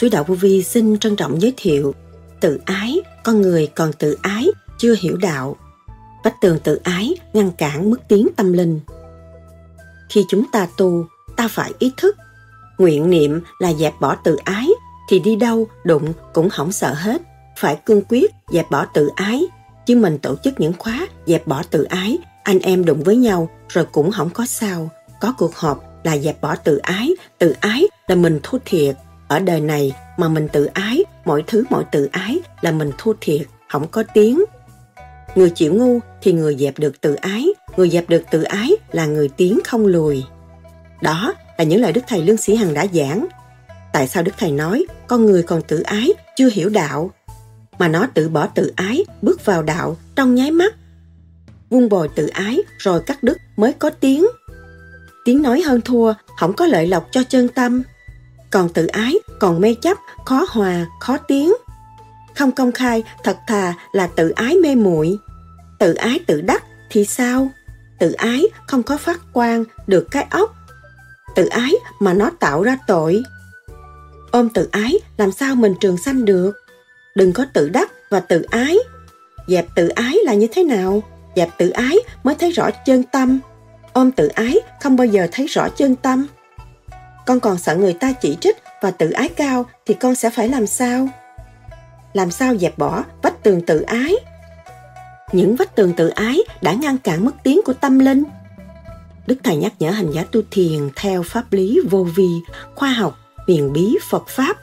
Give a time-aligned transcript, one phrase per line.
[0.00, 1.94] Suối Đạo Vô Vi xin trân trọng giới thiệu
[2.40, 4.46] Tự ái, con người còn tự ái,
[4.78, 5.56] chưa hiểu đạo.
[6.24, 8.80] Vách tường tự ái ngăn cản mức tiến tâm linh.
[10.08, 11.06] Khi chúng ta tu,
[11.36, 12.16] ta phải ý thức.
[12.78, 14.68] Nguyện niệm là dẹp bỏ tự ái,
[15.08, 17.22] thì đi đâu đụng cũng không sợ hết.
[17.56, 19.46] Phải cương quyết dẹp bỏ tự ái,
[19.86, 23.48] chứ mình tổ chức những khóa dẹp bỏ tự ái, anh em đụng với nhau
[23.68, 24.90] rồi cũng không có sao.
[25.20, 28.96] Có cuộc họp là dẹp bỏ tự ái, tự ái là mình thua thiệt.
[29.28, 33.12] Ở đời này mà mình tự ái, mọi thứ mọi tự ái là mình thua
[33.20, 34.44] thiệt, không có tiếng.
[35.34, 39.06] Người chịu ngu thì người dẹp được tự ái, người dẹp được tự ái là
[39.06, 40.24] người tiến không lùi.
[41.02, 43.26] Đó là những lời Đức Thầy Lương Sĩ Hằng đã giảng.
[43.92, 47.10] Tại sao Đức Thầy nói con người còn tự ái, chưa hiểu đạo,
[47.78, 50.74] mà nó tự bỏ tự ái, bước vào đạo trong nháy mắt.
[51.70, 54.26] Vun bồi tự ái rồi cắt đứt mới có tiếng.
[55.24, 57.82] Tiếng nói hơn thua, không có lợi lộc cho chân tâm.
[58.50, 61.52] Còn tự ái, còn mê chấp, khó hòa, khó tiếng.
[62.34, 65.18] Không công khai, thật thà là tự ái mê muội.
[65.78, 67.50] Tự ái tự đắc thì sao?
[67.98, 70.54] Tự ái không có phát quan được cái óc.
[71.34, 73.22] Tự ái mà nó tạo ra tội.
[74.30, 76.52] Ôm tự ái làm sao mình trường sanh được?
[77.14, 78.78] Đừng có tự đắc và tự ái.
[79.48, 81.02] Dẹp tự ái là như thế nào?
[81.36, 83.40] Dẹp tự ái mới thấy rõ chân tâm.
[83.92, 86.26] Ôm tự ái không bao giờ thấy rõ chân tâm.
[87.28, 90.48] Con còn sợ người ta chỉ trích và tự ái cao thì con sẽ phải
[90.48, 91.08] làm sao?
[92.12, 94.14] Làm sao dẹp bỏ vách tường tự ái?
[95.32, 98.24] Những vách tường tự ái đã ngăn cản mức tiến của tâm linh.
[99.26, 102.28] Đức Thầy nhắc nhở hành giả tu thiền theo pháp lý vô vi,
[102.74, 104.56] khoa học, huyền bí Phật Pháp.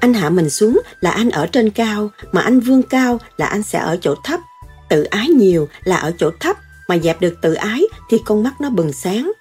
[0.00, 3.62] Anh hạ mình xuống là anh ở trên cao, mà anh vươn cao là anh
[3.62, 4.40] sẽ ở chỗ thấp.
[4.88, 6.56] Tự ái nhiều là ở chỗ thấp,
[6.88, 9.32] mà dẹp được tự ái thì con mắt nó bừng sáng.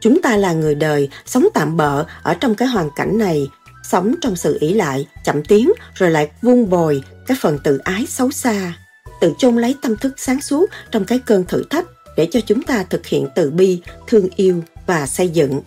[0.00, 3.50] Chúng ta là người đời, sống tạm bợ ở trong cái hoàn cảnh này,
[3.82, 8.06] sống trong sự ỷ lại, chậm tiến rồi lại vun bồi cái phần tự ái
[8.06, 8.72] xấu xa.
[9.20, 11.86] Tự chôn lấy tâm thức sáng suốt trong cái cơn thử thách
[12.16, 15.60] để cho chúng ta thực hiện từ bi, thương yêu và xây dựng.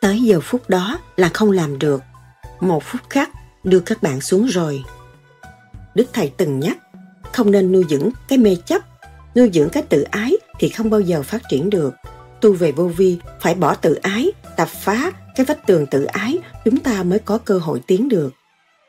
[0.00, 2.02] Tới giờ phút đó là không làm được.
[2.60, 3.30] Một phút khác
[3.64, 4.84] đưa các bạn xuống rồi.
[5.94, 6.78] Đức Thầy từng nhắc,
[7.32, 8.82] không nên nuôi dưỡng cái mê chấp,
[9.36, 11.94] nuôi dưỡng cái tự ái thì không bao giờ phát triển được.
[12.40, 16.38] Tu về vô vi phải bỏ tự ái, tập phá cái vách tường tự ái
[16.64, 18.30] chúng ta mới có cơ hội tiến được.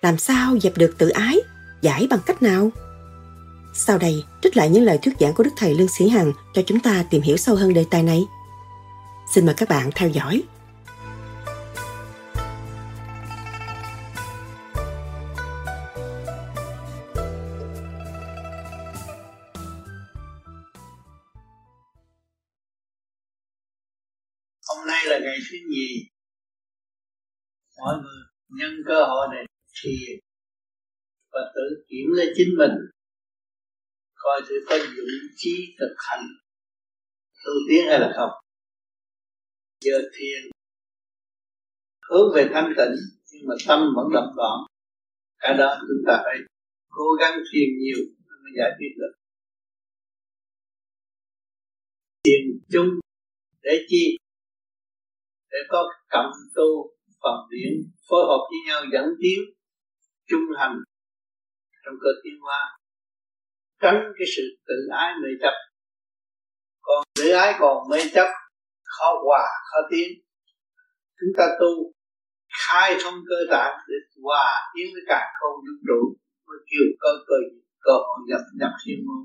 [0.01, 1.39] Làm sao dẹp được tự ái?
[1.81, 2.69] Giải bằng cách nào?
[3.73, 6.61] Sau đây, trích lại những lời thuyết giảng của Đức Thầy Lương Sĩ Hằng cho
[6.65, 8.23] chúng ta tìm hiểu sâu hơn đề tài này.
[9.33, 10.43] Xin mời các bạn theo dõi.
[28.87, 29.45] Cơ hội này
[29.83, 30.19] thiền
[31.31, 32.71] Và tự kiểm lấy chính mình,
[34.15, 36.27] coi thử có dũng chí thực hành
[37.45, 38.29] tu tiến hay là không.
[39.81, 40.51] Giờ thiền,
[42.09, 42.95] hướng về thanh tịnh,
[43.31, 44.59] nhưng mà tâm vẫn động loạn.
[45.39, 46.37] Cả đó chúng ta phải
[46.89, 47.97] cố gắng thiền nhiều
[48.27, 49.13] mới giải quyết được.
[52.23, 52.41] Thiền
[52.71, 52.89] chung
[53.61, 54.17] để chi?
[55.51, 56.94] Để có cộng tu
[57.25, 57.73] phần điển,
[58.09, 59.39] phối hợp với nhau dẫn tiến,
[60.29, 60.75] trung hành
[61.85, 62.59] trong cơ tiến hóa
[63.81, 65.55] tránh cái sự tự ái mê chấp.
[66.81, 68.29] Còn tự ái còn mê chấp,
[68.83, 70.07] khó hòa, khó tiến.
[71.19, 71.71] Chúng ta tu,
[72.67, 76.01] khai thông cơ tạng để hòa tiến với cả không vũ trụ,
[76.47, 77.35] mới kêu cơ cơ
[77.85, 79.21] cơ hội nhập nhập thiên môn.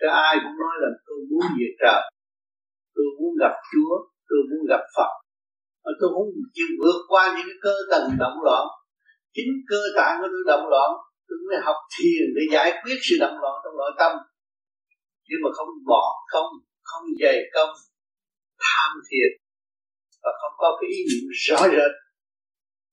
[0.00, 2.02] Cho ai cũng nói là tôi muốn về trời,
[2.94, 3.94] tôi muốn gặp chúa,
[4.28, 5.23] tôi muốn gặp phật
[5.84, 8.64] mà tôi không chịu vượt qua những cái cơ tầng động loạn.
[9.34, 10.90] Chính cơ tạng của tôi động loạn,
[11.26, 14.12] tôi mới học thiền để giải quyết sự động loạn trong nội tâm.
[15.28, 16.48] Nhưng mà không bỏ, không
[16.90, 17.72] không dày công,
[18.64, 19.30] tham thiền,
[20.22, 21.92] và không có cái ý niệm rõ rệt,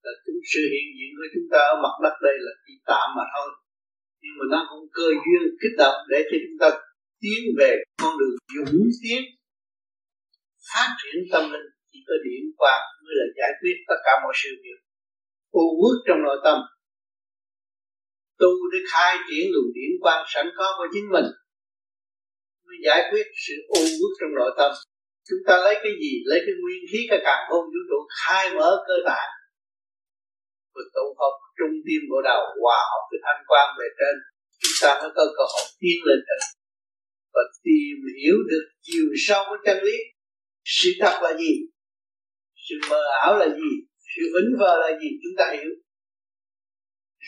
[0.04, 3.08] là chúng sự hiện diện của chúng ta ở mặt đất đây là chỉ tạm
[3.18, 3.50] mà thôi.
[4.22, 6.68] Nhưng mà nó cũng cơ duyên kích động để cho chúng ta
[7.22, 7.72] tiến về
[8.02, 9.22] con đường dũng tiến,
[10.70, 14.34] phát triển tâm linh chỉ có điểm qua mới là giải quyết tất cả mọi
[14.42, 14.80] sự việc.
[15.62, 16.58] U uất trong nội tâm.
[18.42, 21.28] Tu để khai triển luồng điển quang sẵn có của chính mình.
[22.66, 24.72] Mới giải quyết sự u uất trong nội tâm.
[25.28, 26.14] Chúng ta lấy cái gì?
[26.30, 29.32] Lấy cái nguyên khí cái càng khôn vũ trụ, khai mở cơ tạng.
[30.74, 34.16] Và tụ hợp trung tim bộ đầu hòa hợp với thanh quan về trên.
[34.62, 36.40] Chúng ta mới có cơ hội tiến lên trên.
[37.34, 39.98] Và tìm hiểu được chiều sâu của chân lý.
[40.66, 41.52] Sự thật là gì?
[42.70, 43.72] Sự mờ ảo là gì?
[44.16, 45.10] Sự vĩnh vờ là gì?
[45.24, 45.72] Chúng ta hiểu.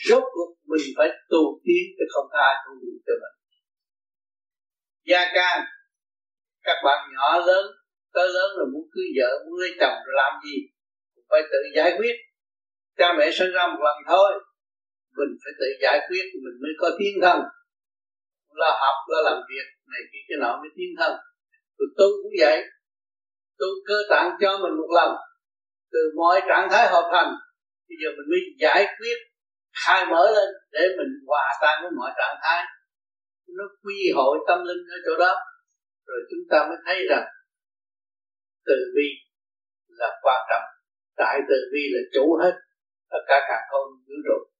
[0.08, 3.36] Rốt cuộc mình phải tu tiến chứ không ai tu được cho mình.
[5.10, 5.64] Gia can,
[6.62, 7.66] các bạn nhỏ lớn
[8.14, 10.56] tới lớn rồi muốn cưới vợ, muốn lấy chồng rồi làm gì?
[11.30, 12.16] Phải tự giải quyết.
[12.98, 14.30] Cha mẹ sinh ra một lần thôi.
[15.16, 17.38] Mình phải tự giải quyết, mình mới có tiến thân.
[18.60, 21.12] Lo học lo làm việc, này kia, cái nọ mới tiến thân.
[21.78, 22.64] Rồi tu cũng vậy
[23.58, 25.10] tu cơ tạng cho mình một lần.
[25.92, 27.30] Từ mọi trạng thái hợp thành,
[27.88, 29.16] bây giờ mình mới giải quyết,
[29.84, 32.64] khai mở lên để mình hòa tan với mọi trạng thái.
[33.58, 35.34] Nó quy hội tâm linh ở chỗ đó.
[36.06, 37.24] Rồi chúng ta mới thấy rằng,
[38.66, 39.08] từ bi
[39.88, 40.62] là quan trọng.
[41.16, 42.52] Tại từ bi là chủ hết
[43.10, 44.54] tất cả cả con vũ trụ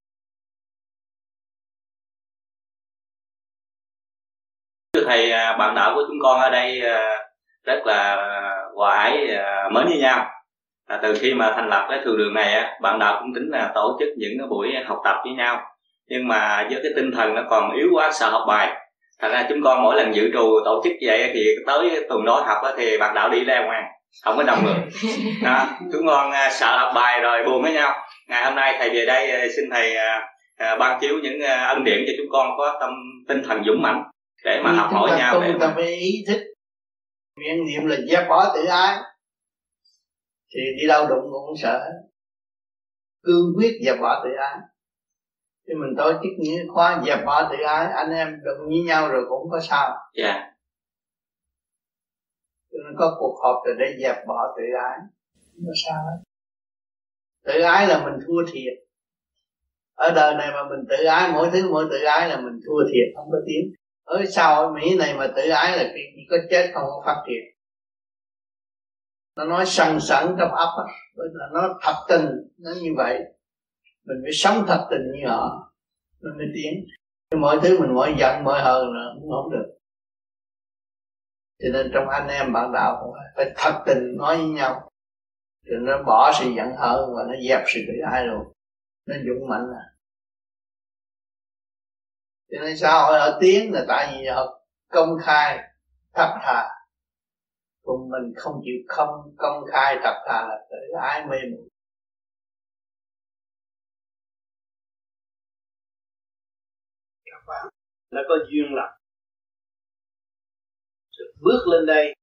[4.95, 7.29] thưa thầy à, bạn đạo của chúng con ở đây à,
[7.65, 8.17] rất là
[8.75, 10.27] hòa ái à, mến như nhau.
[10.89, 13.73] À, từ khi mà thành lập cái thường đường này bạn đạo cũng tính là
[13.75, 15.61] tổ chức những cái buổi học tập với nhau.
[16.09, 18.77] Nhưng mà với cái tinh thần nó còn yếu quá sợ học bài.
[19.21, 22.45] Thành ra chúng con mỗi lần dự trù tổ chức vậy thì tới tuần đó
[22.47, 23.85] học thì bạn đạo đi leo ngoan
[24.25, 24.75] không có đồng người
[25.43, 27.95] đó, chúng con sợ học bài rồi buồn với nhau.
[28.29, 29.97] Ngày hôm nay thầy về đây xin thầy
[30.79, 32.91] ban chiếu những ân điển cho chúng con có tâm
[33.29, 34.03] tinh thần dũng mãnh
[34.45, 36.54] để mà học hỏi nhau để phải ý thức
[37.37, 38.99] miệng niệm là dẹp bỏ tự ái.
[40.55, 41.91] Thì đi đâu đụng cũng không sợ.
[43.23, 44.59] Cương quyết dẹp bỏ tự ái.
[45.69, 47.93] Thì mình tổ chức những khóa dẹp bỏ tự ái.
[47.93, 49.97] Anh em đụng với nhau rồi cũng có sao.
[50.15, 50.25] Dạ.
[50.25, 50.51] Yeah.
[52.73, 54.99] cho nên có cuộc họp rồi để dẹp bỏ tự ái.
[55.35, 56.23] Không có sao hết.
[57.45, 58.75] Tự ái là mình thua thiệt.
[59.95, 62.85] Ở đời này mà mình tự ái mỗi thứ mỗi tự ái là mình thua
[62.93, 63.75] thiệt không có tiến
[64.05, 67.23] ở sau ở Mỹ này mà tự ái là chỉ có chết không có phát
[67.27, 67.55] triển.
[69.37, 72.27] Nó nói sẵn sẵn trong ấp là nó thật tình,
[72.59, 73.21] nó như vậy.
[74.05, 75.73] Mình phải sống thật tình như họ,
[76.21, 76.85] mình mới tiến.
[77.41, 79.75] Mọi thứ mình mỗi giận mỗi hờn là cũng không được.
[81.59, 84.91] Cho nên trong anh em bạn đạo cũng phải thật tình nói với nhau.
[85.65, 88.53] Rồi nó bỏ sự giận hờn và nó dẹp sự tự ái luôn.
[89.07, 89.94] Nó dũng mạnh là
[92.55, 95.59] cho nên xã hội ở tiếng là tại vì họ công khai
[96.13, 96.69] thật thà.
[97.83, 101.69] Còn mình không chịu không công khai thật thà là tự ái mê muội.
[107.25, 107.67] Các bạn
[108.11, 108.99] đã có duyên lành.
[111.41, 112.15] Bước lên đây,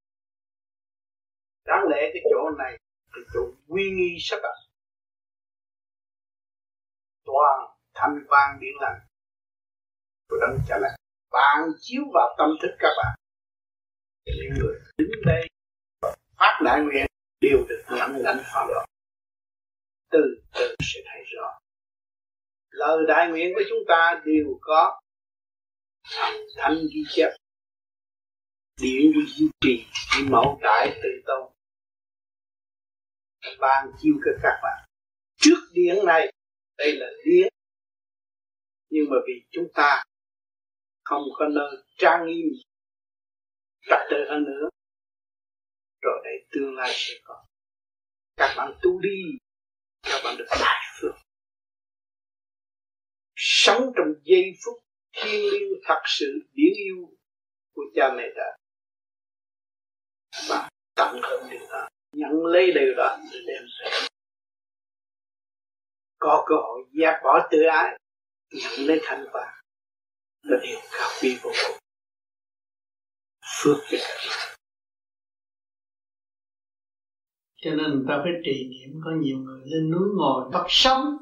[1.64, 2.78] đáng lẽ cái chỗ này
[3.12, 4.56] cái chỗ uy nghi sắc đặt.
[7.24, 9.11] Toàn thanh quan điển lành
[10.32, 10.96] của đấng cha lành
[11.30, 13.18] ban chiếu vào tâm thức các bạn.
[14.24, 15.48] Những người đứng đây,
[16.38, 17.06] phát đại nguyện,
[17.40, 18.88] đều được nhận lãnh pháp luật
[20.10, 20.20] từ
[20.54, 21.58] từ sẽ thấy rõ.
[22.70, 25.00] Lời đại nguyện của chúng ta đều có
[26.04, 27.30] thành thanh ghi chép.
[28.82, 29.86] Điện đi duy trì
[30.30, 31.52] mẫu đại tự tôn
[33.58, 34.88] ban chiêu cho các bạn.
[35.36, 36.32] Trước điện này,
[36.78, 37.52] đây là điện
[38.92, 40.02] nhưng mà vì chúng ta
[41.04, 42.46] không có nơi trang nghiêm
[43.90, 44.68] trật tự hơn nữa.
[46.02, 47.44] Rồi đây tương lai sẽ có.
[48.36, 49.22] Các bạn tu đi,
[50.02, 51.14] các bạn được đại phước.
[53.36, 54.82] Sống trong giây phút
[55.12, 56.96] thiêng liêng thật sự điển yêu
[57.74, 58.56] của cha mẹ đã.
[60.48, 63.90] Và tận hưởng điều đó, nhận lấy điều đó để đem về.
[66.18, 67.98] Có cơ hội giác bỏ tự ái,
[68.50, 69.61] nhận lấy thành quả
[70.42, 71.78] là điều cao quý vô cùng
[73.62, 73.98] phước cho
[77.62, 81.16] cho nên người ta phải trì niệm, có nhiều người lên núi ngồi Phật sống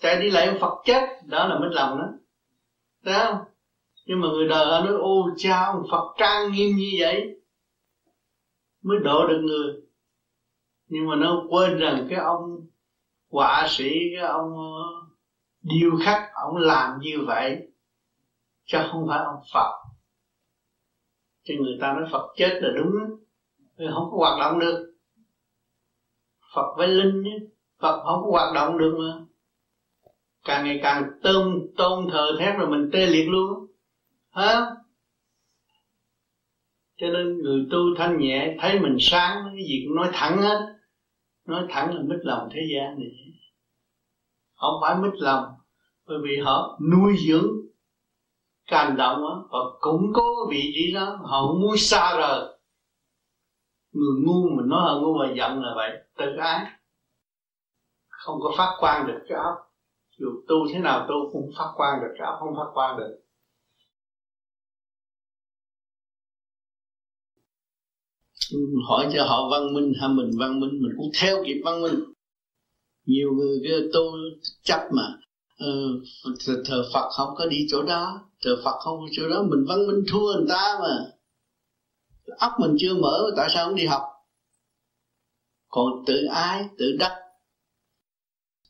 [0.00, 2.08] chạy đi lại Phật chết, đó là mất lòng đó.
[3.04, 3.38] Thấy không?
[4.06, 7.40] Nhưng mà người đời nói ô cha ông Phật trang nghiêm như vậy,
[8.82, 9.74] mới độ được người.
[10.86, 12.66] Nhưng mà nó quên rằng cái ông
[13.30, 14.82] họa sĩ, cái ông ờ,
[15.62, 17.68] điêu khắc, ông làm như vậy
[18.66, 19.72] chứ không phải ông Phật.
[21.44, 22.92] Cho người ta nói Phật chết là đúng
[23.76, 24.92] vì không có hoạt động được.
[26.54, 27.36] Phật với linh nhé
[27.78, 29.24] Phật không có hoạt động được mà.
[30.44, 33.66] Càng ngày càng tôn tôn thờ thét rồi mình tê liệt luôn
[34.30, 34.60] hả?
[36.96, 40.74] Cho nên người tu thanh nhẹ thấy mình sáng, cái gì cũng nói thẳng hết.
[41.44, 43.10] Nói thẳng là mít lòng thế gian này.
[44.54, 45.44] Không phải mít lòng,
[46.06, 47.65] bởi vì họ nuôi dưỡng
[48.66, 52.58] càng động đó họ củng cố vị trí đó họ không muốn xa rời.
[53.92, 55.90] Người ngu mình nói họ ngu và giận là vậy.
[56.18, 56.66] Tự ái.
[58.08, 59.54] Không có phát quan được cái óc.
[60.18, 63.22] Dù tu thế nào tu cũng phát quan được cái óc, không phát quan được.
[68.88, 72.04] Hỏi cho họ văn minh hay mình văn minh, mình cũng theo kịp văn minh.
[73.04, 74.00] Nhiều người kia tu
[74.62, 75.25] chấp mà
[75.58, 76.02] ừ,
[76.46, 78.30] thờ, thờ Phật không có đi chỗ đó.
[78.42, 79.42] Thờ Phật không có chỗ đó.
[79.42, 80.98] Mình văn minh thua người ta mà.
[82.38, 84.02] Óc mình chưa mở tại sao không đi học?
[85.68, 87.12] Còn tự ái tự đắc.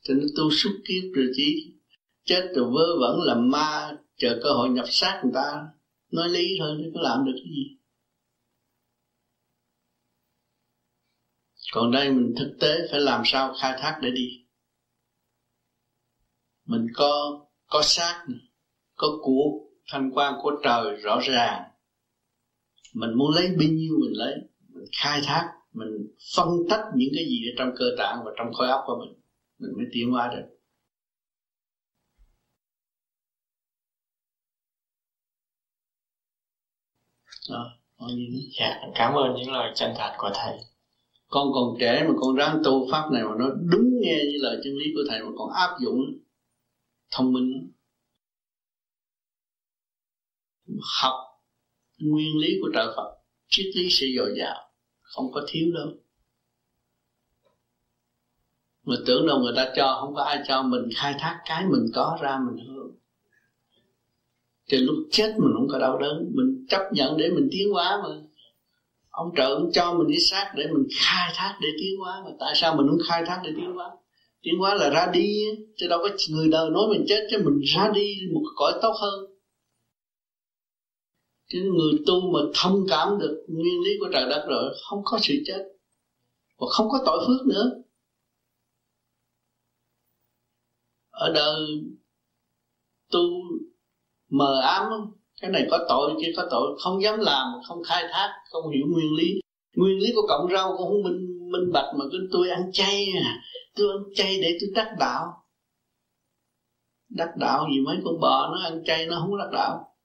[0.08, 1.72] Thì nó tu suốt kiếp rồi chỉ
[2.24, 5.66] chết rồi vơ vẩn làm ma chờ cơ hội nhập xác người ta.
[6.12, 7.76] Nói lý thôi chứ có làm được cái gì?
[11.72, 14.45] Còn đây mình thực tế phải làm sao khai thác để đi?
[16.66, 18.24] Mình có có xác
[18.96, 19.50] có của
[19.88, 21.62] thanh quan của trời rõ ràng.
[22.94, 24.34] Mình muốn lấy bao nhiêu mình lấy
[24.68, 25.88] mình khai thác mình
[26.36, 29.22] phân tách những cái gì ở trong cơ tạng và trong khối óc của mình
[29.58, 30.46] mình mới tiến hóa được.
[37.50, 37.72] Đó
[38.58, 40.56] dạ cảm ơn những lời chân thành của thầy.
[41.28, 44.60] Con còn trẻ mà con ráng tu pháp này mà nó đúng nghe như lời
[44.64, 46.00] chân lý của thầy mà còn áp dụng
[47.10, 47.72] thông minh.
[51.02, 51.14] Học
[51.98, 54.70] nguyên lý của trời Phật, triết lý sẽ dồi dào,
[55.02, 55.92] không có thiếu đâu.
[58.84, 61.86] Mà tưởng đâu người ta cho, không có ai cho mình, khai thác cái mình
[61.94, 62.96] có ra mình hưởng
[64.68, 68.00] thì lúc chết mình không có đau đớn, mình chấp nhận để mình tiến hóa
[68.02, 68.08] mà.
[69.10, 72.30] Ông trời ông cho mình cái xác để mình khai thác để tiến hóa mà.
[72.40, 73.90] Tại sao mình không khai thác để tiến hóa?
[74.46, 75.44] Tiến hóa là ra đi,
[75.76, 78.94] chứ đâu có người đời nói mình chết, chứ mình ra đi một cõi tốt
[79.00, 79.26] hơn.
[81.48, 85.18] Chứ người tu mà thông cảm được nguyên lý của trời đất rồi, không có
[85.22, 85.64] sự chết,
[86.58, 87.70] và không có tội phước nữa.
[91.10, 91.60] Ở đời
[93.12, 93.20] tu
[94.28, 94.90] mờ ám,
[95.40, 98.86] cái này có tội kia có tội, không dám làm, không khai thác, không hiểu
[98.90, 99.40] nguyên lý.
[99.76, 103.06] Nguyên lý của cộng rau cũng không minh minh bạch mà cứ tôi ăn chay
[103.24, 103.42] à
[103.76, 105.42] tôi ăn chay để tôi đắc đạo.
[107.08, 109.96] Đắc đạo gì mấy con bò nó ăn chay nó không đắc đạo.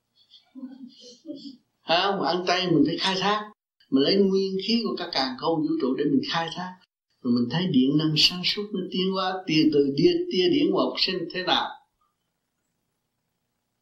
[1.81, 3.51] À, mà ăn chay mình phải khai thác.
[3.89, 6.73] Mình lấy nguyên khí của các càng không vũ trụ để mình khai thác.
[7.21, 10.71] Rồi mình thấy điện năng sáng suốt nó tiến hóa tia từ tia tia điển
[10.71, 11.67] một sinh thế nào.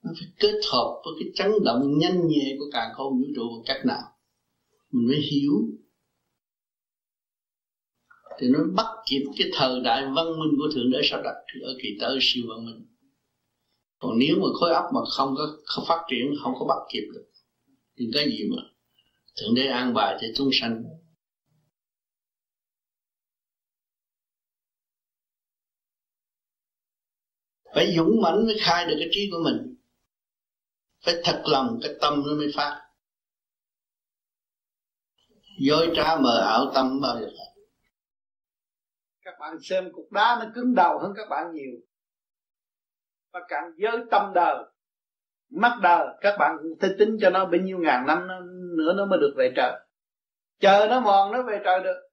[0.03, 3.41] Nó phải kết hợp với cái chấn động nhanh nhẹ của càng không vũ trụ
[3.41, 4.03] bằng cách nào?
[4.91, 5.51] Mình mới hiểu
[8.39, 11.75] thì nó bắt kịp cái thời đại văn minh của thượng đế sắp đặt ở
[11.81, 12.85] kỳ tới siêu văn minh.
[13.99, 17.09] Còn nếu mà khối óc mà không có không phát triển, không có bắt kịp
[17.13, 17.25] được,
[17.97, 18.63] thì cái gì mà
[19.41, 20.83] thượng đế an bài cho chúng sanh?
[27.75, 29.75] Phải dũng mãnh mới khai được cái trí của mình.
[31.05, 32.81] Phải thật lòng, cái tâm nó mới phát.
[35.59, 37.27] Dối trá mờ ảo tâm bao giờ
[39.29, 41.73] các bạn xem cục đá nó cứng đầu hơn các bạn nhiều.
[43.33, 44.57] Và càng giới tâm đời,
[45.51, 48.27] mắt đời, các bạn phải tính cho nó bao nhiêu ngàn năm
[48.77, 49.79] nữa nó mới được về trời.
[50.59, 52.09] Chờ nó mòn, nó về trời được.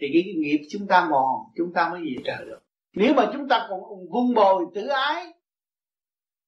[0.00, 2.58] Thì cái nghiệp chúng ta mòn, chúng ta mới về trời được.
[2.92, 3.80] Nếu mà chúng ta còn
[4.12, 5.26] vung bồi tự ái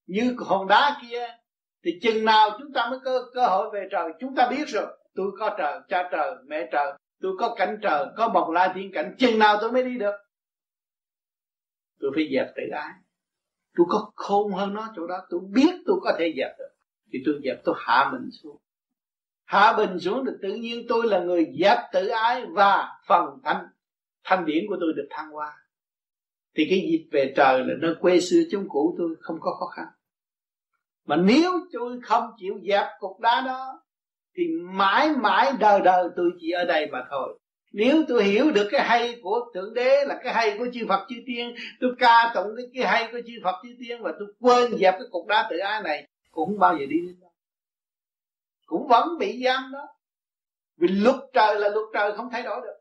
[0.06, 1.26] như hòn đá kia,
[1.84, 4.10] thì chừng nào chúng ta mới có cơ hội về trời.
[4.20, 8.06] Chúng ta biết rồi, tôi có trời, cha trời, mẹ trời tôi có cảnh trời,
[8.16, 10.14] có bồng lai thiên cảnh, chừng nào tôi mới đi được.
[12.00, 12.92] Tôi phải dẹp tự ái.
[13.76, 16.70] Tôi có khôn hơn nó chỗ đó, tôi biết tôi có thể dẹp được.
[17.12, 18.56] Thì tôi dẹp, tôi hạ mình xuống.
[19.44, 23.66] Hạ bình xuống thì tự nhiên tôi là người dẹp tự ái và phần thanh
[24.24, 25.56] thanh điển của tôi được thăng hoa.
[26.54, 29.66] Thì cái dịp về trời là nơi quê xưa chúng cũ tôi không có khó
[29.66, 29.86] khăn.
[31.06, 33.82] Mà nếu tôi không chịu dẹp cục đá đó
[34.38, 37.38] thì mãi mãi đời đời tôi chỉ ở đây mà thôi.
[37.72, 41.06] Nếu tôi hiểu được cái hay của thượng đế là cái hay của chư Phật
[41.08, 44.28] chư tiên tôi ca tụng cái, cái hay của chư Phật chư tiên và tôi
[44.40, 47.28] quên dẹp cái cục đá tự ái này cũng không bao giờ đi đến đâu
[48.68, 49.88] cũng vẫn bị giam đó.
[50.76, 52.80] Vì luật trời là luật trời không thay đổi được.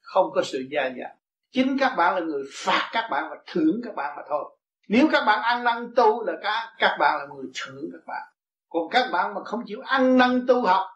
[0.00, 1.16] Không có sự gia giảm
[1.50, 4.56] chính các bạn là người phạt các bạn và thưởng các bạn mà thôi.
[4.88, 8.31] Nếu các bạn ăn năn tu là các các bạn là người thưởng các bạn
[8.72, 10.86] còn các bạn mà không chịu ăn năn tu học,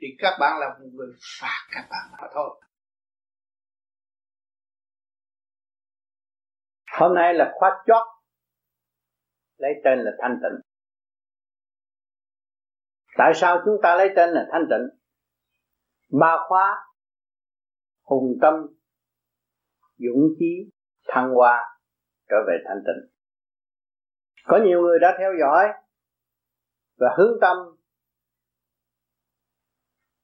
[0.00, 1.08] thì các bạn là một người
[1.40, 2.60] phạt các bạn mà thôi.
[6.98, 8.06] Hôm nay là khóa chót,
[9.56, 10.60] lấy tên là thanh tịnh.
[13.16, 15.00] Tại sao chúng ta lấy tên là thanh tịnh?
[16.20, 16.84] Ba khóa,
[18.02, 18.54] hùng tâm,
[19.96, 20.70] dũng chí,
[21.08, 21.78] thăng hoa,
[22.28, 23.10] trở về thanh tịnh.
[24.44, 25.83] Có nhiều người đã theo dõi
[26.98, 27.56] và hướng tâm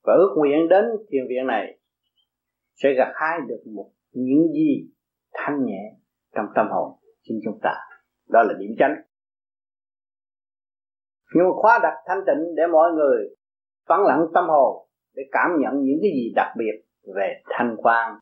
[0.03, 1.79] và ước nguyện đến thiền viện này
[2.73, 4.89] sẽ gặt hái được một những gì
[5.33, 5.97] thanh nhẹ
[6.35, 7.73] trong tâm hồn chính chúng ta.
[8.29, 8.95] Đó là điểm chánh.
[11.35, 13.35] Nhưng mà khóa đặt thanh tịnh để mọi người
[13.87, 16.85] vắng lặng tâm hồn để cảm nhận những cái gì đặc biệt
[17.15, 18.19] về thanh quan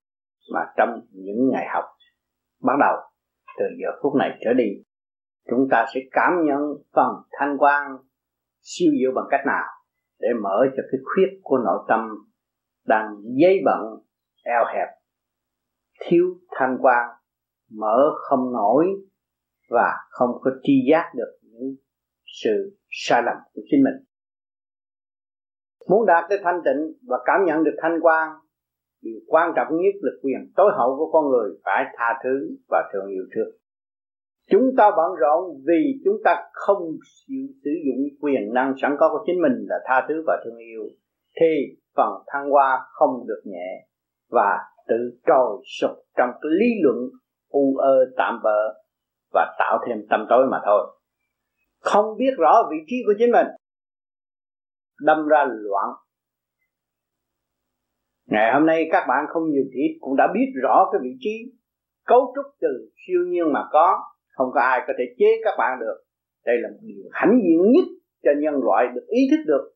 [0.54, 1.84] mà trong những ngày học
[2.64, 2.96] bắt đầu
[3.60, 4.70] từ giờ phút này trở đi.
[5.50, 6.60] Chúng ta sẽ cảm nhận
[6.96, 7.98] phần thanh quan
[8.62, 9.66] siêu diệu bằng cách nào
[10.20, 12.10] để mở cho cái khuyết của nội tâm
[12.86, 13.82] đang dây bận,
[14.44, 14.88] eo hẹp,
[16.00, 17.10] thiếu thanh quan,
[17.72, 18.86] mở không nổi
[19.70, 21.76] và không có tri giác được những
[22.44, 24.06] sự sai lầm của chính mình.
[25.90, 28.30] Muốn đạt tới thanh tịnh và cảm nhận được thanh quan,
[29.02, 32.90] điều quan trọng nhất là quyền tối hậu của con người phải tha thứ và
[32.94, 33.59] thương yêu thương
[34.50, 36.78] chúng ta bận rộn vì chúng ta không
[37.28, 40.58] chịu sử dụng quyền năng sẵn có của chính mình là tha thứ và thương
[40.58, 40.82] yêu.
[41.42, 43.88] Thì phần thăng hoa không được nhẹ
[44.30, 46.98] và tự trồi sụp trong cái lý luận
[47.50, 48.82] u ơ tạm bợ
[49.34, 51.00] và tạo thêm tâm tối mà thôi.
[51.80, 53.48] Không biết rõ vị trí của chính mình.
[55.02, 55.90] Đâm ra loạn.
[58.26, 61.52] Ngày hôm nay các bạn không nhiều thiệt cũng đã biết rõ cái vị trí
[62.06, 64.00] cấu trúc từ siêu nhiên mà có
[64.40, 65.98] không có ai có thể chế các bạn được.
[66.46, 67.88] Đây là một điều hãnh diện nhất
[68.24, 69.74] cho nhân loại được ý thức được.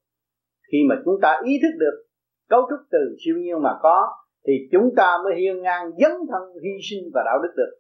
[0.72, 2.06] Khi mà chúng ta ý thức được
[2.50, 4.08] cấu trúc từ siêu nhiên mà có,
[4.48, 7.72] thì chúng ta mới hiên ngang dấn thân hy sinh và đạo đức được.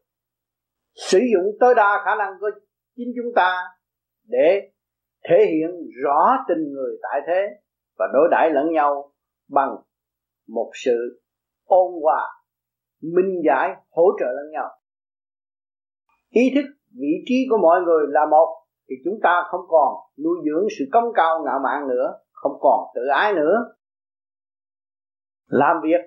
[0.95, 2.49] Sử dụng tối đa khả năng của
[2.95, 3.63] chính chúng ta
[4.27, 4.71] để
[5.29, 5.71] thể hiện
[6.03, 7.47] rõ tình người tại thế
[7.97, 9.11] và đối đãi lẫn nhau
[9.49, 9.75] bằng
[10.47, 11.21] một sự
[11.63, 12.27] ôn hòa,
[13.01, 14.69] minh giải, hỗ trợ lẫn nhau
[16.33, 18.47] ý thức, vị trí của mọi người là một,
[18.89, 22.79] thì chúng ta không còn nuôi dưỡng sự công cao ngạo mạn nữa, không còn
[22.95, 23.75] tự ái nữa.
[25.47, 26.01] Làm việc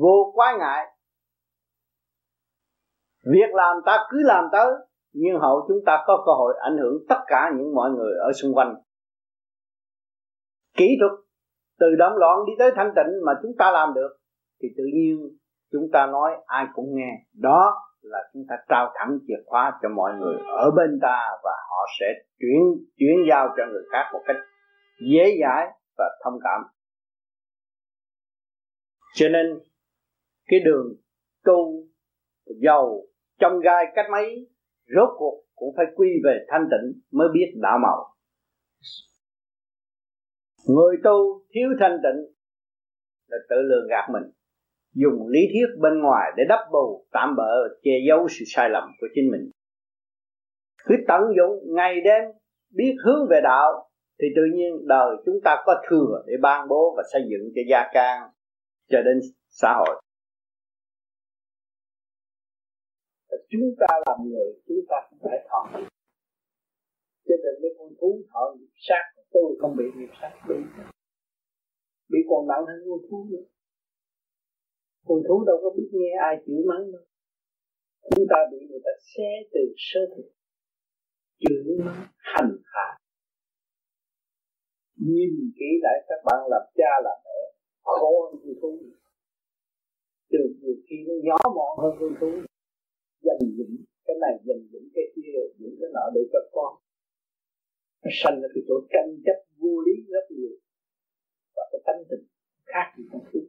[0.00, 0.86] vô quái ngại.
[3.24, 4.72] Việc làm ta cứ làm tới,
[5.12, 8.32] nhưng hậu chúng ta có cơ hội ảnh hưởng tất cả những mọi người ở
[8.32, 8.74] xung quanh.
[10.76, 11.12] Kỹ thuật,
[11.78, 14.08] từ động loạn đi tới thanh tịnh mà chúng ta làm được,
[14.62, 15.38] thì tự nhiên
[15.72, 17.10] chúng ta nói ai cũng nghe.
[17.32, 21.52] Đó là chúng ta trao thẳng chìa khóa cho mọi người ở bên ta và
[21.70, 22.06] họ sẽ
[22.38, 22.60] chuyển
[22.96, 24.36] chuyển giao cho người khác một cách
[25.12, 25.66] dễ dãi
[25.98, 26.60] và thông cảm.
[29.14, 29.46] Cho nên,
[30.46, 30.86] cái đường
[31.44, 31.84] tu
[32.62, 33.00] giàu
[33.40, 34.48] trong gai cách mấy,
[34.96, 38.14] rốt cuộc cũng phải quy về thanh tịnh mới biết đạo màu
[40.66, 42.34] người tu thiếu thanh tịnh
[43.26, 44.32] là tự lường gạt mình
[44.94, 47.52] dùng lý thuyết bên ngoài để đắp bù tạm bỡ
[47.82, 49.50] che giấu sự sai lầm của chính mình.
[50.84, 52.24] Cứ tận dụng ngày đêm
[52.70, 53.88] biết hướng về đạo
[54.20, 57.62] thì tự nhiên đời chúng ta có thừa để ban bố và xây dựng cho
[57.70, 58.30] gia can
[58.90, 60.02] cho đến xã hội.
[63.48, 65.78] Chúng ta làm người chúng ta cũng phải thọ
[67.26, 70.32] cho nên mấy con thú thọ nghiệp sát tôi không bị nghiệp sát.
[70.48, 70.54] Đi,
[72.08, 73.44] bị còn nặng hơn con thú nữa
[75.06, 77.04] con thú đâu có biết nghe ai chửi mắng đâu.
[78.10, 80.28] Chúng ta bị người ta xé từ sơ thực,
[81.42, 82.88] chửi mắng hành hạ.
[84.96, 87.40] Nhìn kỹ lại các bạn làm cha làm mẹ
[87.82, 88.78] khổ hơn con thú.
[90.30, 92.30] Từ nhiều khi nó nhỏ mọn hơn con thú.
[93.26, 93.70] Dành dụm
[94.06, 96.72] cái này dành dụm cái kia những cái nọ để cho con.
[98.04, 100.56] Nó sanh ra cái chỗ tranh chấp vô lý rất nhiều.
[101.56, 102.24] Và cái tánh tình
[102.66, 103.40] khác gì con thú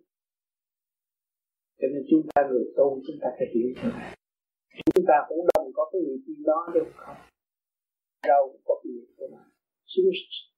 [1.80, 4.12] cho nên chúng ta người tu chúng ta phải hiểu thế này.
[4.96, 7.18] Chúng ta cũng đồng có cái nghiệp tin đó được không
[8.28, 9.44] đâu cũng có cái của nó
[9.92, 10.12] xuống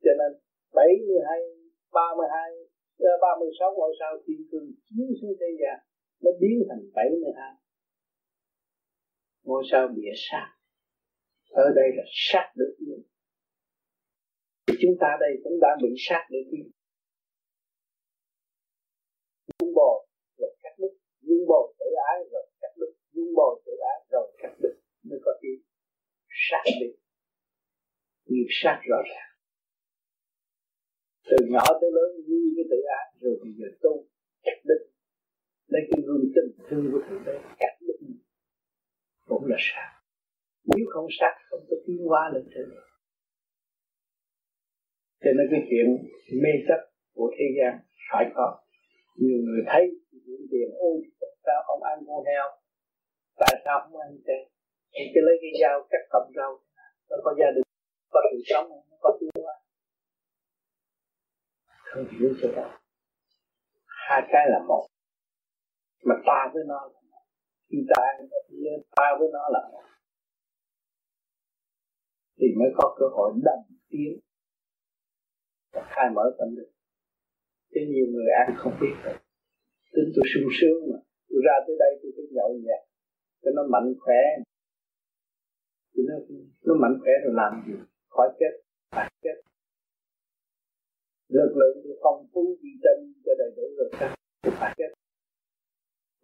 [0.03, 0.31] cho nên
[0.77, 1.39] bảy mươi hai
[1.97, 2.49] ba mươi hai
[3.09, 5.77] ờ, ba mươi sáu ngôi sao thiên cương chiếu xuống thế gian
[6.23, 7.53] nó biến thành bảy mươi hai.
[9.43, 10.47] Ngôi sao địa sát.
[11.51, 12.75] Ở đây là sát được.
[12.79, 13.01] Nhiên
[14.81, 16.65] chúng ta đây cũng đã bị sát để yêu
[23.17, 25.61] vun bồi tự ái rồi cắt đứt mới có tiếng
[26.49, 26.95] sát được
[28.25, 29.31] nghiệp sát rõ ràng.
[31.29, 34.05] Từ nhỏ tới lớn nuôi cái tự ái rồi bây giờ tu,
[34.43, 34.81] cắt đứt.
[35.67, 37.97] Lấy cái gương tình thương của thượng đế, cắt đứt.
[39.25, 39.89] Cũng là sát.
[40.63, 42.69] Nếu không sát, không có tiến hóa lên trên
[45.23, 45.87] cho nên cái chuyện
[46.43, 46.81] mê chấp
[47.13, 47.73] của thế gian
[48.11, 48.47] phải có.
[49.17, 49.83] Nhiều người thấy
[50.25, 51.01] chuyện tiền ôi
[51.45, 52.45] sao ông ăn con heo
[53.41, 54.41] tại sao không ăn chay
[54.93, 56.51] thì cứ lấy cái dao cắt cọng rau
[57.09, 57.63] nó có gia đình
[58.13, 59.53] có sự sống nó có tiêu hóa
[61.97, 62.69] không hiểu cho đâu,
[63.85, 64.87] hai cái là một.
[66.03, 67.23] Mà ta với nó là một.
[67.69, 68.03] Khi ta
[68.95, 69.83] ta với nó là một.
[72.39, 74.19] Thì mới có cơ hội đầm tiến.
[75.73, 76.71] Và khai mở tâm linh
[77.71, 78.95] chứ nhiều người ăn không biết.
[79.03, 79.15] Rồi
[79.93, 80.99] tính tôi sung sướng mà.
[81.29, 82.86] Tôi ra tới đây tôi phải nhậu nhẹt
[83.47, 84.21] cho nó mạnh khỏe.
[85.93, 86.15] Cho nó,
[86.67, 87.73] nó mạnh khỏe rồi làm gì?
[88.09, 88.53] Khỏi chết
[88.95, 89.37] phải chết.
[91.27, 94.15] Lực lượng tôi phong phú vi tinh cho đầy đủ rồi sao
[94.59, 94.91] phải chết.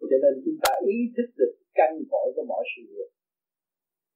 [0.00, 3.10] Cho nên chúng ta ý thức được căn cội của mọi sự việc.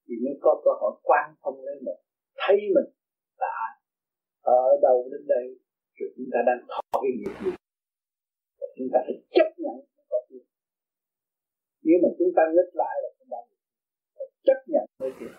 [0.05, 2.01] Thì mới có cơ hội quan thông lên mình
[2.37, 2.89] thấy mình
[3.37, 3.55] là
[4.41, 5.45] ở đâu đến đây
[5.95, 7.51] rồi chúng ta đang thọ cái nghiệp gì?
[8.77, 9.77] Chúng ta phải chấp nhận
[11.89, 15.33] nếu mà chúng ta nghịch lại là không bao giờ chấp nhận với chuyện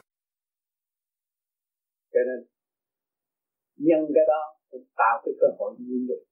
[2.13, 2.41] cho nên,
[3.87, 6.25] nhân cái đó cũng tạo cái cơ hội như được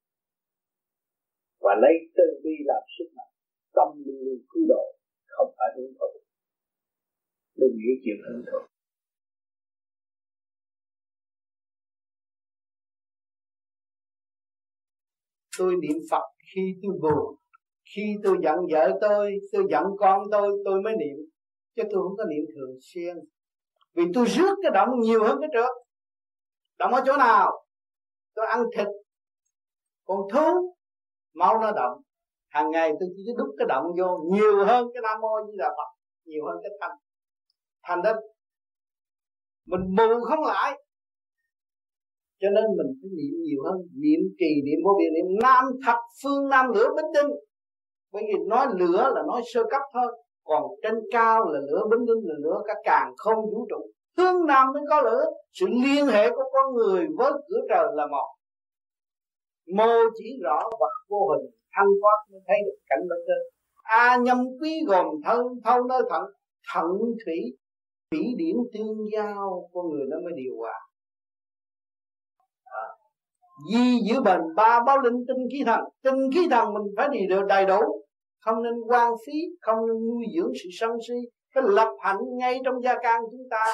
[1.60, 3.32] và lấy tư vi làm sức mạnh,
[3.76, 4.84] tâm luôn cứu độ,
[5.26, 6.20] không phải hướng thụ.
[7.56, 8.58] Đừng nghĩ chuyện hướng thụ.
[15.58, 17.36] Tôi niệm Phật khi tôi buồn
[17.94, 21.16] khi tôi giận vợ tôi tôi giận con tôi tôi mới niệm.
[21.76, 23.16] Chứ tôi không có niệm thường xuyên.
[23.94, 25.72] Vì tôi rước cái động nhiều hơn cái trước.
[26.78, 27.64] Động ở chỗ nào?
[28.34, 28.86] Tôi ăn thịt.
[30.04, 30.74] Còn thú
[31.34, 32.02] máu nó động
[32.48, 35.68] hàng ngày tôi chỉ đúc cái động vô nhiều hơn cái nam mô như là
[35.68, 35.90] phật,
[36.24, 36.98] nhiều hơn cái thanh.
[37.82, 38.16] Thành đất
[39.66, 40.82] mình mù không lại.
[42.40, 43.76] Cho nên mình phải niệm nhiều hơn.
[43.94, 47.30] Niệm trì, niệm vô biên, niệm nam thập phương nam lửa bích tinh
[48.12, 50.18] bởi vì nói lửa là nói sơ cấp thôi.
[50.44, 53.90] Còn trên cao là lửa bính đinh là lửa cả càng không vũ trụ.
[54.16, 55.24] Hướng nam mới có lửa?
[55.52, 58.28] Sự liên hệ của con người với cửa trời là một.
[59.76, 64.16] Mô chỉ rõ vật vô hình, thăng thoát mới thấy được cảnh bên trên a
[64.16, 66.22] nhâm quý gồm thân, thâu nơi thận
[66.74, 66.86] thận
[67.24, 67.56] thủy
[68.10, 70.74] thủy điển tương giao, con người nó mới điều hòa
[73.72, 75.80] di giữ bền, ba báo linh tinh khí thần.
[76.02, 77.80] Tinh khí thần mình phải đi được đầy đủ.
[78.40, 81.14] Không nên quan phí, không nên nuôi dưỡng sự sân si.
[81.54, 83.64] Phải lập hạnh ngay trong gia can chúng ta,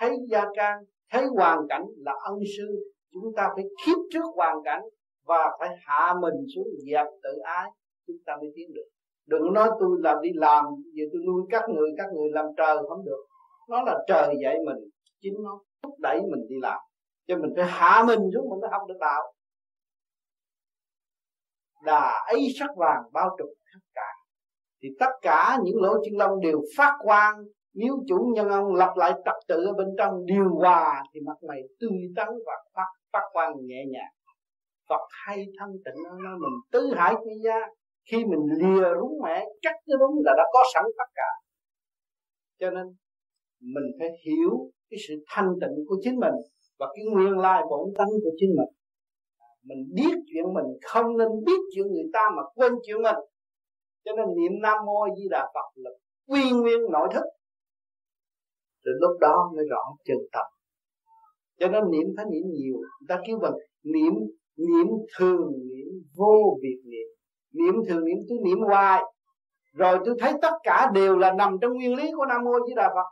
[0.00, 0.78] thấy gia can,
[1.12, 2.92] thấy hoàn cảnh là ân sư.
[3.12, 4.82] Chúng ta phải khiếp trước hoàn cảnh
[5.26, 7.70] và phải hạ mình xuống dẹp tự ái.
[8.06, 8.88] Chúng ta mới tiến được.
[9.26, 12.76] Đừng nói tôi làm đi làm, giờ tôi nuôi các người các người làm trời
[12.88, 13.24] không được.
[13.68, 14.76] Nó là trời dạy mình,
[15.20, 16.80] chính nó thúc đẩy mình đi làm.
[17.26, 19.22] Cho mình phải hạ mình xuống, mình mới học được đạo
[21.84, 24.10] đà ấy sắc vàng bao trùm tất cả.
[24.82, 27.34] Thì tất cả những lỗ chân lông đều phát quang,
[27.74, 31.36] nếu chủ nhân ông lập lại trật tự ở bên trong điều hòa thì mặt
[31.48, 34.12] mày tươi tắn và phát phát quang nhẹ nhàng.
[34.88, 37.60] Phật hay thân tịnh nó nói mình tứ hải quy gia,
[38.10, 41.30] khi mình lìa rúng mẹ chắc cái rúng là đã có sẵn tất cả.
[42.60, 42.86] Cho nên,
[43.60, 46.34] mình phải hiểu cái sự thanh tịnh của chính mình
[46.78, 48.73] và cái nguyên lai bổn tánh của chính mình
[49.64, 53.16] mình biết chuyện mình không nên biết chuyện người ta mà quên chuyện mình.
[54.04, 55.90] Cho nên niệm nam mô di đà phật là
[56.28, 57.24] quy nguyên nội thức.
[58.84, 60.46] Rồi lúc đó mới rõ chân tâm.
[61.58, 64.14] Cho nên niệm phải niệm nhiều, người ta kêu bằng niệm
[64.56, 64.86] niệm
[65.18, 67.08] thường, niệm vô việc niệm.
[67.52, 69.02] Niệm thường niệm tôi niệm hoài.
[69.72, 72.74] Rồi tôi thấy tất cả đều là nằm trong nguyên lý của nam mô di
[72.74, 73.08] đà phật.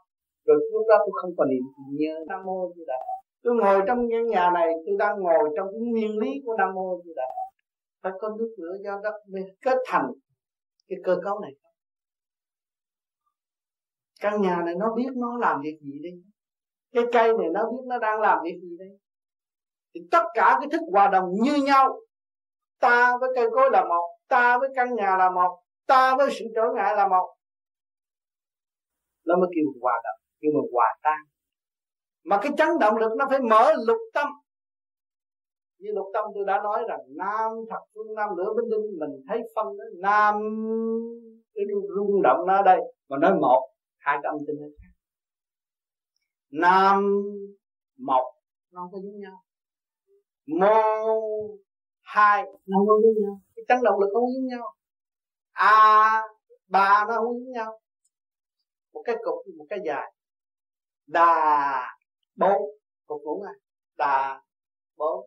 [0.47, 1.63] Rồi lúc đó tôi không còn niệm
[1.99, 3.12] nhớ nam mô di đà phật
[3.43, 6.75] tôi ngồi trong căn nhà này, tôi đang ngồi trong cái nguyên lý của nam
[6.75, 7.63] mô như đà phật.
[8.03, 10.07] Phải có nước lửa do đất mới kết thành
[10.89, 11.53] cái cơ cấu này.
[14.21, 16.23] Căn nhà này nó biết nó làm việc gì đi
[16.93, 18.89] cái cây này nó biết nó đang làm việc gì đây?
[19.95, 22.01] Thì tất cả cái thức hòa đồng như nhau.
[22.81, 26.45] Ta với cây cối là một, ta với căn nhà là một, ta với sự
[26.55, 27.35] trở ngại là một.
[29.27, 31.19] Nó mới kêu hòa đồng, kêu mà hòa tan
[32.25, 34.29] mà cái chấn động lực nó phải mở lục tâm.
[35.79, 39.25] Như lục tâm tôi đã nói rằng, nam thật phương nam lửa binh đinh mình
[39.29, 40.35] thấy phân đó, nam,
[41.55, 41.65] cái
[41.97, 44.89] rung động nó ở đây, mà nói một, hai cái âm tinh nó khác.
[46.51, 47.23] Nam,
[47.99, 48.35] một,
[48.71, 49.43] nó không có giống nhau.
[50.47, 51.59] Mô,
[52.01, 53.41] hai, nó không có giống nhau.
[53.57, 54.75] Cái chấn động lực không giống nhau.
[55.53, 56.23] A,
[56.69, 57.81] ba nó không giống nhau.
[58.93, 60.13] Một cái cục, một cái dài.
[61.07, 61.97] Đà
[62.37, 62.63] bốn.
[63.07, 63.53] Cục ngũ à
[63.97, 64.43] đà
[64.97, 65.27] bốn.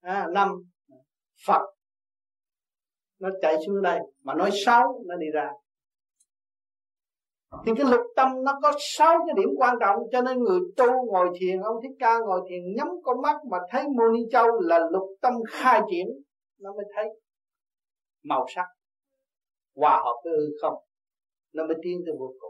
[0.00, 0.48] À, năm.
[1.46, 1.62] Phật.
[3.18, 5.50] Nó chạy xuống đây mà nói sáu nó đi ra.
[7.66, 10.86] Thì cái lục tâm nó có sáu cái điểm quan trọng cho nên người tu
[11.06, 14.46] ngồi thiền ông thích ca ngồi thiền nhắm con mắt mà thấy mô ni châu
[14.60, 16.06] là lục tâm khai triển
[16.58, 17.08] nó mới thấy
[18.22, 18.66] màu sắc
[19.74, 20.74] hòa hợp với hư không
[21.52, 22.49] nó mới tiến tới vô cùng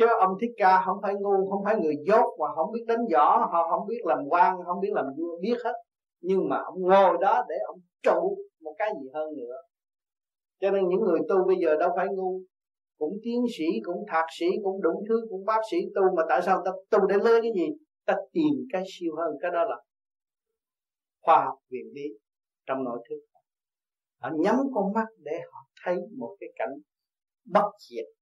[0.00, 3.04] chứ ông thích ca, không phải ngu, không phải người dốt và không biết đánh
[3.12, 5.72] võ, họ không biết làm quan, không biết làm vua, biết hết.
[6.20, 9.56] Nhưng mà ông ngồi đó để ông trụ một cái gì hơn nữa.
[10.60, 12.40] Cho nên những người tu bây giờ đâu phải ngu.
[12.98, 16.42] Cũng tiến sĩ, cũng thạc sĩ, cũng đủ thứ, cũng bác sĩ tu, mà tại
[16.42, 17.66] sao ta tu để lấy cái gì?
[18.06, 19.76] Ta tìm cái siêu hơn, cái đó là
[21.22, 22.02] khoa học viện lý
[22.66, 23.16] trong nội thức.
[24.18, 26.72] Họ nhắm con mắt để họ thấy một cái cảnh
[27.44, 28.19] bất diệt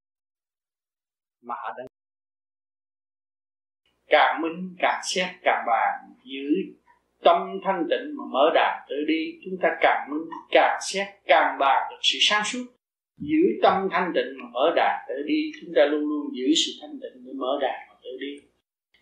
[1.42, 1.86] mà họ đang
[4.08, 6.74] càng minh, càng xét, càng bàn giữ
[7.22, 11.58] tâm thanh tịnh mà mở đạt tự đi, chúng ta càng minh, càng xét, càng
[11.58, 12.64] bàn được sự sáng suốt.
[13.18, 16.72] Giữ tâm thanh tịnh mà mở đạt tự đi, chúng ta luôn luôn giữ sự
[16.80, 18.40] thanh tịnh để mở đạt mà tự đi.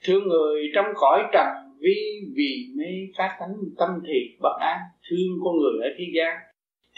[0.04, 1.46] Thương người trong cõi trần
[1.78, 4.78] vi, vì mê các tánh tâm thiệt bất an.
[5.10, 6.36] Thương con người ở thế gian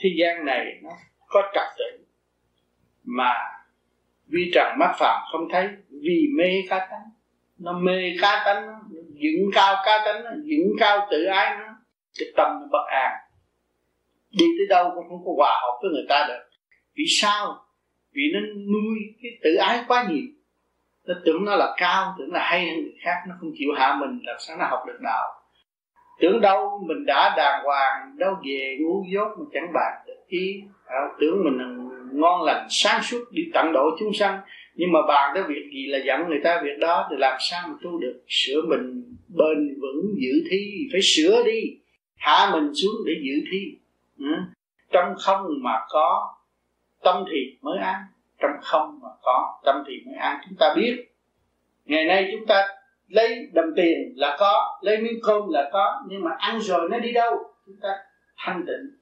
[0.03, 0.91] thế gian này nó
[1.29, 2.05] có trật tự
[3.05, 3.33] mà
[4.29, 7.11] vi trần mắt phạm không thấy vì mê cá tánh.
[7.59, 8.73] Nó mê cá tánh nó
[9.13, 11.65] dựng cao cá tánh nó dựng cao tự ái nó
[12.19, 13.13] cái tâm nó bất an.
[14.31, 16.45] Đi tới đâu cũng không có hòa hợp với người ta được.
[16.97, 17.65] Vì sao?
[18.13, 20.25] Vì nó nuôi cái tự ái quá nhiều.
[21.07, 23.97] Nó tưởng nó là cao tưởng là hay hơn người khác nó không chịu hạ
[24.01, 25.29] mình làm sao nó học được đạo?
[26.21, 30.63] Tưởng đâu mình đã đàng hoàng đâu về ngu dốt mà chẳng bạc được ý.
[30.87, 34.41] À, tưởng mình ngon lành, sáng suốt, đi tận độ chúng sanh.
[34.75, 37.69] Nhưng mà bàn tới việc gì là dẫn người ta việc đó, thì làm sao
[37.69, 38.23] mà tu được?
[38.29, 41.61] Sửa mình bền vững giữ thi, phải sửa đi.
[42.17, 43.79] Hạ mình xuống để giữ thi.
[44.19, 44.35] Ừ.
[44.93, 46.35] trong không mà có,
[47.03, 47.97] tâm thì mới an.
[48.39, 50.39] Trong không mà có, tâm thì mới an.
[50.49, 50.97] Chúng ta biết,
[51.85, 52.69] ngày nay chúng ta
[53.09, 56.99] lấy đồng tiền là có, lấy miếng cơm là có, nhưng mà ăn rồi nó
[56.99, 57.35] đi đâu?
[57.67, 57.89] Chúng ta
[58.37, 58.98] thanh tịnh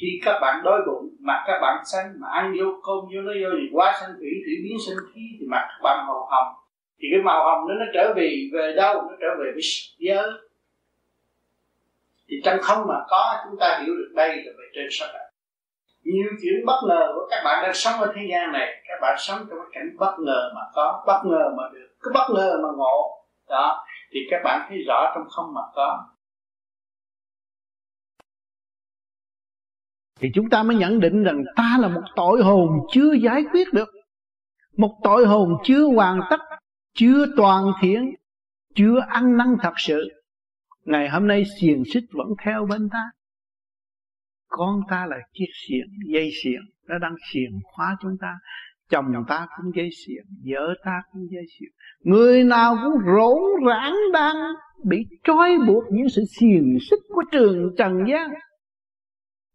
[0.00, 3.32] khi các bạn đói bụng mặt các bạn xanh mà ăn vô cơm vô nó
[3.42, 6.54] vô thì quá xanh thủy thủy biến sinh khí, thì mặt các bạn màu hồng.
[6.98, 8.94] Thì cái màu hồng nó nó trở về về đâu?
[8.94, 9.62] Nó trở về với
[9.98, 10.30] giới
[12.28, 15.30] thì trong không mà có, chúng ta hiểu được đây là về trên sắc đẹp
[16.04, 19.16] nhiều chuyện bất ngờ của các bạn đang sống ở thế gian này, các bạn
[19.18, 21.88] sống trong cái cảnh bất ngờ mà có, bất ngờ mà được.
[22.00, 23.24] Cứ bất ngờ mà ngộ.
[23.48, 26.04] Đó, thì các bạn thấy rõ trong không mà có.
[30.20, 33.72] Thì chúng ta mới nhận định rằng ta là một tội hồn chưa giải quyết
[33.72, 33.88] được.
[34.76, 36.40] Một tội hồn chưa hoàn tất,
[36.94, 38.14] chưa toàn thiện,
[38.74, 40.08] chưa ăn năn thật sự.
[40.84, 43.10] Ngày hôm nay xiềng xích vẫn theo bên ta.
[44.48, 48.34] Con ta là chiếc xiềng, dây xiềng, nó đang xiềng khóa chúng ta.
[48.90, 51.70] Chồng ta cũng dây xiềng, vợ ta cũng dây xiềng.
[52.00, 54.36] Người nào cũng rỗn rãng đang
[54.84, 58.30] bị trói buộc những sự xiềng xích của trường trần gian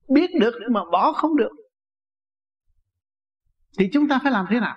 [0.10, 1.52] biết được nhưng mà bỏ không được.
[3.80, 4.76] Thì chúng ta phải làm thế nào?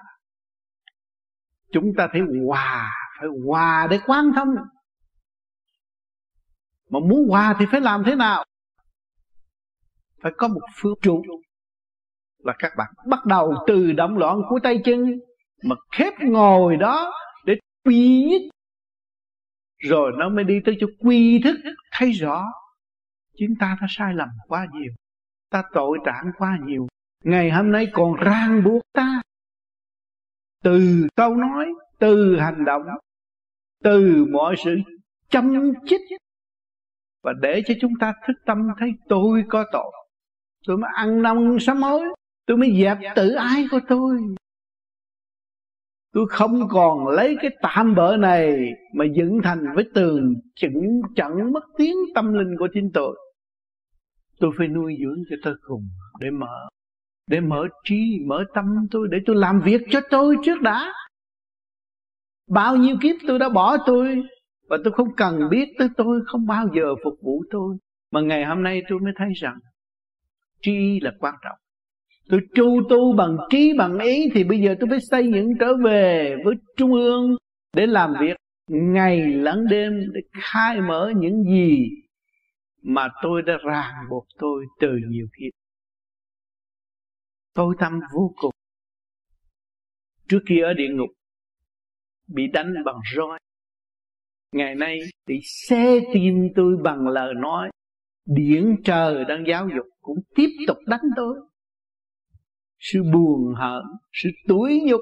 [1.73, 4.55] Chúng ta phải hòa phải hòa để quan thông.
[6.91, 8.45] Mà muốn hòa thì phải làm thế nào?
[10.23, 11.23] Phải có một phương trụ
[12.38, 15.21] là các bạn bắt đầu từ động loạn của tay chân
[15.62, 17.12] mà khép ngồi đó
[17.47, 18.41] để quy nhất.
[19.79, 21.57] Rồi nó mới đi tới chỗ quy thức.
[21.93, 22.45] Thấy rõ,
[23.38, 24.93] chúng ta đã sai lầm quá nhiều
[25.51, 26.87] ta tội trạng quá nhiều.
[27.25, 29.23] Ngày hôm nay còn ràng buộc ta.
[30.65, 31.67] Từ câu nói,
[31.99, 32.83] từ hành động,
[33.85, 34.77] từ mọi sự
[35.29, 36.01] chăm chích.
[37.23, 39.93] Và để cho chúng ta thức tâm thấy tôi có tội.
[40.67, 42.05] Tôi mới ăn năn sám hối.
[42.47, 44.19] Tôi mới dẹp tự ái của tôi.
[46.13, 51.53] Tôi không còn lấy cái tạm bỡ này mà dựng thành với tường chững chẳng
[51.53, 53.17] mất tiếng tâm linh của chính tôi
[54.40, 55.88] tôi phải nuôi dưỡng cho tôi cùng
[56.20, 56.68] để mở
[57.29, 60.92] để mở trí, mở tâm tôi, để tôi làm việc cho tôi trước đã.
[62.51, 64.22] Bao nhiêu kiếp tôi đã bỏ tôi,
[64.68, 67.77] và tôi không cần biết tới tôi, không bao giờ phục vụ tôi.
[68.12, 69.59] Mà ngày hôm nay tôi mới thấy rằng,
[70.62, 71.57] trí là quan trọng.
[72.29, 75.77] Tôi tru tu bằng trí, bằng ý, thì bây giờ tôi phải xây dựng trở
[75.85, 77.37] về với trung ương
[77.77, 78.37] để làm việc
[78.70, 81.88] ngày lẫn đêm, để khai mở những gì
[82.83, 85.59] mà tôi đã ràng buộc tôi từ nhiều kiếp
[87.59, 88.51] tôi tâm vô cùng.
[90.29, 91.09] Trước kia ở địa ngục,
[92.27, 93.38] bị đánh bằng roi.
[94.53, 97.71] Ngày nay, bị xé tim tôi bằng lời nói.
[98.27, 101.37] Điển trời đang giáo dục cũng tiếp tục đánh tôi.
[102.79, 105.01] Sự buồn hận sự tủi nhục,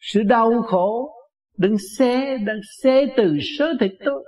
[0.00, 1.12] sự đau khổ
[1.58, 4.24] đừng xé đừng xé từ sớ thịt tôi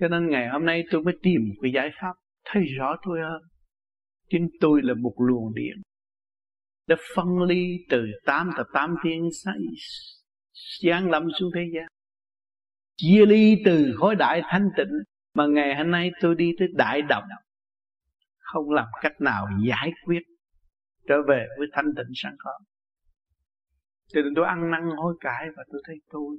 [0.00, 2.12] cho nên ngày hôm nay tôi mới tìm cái giải pháp
[2.44, 3.42] thấy rõ tôi hơn.
[4.30, 5.82] Chính tôi là một luồng điện.
[6.86, 9.28] Đã phân ly từ tám tập tám thiên
[10.82, 11.86] giáng lâm xuống thế gian.
[12.96, 14.92] Chia ly từ khối đại thanh tịnh
[15.34, 17.24] mà ngày hôm nay tôi đi tới đại đồng
[18.54, 20.22] không làm cách nào giải quyết
[21.08, 22.50] trở về với thanh tịnh sẵn có.
[24.08, 26.36] Cho nên tôi ăn năn hối cải và tôi thấy tôi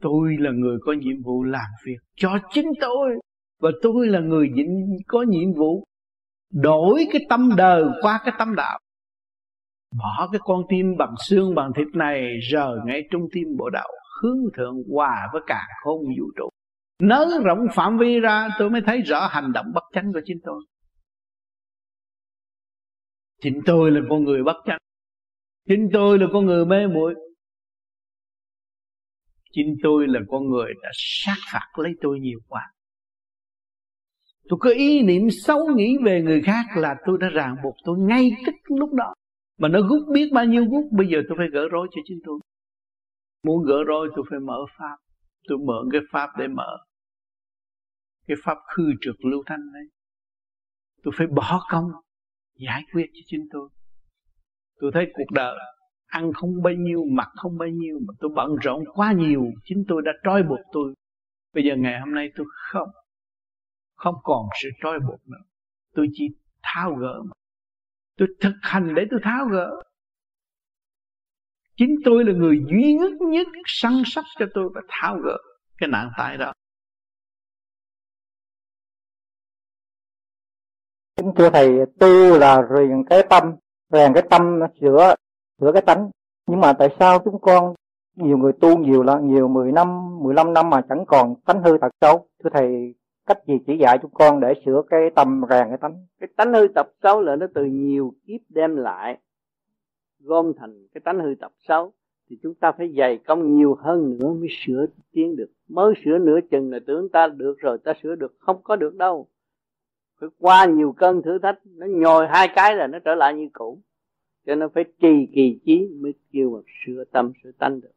[0.00, 3.10] tôi là người có nhiệm vụ làm việc cho chính tôi,
[3.60, 4.50] và tôi là người
[5.06, 5.84] có nhiệm vụ
[6.52, 8.78] đổi cái tâm đời qua cái tâm đạo.
[9.98, 13.88] Bỏ cái con tim bằng xương bằng thịt này giờ ngay trung tim bộ đạo,
[14.22, 16.48] hướng thượng hòa với cả không vũ trụ.
[17.02, 20.38] Nới rộng phạm vi ra, tôi mới thấy rõ hành động bất chánh của chính
[20.44, 20.64] tôi.
[23.42, 24.78] Chính tôi là con người bất chánh.
[25.68, 27.14] Chính tôi là con người mê muội
[29.54, 32.62] chính tôi là con người đã sát phạt lấy tôi nhiều quá.
[34.48, 37.98] Tôi có ý niệm xấu nghĩ về người khác là tôi đã ràng buộc tôi
[37.98, 39.14] ngay tức lúc đó.
[39.58, 42.18] Mà nó gút biết bao nhiêu gút bây giờ tôi phải gỡ rối cho chính
[42.24, 42.40] tôi.
[43.44, 44.96] Muốn gỡ rối, tôi phải mở pháp.
[45.48, 46.78] Tôi mở cái pháp để mở.
[48.26, 49.84] Cái pháp khư trượt lưu thanh đấy.
[51.02, 51.84] Tôi phải bỏ công
[52.54, 53.68] giải quyết cho chính tôi.
[54.80, 55.58] Tôi thấy cuộc đời
[56.14, 59.84] ăn không bao nhiêu mặc không bao nhiêu mà tôi bận rộn quá nhiều chính
[59.88, 60.94] tôi đã trói buộc tôi.
[61.52, 62.88] Bây giờ ngày hôm nay tôi không
[63.94, 65.38] không còn sự trói buộc nữa.
[65.94, 66.28] Tôi chỉ
[66.62, 67.32] tháo gỡ mà.
[68.16, 69.82] tôi thực hành để tôi tháo gỡ.
[71.76, 75.38] Chính tôi là người duy nhất nhất săn sóc cho tôi và tháo gỡ
[75.78, 76.52] cái nạn tại đó.
[81.16, 81.68] Kính thưa Thầy,
[82.00, 83.42] tu là rèn cái tâm,
[83.90, 84.42] rèn cái tâm
[84.80, 85.14] sửa
[85.60, 86.10] sửa cái tánh.
[86.46, 87.74] Nhưng mà tại sao chúng con
[88.16, 91.78] nhiều người tu nhiều là nhiều 10 năm, 15 năm mà chẳng còn tánh hư
[91.78, 92.26] thật xấu?
[92.44, 92.94] Thưa Thầy,
[93.26, 96.06] cách gì chỉ dạy chúng con để sửa cái tâm rèn cái tánh?
[96.20, 99.18] Cái tánh hư tập xấu là nó từ nhiều kiếp đem lại
[100.24, 101.92] gom thành cái tánh hư tập xấu
[102.30, 106.18] thì chúng ta phải dày công nhiều hơn nữa mới sửa tiến được mới sửa
[106.18, 109.28] nửa chừng là tưởng ta được rồi ta sửa được không có được đâu
[110.20, 113.48] phải qua nhiều cơn thử thách nó nhồi hai cái là nó trở lại như
[113.52, 113.78] cũ
[114.46, 117.92] cho nên phải trì kỳ chí mới kêu mà sửa tâm sửa tánh được.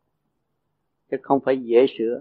[1.11, 2.19] Chứ không phải dễ sửa.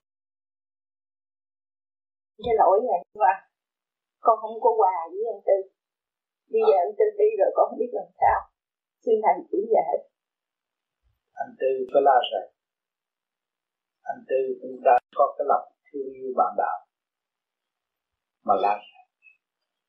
[2.39, 3.49] Cái lỗi này qua
[4.21, 5.71] con không có quà với anh tư.
[6.53, 8.51] Bây giờ anh tư đi rồi con không biết làm sao.
[9.05, 10.09] Xin thầy chỉ dạy.
[11.33, 12.57] Anh tư có la rồi
[14.03, 16.87] anh tư chúng ta có cái lòng thương yêu bạn đạo.
[18.45, 18.79] Mà la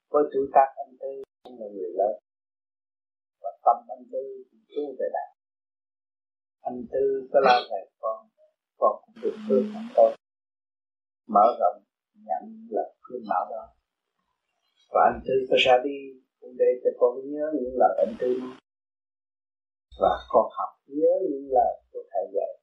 [0.09, 2.26] với tuổi tác anh tư cũng là người lớn.
[2.26, 2.26] và
[3.67, 5.31] tâm anh tư cũng tu về đạo
[6.69, 8.17] anh tư có la về con
[8.77, 10.11] con cũng được thương thằng tôi
[11.27, 11.83] mở rộng,
[12.27, 13.63] nhận là khuyên bảo đó
[14.93, 15.97] và anh tư có ra đi
[16.39, 18.55] cũng để cho con nhớ những lời anh tư nói.
[20.01, 22.53] Và con học nhớ những lời của thầy dạy.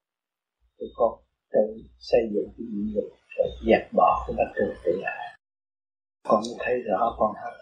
[0.78, 1.12] Thì con
[1.52, 5.38] tự xây dựng cái nhiệm vụ để dẹp bỏ cái bất thường tự hại.
[6.28, 7.54] Con thấy rõ con học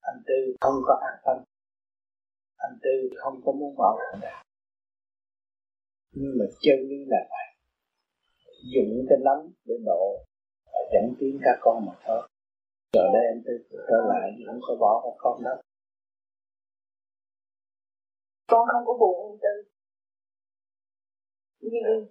[0.00, 1.36] anh tư không có an tâm
[2.58, 4.44] anh tư không có muốn bảo hộ đạo
[6.20, 7.48] nhưng mà chân lý là vậy.
[8.74, 10.24] Dùng cái nắm để độ
[10.64, 12.28] và dẫn tiến các con mà thôi.
[12.92, 13.52] Rồi đây anh tư
[13.88, 15.56] trở lại không có bỏ các con đâu.
[18.46, 19.70] Con không có buồn anh tư.
[21.60, 22.08] Nhưng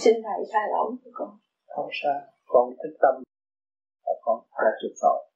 [0.00, 1.38] xin thầy tha lỗi cho con.
[1.66, 2.20] Không sao.
[2.44, 3.22] Con thích tâm
[4.06, 5.33] và con đã chịu tội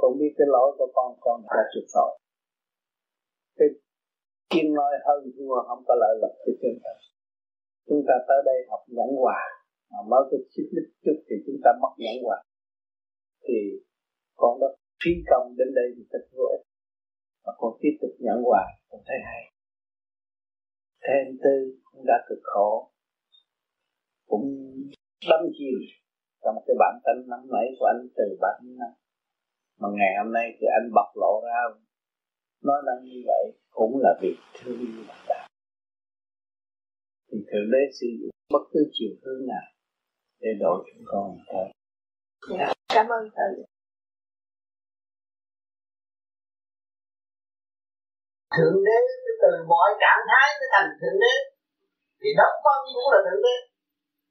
[0.00, 2.12] con biết cái lỗi của con con đã chịu tội.
[3.58, 3.68] Cái
[4.50, 6.92] kim nói hơn thua, không có lợi lộc cho chúng ta.
[7.88, 9.40] Chúng ta tới đây học nhẫn hòa.
[9.90, 12.38] Mà mới có xích ít chút thì chúng ta mất nhẫn hòa.
[13.44, 13.58] Thì
[14.36, 14.66] con đã
[15.00, 16.64] phí công đến đây thì thật vô ích
[17.44, 19.42] mà con tiếp tục nhẫn hòa, con thấy hay.
[21.04, 22.90] Thêm tư cũng đã cực khổ.
[24.26, 24.46] Cũng
[25.30, 25.78] đâm chìm
[26.42, 28.92] trong cái bản tánh nắm nảy của anh từ bản năm
[29.80, 31.58] mà ngày hôm nay thì anh bộc lộ ra
[32.62, 35.48] nói năng như vậy cũng là vì thương yêu bạn đạo
[37.28, 39.66] thì thượng đế sử dụng bất cứ chiều hướng nào
[40.40, 41.66] để độ chúng con thôi
[42.58, 43.52] dạ, cảm ơn thầy.
[48.56, 48.98] Thượng đế
[49.42, 51.34] từ mọi trạng thái mới thành thượng đế.
[52.20, 53.56] Thì đốc phân cũng là thượng đế.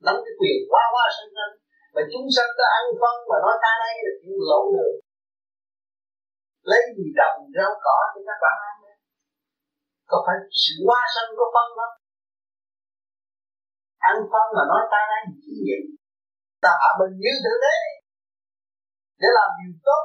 [0.06, 1.54] Nắm cái quyền qua qua sanh sanh
[1.96, 4.96] và chúng sanh ta ăn phân mà nói ta đây là chuyện lộn đường
[6.70, 8.78] lấy gì trồng rau cỏ cho các bạn ăn
[10.10, 11.96] có phải sự hoa sân có phân không?
[14.10, 15.84] Ăn phân mà nói ta đang gì vậy
[16.64, 17.78] ta hạ mình như thế thế
[19.22, 20.04] để làm điều tốt,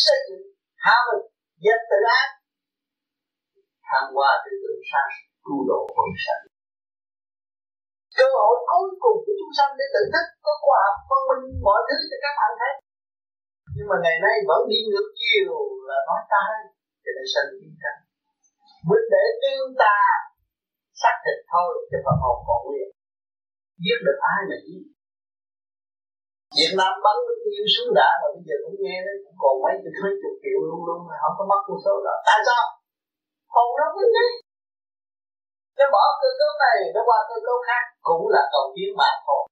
[0.00, 0.46] xây dựng
[0.84, 1.24] hạ mình,
[1.64, 2.28] dẹp tự ác.
[3.88, 5.12] Thăng qua từ từ sang
[5.44, 6.44] cứu độ quần sanh.
[8.16, 11.44] Cơ hội cuối cùng của chúng sanh để tự thức, có khoa học phân minh,
[11.66, 12.72] mọi thứ cho các bạn thấy
[13.76, 15.54] nhưng mà ngày nay vẫn đi ngược chiều
[15.88, 16.44] là nói ta
[17.02, 18.00] thì lại sanh chiến tranh
[18.88, 19.96] mình để tương ta
[21.00, 22.88] xác thịt thôi, chứ phần hồn còn nguyên
[23.84, 24.84] giết được ai mà giết.
[26.58, 29.54] Việt Nam bắn bao nhiêu súng đạn, mà bây giờ cũng nghe đấy cũng còn
[29.64, 32.14] mấy chục mấy chục triệu luôn luôn mà không có mất con số đó.
[32.28, 32.64] Tại sao?
[33.54, 34.28] Hồn nó vẫn thế
[35.78, 39.10] nó bỏ cơ cấu này, nó qua cơ cấu khác, cũng là cầu tiến mà
[39.26, 39.42] thôi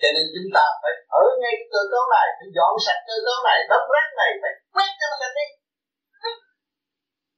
[0.00, 3.38] cho nên chúng ta phải ở ngay cơ cấu này, phải dọn sạch cơ cấu
[3.48, 5.46] này, đóng rác này, phải quét cho nó sạch đi.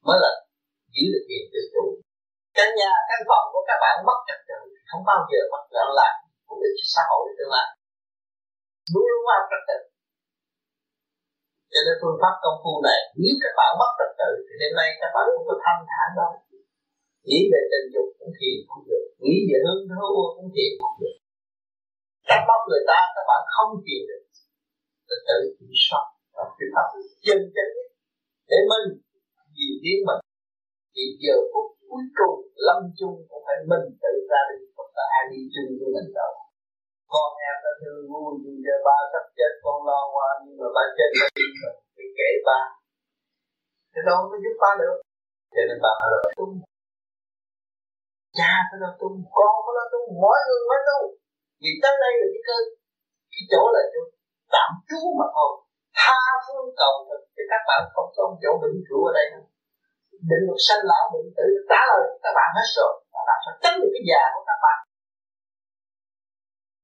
[0.07, 0.33] Mới là
[0.95, 1.85] giữ được quyền tự chủ
[2.57, 4.59] căn nhà, căn phòng của các bạn mất trật tự,
[4.91, 6.15] không bao giờ mất loạn lại
[6.47, 7.69] cũng được xã hội tương lai
[8.93, 9.79] luôn luôn vào trật tự.
[11.73, 14.73] Cho nên phương pháp công phu này, nếu các bạn mất trật tự, thì đêm
[14.79, 16.31] nay các bạn không có thanh thản đâu
[17.29, 20.05] nghĩ về tình dục cũng thiền không được, nghĩ về hương thơ
[20.37, 21.17] cũng thiền không được
[22.29, 24.23] cắt bóc người ta, các bạn không chịu được
[25.09, 26.87] tự tự kiểm soát và kiểm soát
[27.27, 27.75] chân chánh
[28.51, 28.87] để mình
[29.57, 30.21] nhiều tiếng mình.
[30.95, 35.09] Thì giờ phút cuối cùng, lâm chung cũng phải mình tự ra đi, không phải
[35.19, 36.33] ai đi chung với mình đâu.
[37.13, 40.69] Con em nó thương vui, dù giờ ba sắp chết, con lo qua, nhưng mà
[40.77, 42.61] ba chết nó đi mình, thì kể ba.
[43.93, 44.97] Thì đâu có giúp ba được.
[45.55, 46.55] Cho nên ba là tung.
[48.39, 51.07] Cha phải là tung, con phải là tung mỗi người phải tung
[51.63, 52.57] vì tới đây là cái cơ
[53.33, 54.01] cái chỗ là chỗ
[54.55, 55.51] tạm trú mà thôi.
[56.01, 59.47] Tha phương cầu thực cho các bạn không có chỗ vĩnh cửu ở đây nữa.
[60.31, 62.93] Định luật sanh lão bệnh tử, trả lời các bạn hết rồi.
[63.13, 64.79] Và làm sao tránh được cái già của các bạn?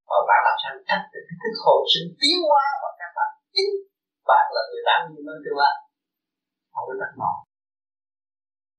[0.08, 3.30] Và bạn làm sao tránh được cái thức hồi sinh tiến hóa của các bạn?
[3.54, 3.72] Chính
[4.30, 5.74] bạn là người đáng nhìn lên tương lai.
[6.72, 7.38] Không được đặt mong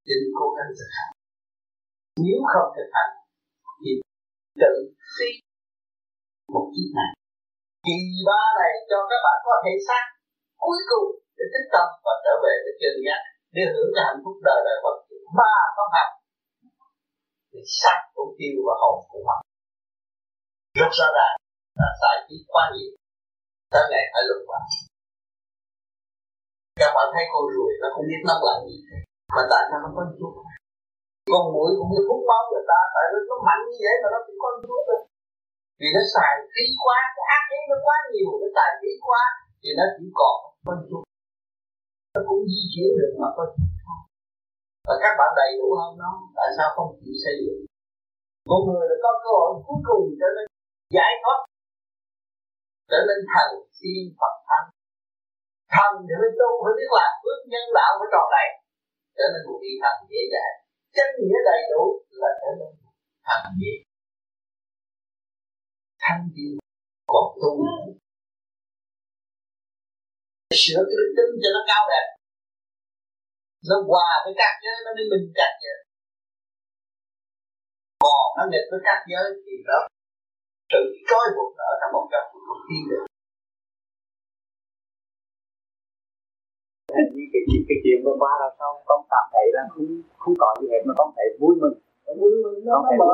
[0.07, 1.11] nên cố gắng thực hành.
[2.25, 3.13] Nếu không thực hành,
[3.81, 3.91] thì
[4.61, 4.73] tự
[5.13, 5.29] phi
[6.55, 7.11] một chiếc này.
[7.85, 7.97] Kỳ
[8.27, 10.03] ba này cho các bạn có thể xác
[10.63, 13.21] cuối cùng để tích tâm và trở về với chân giác,
[13.55, 14.95] để hưởng cái hạnh phúc đời đời bất
[15.37, 16.13] ba không hành
[17.51, 19.39] thì sắc cũng tiêu và hồn cũng mất
[20.79, 21.35] rất rõ ràng
[21.79, 22.91] là sai khí quá nhiều
[23.73, 24.61] tới ngày phải luân vào
[26.79, 28.77] các bạn thấy con ruồi nó không biết nó lạnh gì.
[29.35, 30.31] Mà tại sao nó có chút
[31.31, 34.07] con mũi cũng như hút máu người ta, tại nó nó mạnh như vậy mà
[34.13, 34.99] nó cũng có chút thôi
[35.84, 39.21] vì nó xài khí quá cái ác ý nó quá nhiều, nó xài khí quá
[39.61, 41.03] thì nó chỉ còn phân chút
[42.13, 43.47] nó cũng di chuyển được mà thôi.
[44.88, 47.61] và các bạn đầy đủ hơn nó, tại sao không chịu xây dựng?
[48.49, 50.45] Một người là có cơ hội cuối cùng trở nên
[50.95, 51.39] giải thoát,
[52.91, 54.67] trở nên thần tiên phật thánh.
[55.75, 58.47] Thần thì phải tu phải biết làm phước, nhân đạo phải tròn đầy.
[59.17, 60.55] Trở nên một vị thần dễ dàng.
[60.95, 61.84] Chân nghĩa đầy đủ
[62.21, 62.71] là trở nên
[63.27, 63.73] thần dễ
[66.03, 66.53] thanh tiên
[67.13, 67.51] còn tu.
[70.61, 72.07] Sửa cái đức tính cho nó cao đẹp.
[73.69, 75.79] Nó hòa với các giới nó mới minh các giới
[78.03, 79.79] còn nó nghịch với các giới thì nó
[80.71, 83.05] sự trói buộc ở trong một góc không tin được
[86.93, 89.87] cái, cái, cái, cái chuyện vừa qua là sao con cảm thấy là không
[90.21, 91.77] không có gì hết mà con thấy vui mừng.
[92.21, 93.13] Vui mừng nó nó mở.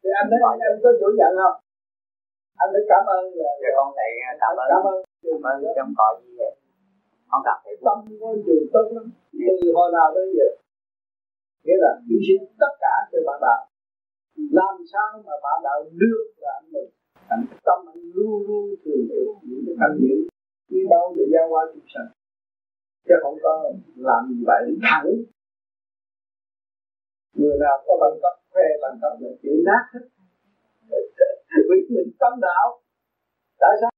[0.00, 1.56] thì anh thấy anh, anh có chỗ nhận không
[2.62, 4.10] anh phải cảm ơn là dạ con thấy
[4.42, 4.98] cảm ơn cảm ơn.
[5.22, 6.54] cảm ơn không có gì hết
[7.30, 9.06] con cảm thấy tâm con đường tốt lắm.
[9.60, 10.48] Từ hồi nào đến giờ
[11.64, 13.60] nghĩa là hy sinh tất cả cho bạn đạo.
[14.58, 16.90] Làm sao mà bạn đạo được là anh mình?
[17.28, 20.18] Anh tâm anh luôn luôn thường trực những cái thanh điển
[20.70, 22.08] quý báu để giao qua chúng sanh.
[23.06, 23.52] Chứ không có
[23.96, 25.10] làm gì vậy thẳng.
[27.38, 30.04] Người nào có bằng cấp khoe bằng cấp là chữ nát hết
[31.68, 32.66] vì mình tâm đạo.
[33.62, 33.90] Tại sao?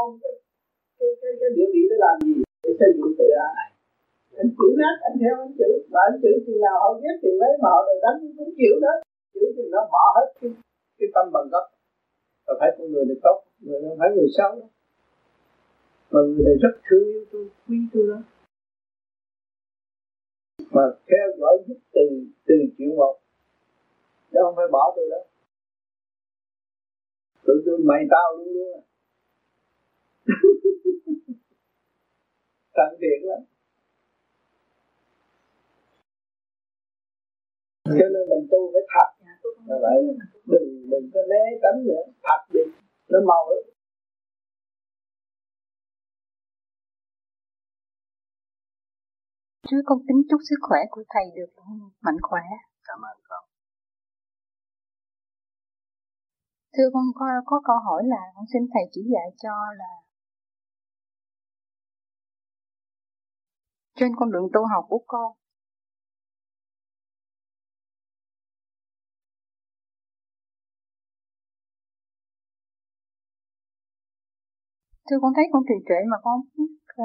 [0.00, 0.32] Ôm cái
[0.98, 2.34] cái cái, cái địa vị để làm gì
[2.64, 3.68] để xây dựng tự ái này?
[4.42, 5.70] Anh chữ nát anh theo anh chữ.
[5.92, 8.74] Mà anh chữ chừng nào họ ghét chừng lấy mà họ đòi đánh cũng chịu
[8.84, 8.92] đó.
[9.34, 10.50] Chữ chừng nó bỏ hết cái
[10.98, 11.66] cái tâm bằng gốc.
[12.46, 14.50] Và phải con người được tốt người không phải người xấu.
[14.60, 14.68] Đó
[16.12, 18.18] mà người này rất thương yêu tôi quý tôi đó
[20.70, 22.04] mà theo dõi giúp từ
[22.46, 23.14] từ chuyện một.
[24.30, 25.20] Chứ không phải bỏ tôi đó
[27.46, 28.80] tụi tôi mày tao luôn luôn
[32.76, 33.40] tận tiện lắm.
[37.84, 39.10] Cho nên mình tu phải thật
[39.68, 39.98] là vậy
[40.52, 42.02] đừng đừng có né tránh nữa.
[42.22, 42.60] Thật đi
[43.08, 43.64] nó mau lắm.
[49.68, 51.62] Chứ con tính chúc sức khỏe của thầy được?
[52.00, 52.42] Mạnh khỏe.
[52.84, 53.16] Cảm ơn
[56.76, 59.92] Thưa con có, có câu hỏi là con xin thầy chỉ dạy cho là
[63.94, 65.32] trên con đường tu học của con
[75.10, 77.04] Thưa con thấy con trì trệ mà con biết ờ,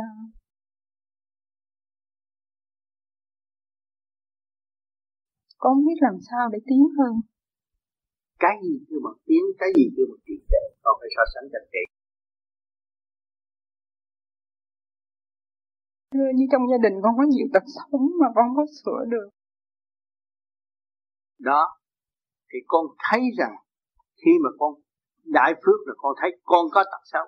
[5.57, 7.21] con biết làm sao để tiến hơn
[8.43, 11.47] cái gì chưa một tiến cái gì chưa một trì trệ con phải so sánh
[11.53, 11.83] chặt chẽ.
[16.37, 19.29] Như trong gia đình con có nhiều tật xấu mà con có sửa được.
[21.39, 21.61] Đó
[22.49, 23.55] thì con thấy rằng
[24.21, 24.73] khi mà con
[25.23, 27.25] đại phước là con thấy con có tật xấu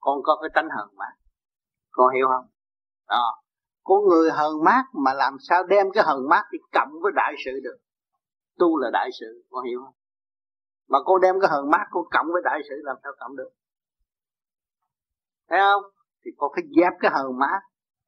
[0.00, 1.06] con có cái tánh hờn mà
[1.90, 2.46] con hiểu không?
[3.08, 3.42] Đó
[3.84, 7.34] con người hờn mát mà làm sao đem cái hờn mát đi cộng với đại
[7.44, 7.78] sự được
[8.58, 9.94] tu là đại sự con hiểu không?
[10.88, 13.50] Mà con đem cái hờn mát con cộng với đại sự làm sao cộng được?
[15.48, 15.82] Thấy không?
[16.24, 17.60] Thì con phải dẹp cái hờn mát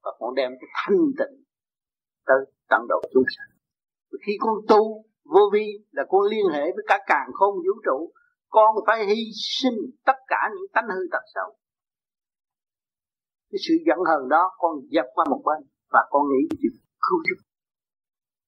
[0.03, 1.45] và con đem cái thanh tịnh
[2.27, 2.39] tới
[2.69, 3.59] tận độ chúng sanh.
[4.27, 8.13] Khi con tu, vô vi là con liên hệ với cả càng không vũ trụ,
[8.49, 11.57] con phải hy sinh tất cả những tánh hư tật xấu.
[13.51, 16.73] Cái sự giận hờn đó con dẹp qua một bên và con nghĩ chuyện
[17.09, 17.43] cứu giúp.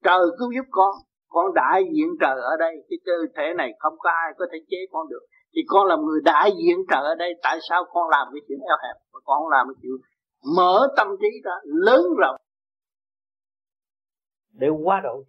[0.05, 0.95] Trời cứu giúp con
[1.29, 4.59] con đại diện trời ở đây cái cơ thể này không có ai có thể
[4.69, 5.27] chế con được.
[5.55, 8.59] Thì con là người đại diện trời ở đây tại sao con làm cái chuyện
[8.69, 8.97] eo hẹp?
[9.13, 9.97] Mà con không làm cái chuyện
[10.57, 12.37] mở tâm trí ra lớn rộng.
[14.53, 15.23] Để qua độ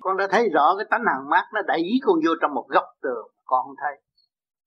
[0.00, 2.84] con đã thấy rõ cái tánh hàng mát nó đẩy con vô trong một góc
[3.02, 4.00] tường con không thấy.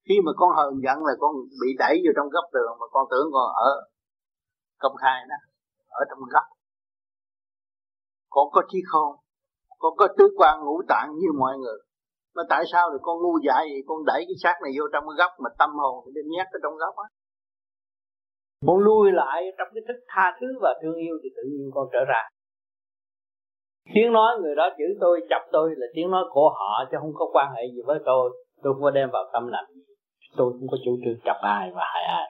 [0.10, 3.08] Khi mà con hờn giận là con bị đẩy vô trong góc tường mà con
[3.12, 3.72] tưởng con ở
[4.80, 5.36] công khai đó
[5.90, 6.44] ở trong góc
[8.32, 9.16] con có trí khôn
[9.82, 11.80] con có tứ quan ngũ tạng như mọi người.
[12.36, 13.84] Mà tại sao thì con ngu dại vậy?
[13.88, 16.48] Con đẩy cái xác này vô trong cái góc mà tâm hồn thì đem nhét
[16.56, 17.08] ở trong góc á.
[18.68, 21.88] Con lui lại trong cái thức tha thứ và thương yêu thì tự nhiên con
[21.94, 22.22] trở ra.
[23.94, 27.14] Tiếng nói người đó chửi tôi, chọc tôi là tiếng nói của họ chứ không
[27.14, 28.46] có quan hệ gì với tôi.
[28.64, 29.82] Tôi không có đem vào tâm làm gì.
[30.38, 32.28] Tôi không có chủ trương chọc ai và hại ai.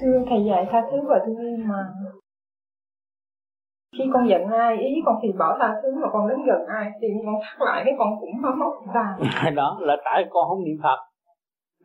[0.00, 1.92] Thưa thầy dạy tha thứ và thương yêu mà
[3.98, 6.90] khi con giận ai, ý con thì bỏ tha thứ mà con đến gần ai,
[7.00, 9.16] thì con thắt lại cái con cũng mất mất ra.
[9.54, 10.98] Đó là tại con không niệm phật.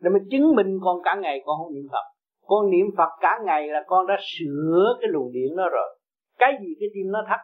[0.00, 2.04] Để mà chứng minh con cả ngày con không niệm phật.
[2.46, 5.98] Con niệm phật cả ngày là con đã sửa cái luồng điện đó rồi.
[6.38, 7.40] Cái gì cái tim nó thắt?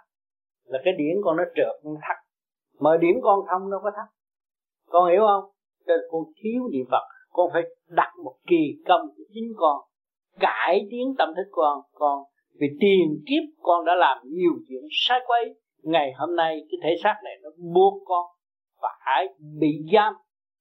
[0.64, 2.16] Là cái điển con nó trượt, nó thắt.
[2.80, 4.08] Mà điển con thông đâu có thắt.
[4.90, 5.44] Con hiểu không?
[5.86, 7.02] Cho con thiếu niệm phật.
[7.32, 9.80] Con phải đặt một kỳ công của chính con.
[10.40, 11.80] Cải tiến tâm thức con.
[11.92, 12.24] Con
[12.60, 15.54] vì tiền kiếp con đã làm nhiều chuyện sai quay
[15.86, 18.26] ngày hôm nay, cái thể xác này nó buộc con
[18.80, 19.26] phải
[19.60, 20.14] bị giam.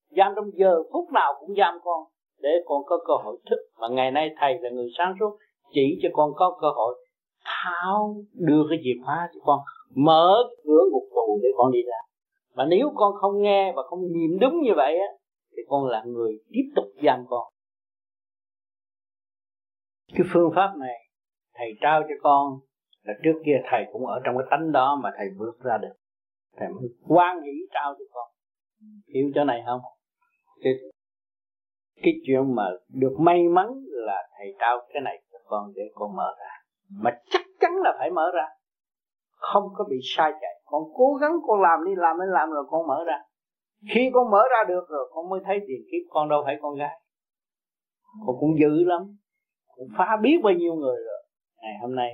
[0.09, 2.03] Giam trong giờ phút nào cũng giam con
[2.41, 3.57] để con có cơ hội thức.
[3.79, 5.37] Mà ngày nay thầy là người sáng suốt,
[5.73, 6.95] chỉ cho con có cơ hội
[7.45, 9.59] tháo đưa cái chìa khóa cho con,
[9.95, 11.97] mở cửa ngục tù để con đi ra.
[12.55, 15.07] Mà nếu con không nghe và không nhìn đúng như vậy á,
[15.51, 17.43] thì con là người tiếp tục giam con.
[20.13, 21.04] Cái phương pháp này
[21.55, 22.59] thầy trao cho con
[23.03, 25.95] là trước kia thầy cũng ở trong cái tánh đó mà thầy vượt ra được.
[26.57, 28.27] Thầy mới quan hỷ trao cho con.
[29.13, 29.81] Hiểu chỗ này không?
[30.63, 30.73] Cái,
[32.03, 36.15] cái chuyện mà được may mắn là thầy trao cái này cho con để con
[36.15, 36.51] mở ra.
[37.01, 38.47] Mà chắc chắn là phải mở ra.
[39.35, 40.61] Không có bị sai chạy.
[40.65, 43.17] Con cố gắng con làm đi làm đi làm rồi con mở ra.
[43.93, 46.75] Khi con mở ra được rồi con mới thấy tiền kiếp con đâu phải con
[46.75, 47.01] gái.
[48.25, 49.01] Con cũng dữ lắm.
[49.75, 51.14] Cũng phá biết bao nhiêu người rồi
[51.65, 52.09] ngày hôm nay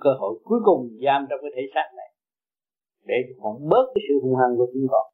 [0.00, 2.10] cơ hội cuối cùng giam trong cái thể xác này
[3.04, 5.06] để còn bớt cái sự hung hăng của chúng con.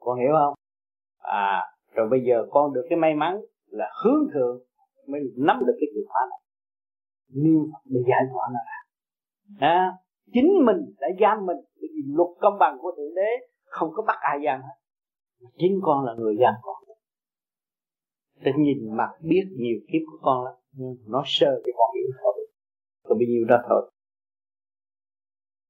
[0.00, 0.54] Con hiểu không?
[1.18, 1.62] À
[1.94, 4.62] rồi bây giờ con được cái may mắn là hướng thượng
[5.08, 6.40] mới nắm được cái chìa khóa này.
[7.42, 8.78] Niêm để giải thoát nó ra.
[9.68, 9.92] À,
[10.32, 14.02] chính mình đã giam mình bởi vì luật công bằng của thượng đế không có
[14.06, 14.76] bắt ai giam hết.
[15.58, 16.76] Chính con là người giam con.
[18.40, 20.54] Để nhìn mặt biết nhiều kiếp của con lắm
[21.06, 22.33] nó sơ thì con hiểu thôi
[23.04, 23.90] có bao nhiêu đó thôi.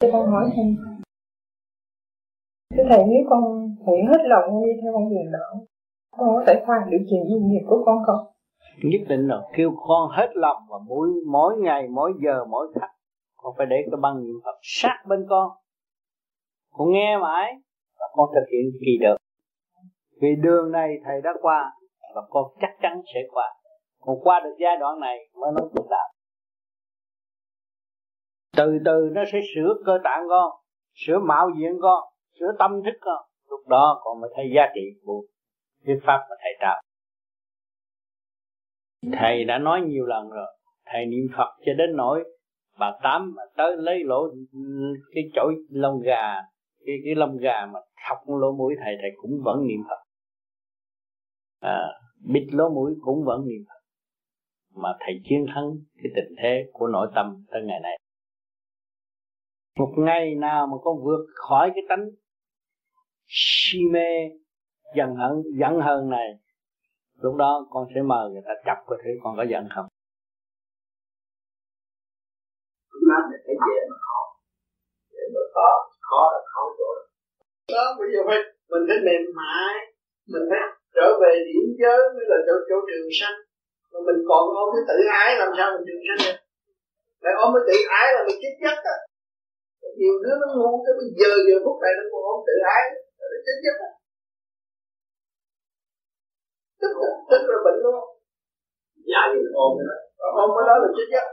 [0.00, 0.76] Thưa con hỏi thêm.
[2.76, 3.42] Thưa Thầy nếu con
[3.84, 5.66] nguyện hết lòng đi theo con đường đạo
[6.16, 8.26] con có thể khoan được chuyện gì nghiệp của con không?
[8.82, 12.90] Nhất định rồi kêu con hết lòng và mỗi mỗi ngày mỗi giờ mỗi khắc
[13.36, 15.50] con phải để cái băng niệm phật sát bên con.
[16.72, 17.52] Con nghe mãi
[17.98, 19.16] và con thực hiện kỳ được.
[20.20, 21.72] Vì đường này thầy đã qua
[22.14, 23.54] và con chắc chắn sẽ qua.
[24.00, 26.13] Còn qua được giai đoạn này mới nói chuyện đạo
[28.56, 30.52] từ từ nó sẽ sửa cơ tạng con
[30.94, 32.04] sửa mạo diện con
[32.40, 33.22] sửa tâm thức con.
[33.50, 35.22] Lúc đó con mới thấy giá trị của
[35.86, 36.82] thuyết pháp mà thầy trao
[39.12, 40.46] thầy đã nói nhiều lần rồi.
[40.86, 42.24] Thầy niệm phật cho đến nỗi
[42.78, 44.28] bà tám mà tới lấy lỗ
[45.14, 46.34] cái chỗ lông gà
[46.86, 50.02] cái cái lông gà mà thọc lỗ mũi thầy thầy cũng vẫn niệm phật.
[51.60, 51.78] À,
[52.32, 53.80] bịt lỗ mũi cũng vẫn niệm phật.
[54.82, 57.98] Mà thầy chiến thắng cái tình thế của nội tâm tới ngày này
[59.78, 62.10] một ngày nào mà con vượt khỏi cái tánh
[63.26, 64.08] si mê,
[64.96, 66.28] giận hận, giận hờn này,
[67.22, 69.86] lúc đó con sẽ mời người ta chập coi thử con có giận không?
[73.08, 73.54] Nói là dễ
[73.90, 74.20] mà khó
[75.12, 75.68] dễ mà khó
[76.08, 76.96] khó là khó rồi.
[77.74, 78.38] đó bây giờ phải,
[78.70, 79.74] mình phải mềm mại.
[80.32, 80.60] Mình phải
[80.94, 83.38] trở về điểm giới mới là chỗ chỗ trường sanh.
[83.92, 86.38] Mà mình còn ôm cái tự ái làm sao mình trường sanh được?
[87.24, 88.96] Lại ôm cái tự ái là mình chết giấc à
[89.98, 92.84] nhiều đứa nó ngu tới bây giờ giờ phút này nó còn ôm tự ái.
[93.32, 93.90] Nó chết giấc à
[96.84, 98.00] tức là, tức là bệnh luôn.
[99.10, 99.96] Dạ như mình ôm cái đó
[100.42, 101.26] ôm cái đó là chết giấc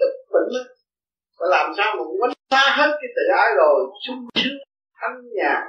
[0.00, 0.62] tức bệnh đó
[1.38, 3.74] và làm sao mà quánh phá hết cái tự ái rồi
[4.06, 4.58] sung sướng
[5.00, 5.62] thanh nhàn.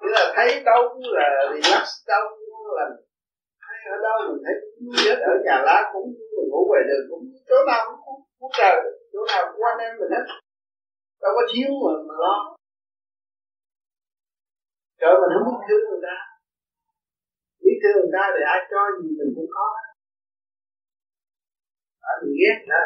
[0.00, 2.84] Nghĩa là thấy đâu cũng là relax đâu cũng là
[3.94, 4.56] ở đâu mình thấy
[5.04, 8.52] chết ở nhà lá cũng mình ngủ về đường cũng chỗ nào cũng cũng, cũng
[8.58, 8.76] trời
[9.12, 10.24] chỗ nào cũng anh em mình hết.
[11.22, 12.36] Đâu có thiếu mà mà lo.
[15.00, 16.16] Trời mình không biết thương người ta.
[17.64, 19.66] Biết thương người ta thì ai cho gì mình cũng có.
[22.08, 22.80] À, mình ghét đó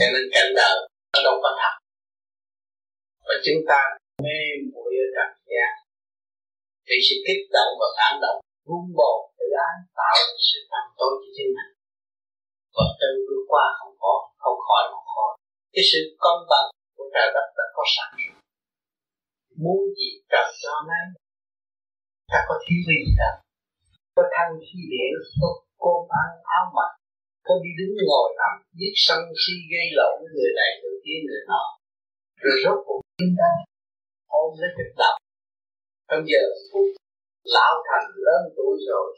[0.00, 0.76] cho nên cảnh đời
[1.12, 1.74] nó đâu có thật
[3.26, 3.80] và chúng ta
[4.22, 4.38] mê
[4.72, 5.70] muội ở trần gian
[6.86, 10.16] thì sự kích động và phản động vun bồi tự ái tạo
[10.48, 11.72] sự tâm tối cho chính mình.
[12.76, 15.30] Và từ bước qua không có, không khỏi mà thôi.
[15.74, 16.66] Cái sự công bằng
[16.96, 18.10] của trời đất đã có sẵn.
[19.46, 21.06] Rồi muốn gì trời cho nấy
[22.30, 23.36] ta có thiếu gì đâu
[24.16, 25.48] có thanh khi điện có
[25.82, 26.28] cơm ăn
[26.58, 26.90] áo mặc.
[27.46, 31.18] Có đi đứng ngồi nằm, biết sân si gây lộn với người này, người kia,
[31.26, 31.64] người nọ.
[32.42, 33.50] Rồi rốt cuộc chúng ta
[34.40, 35.18] ôm lấy kịch động
[36.10, 36.88] bây giờ phút
[37.54, 39.08] lão thành lớn tuổi rồi.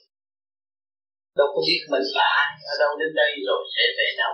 [1.38, 4.32] Đâu có biết mình là ai, ở đâu đến đây rồi sẽ về đâu.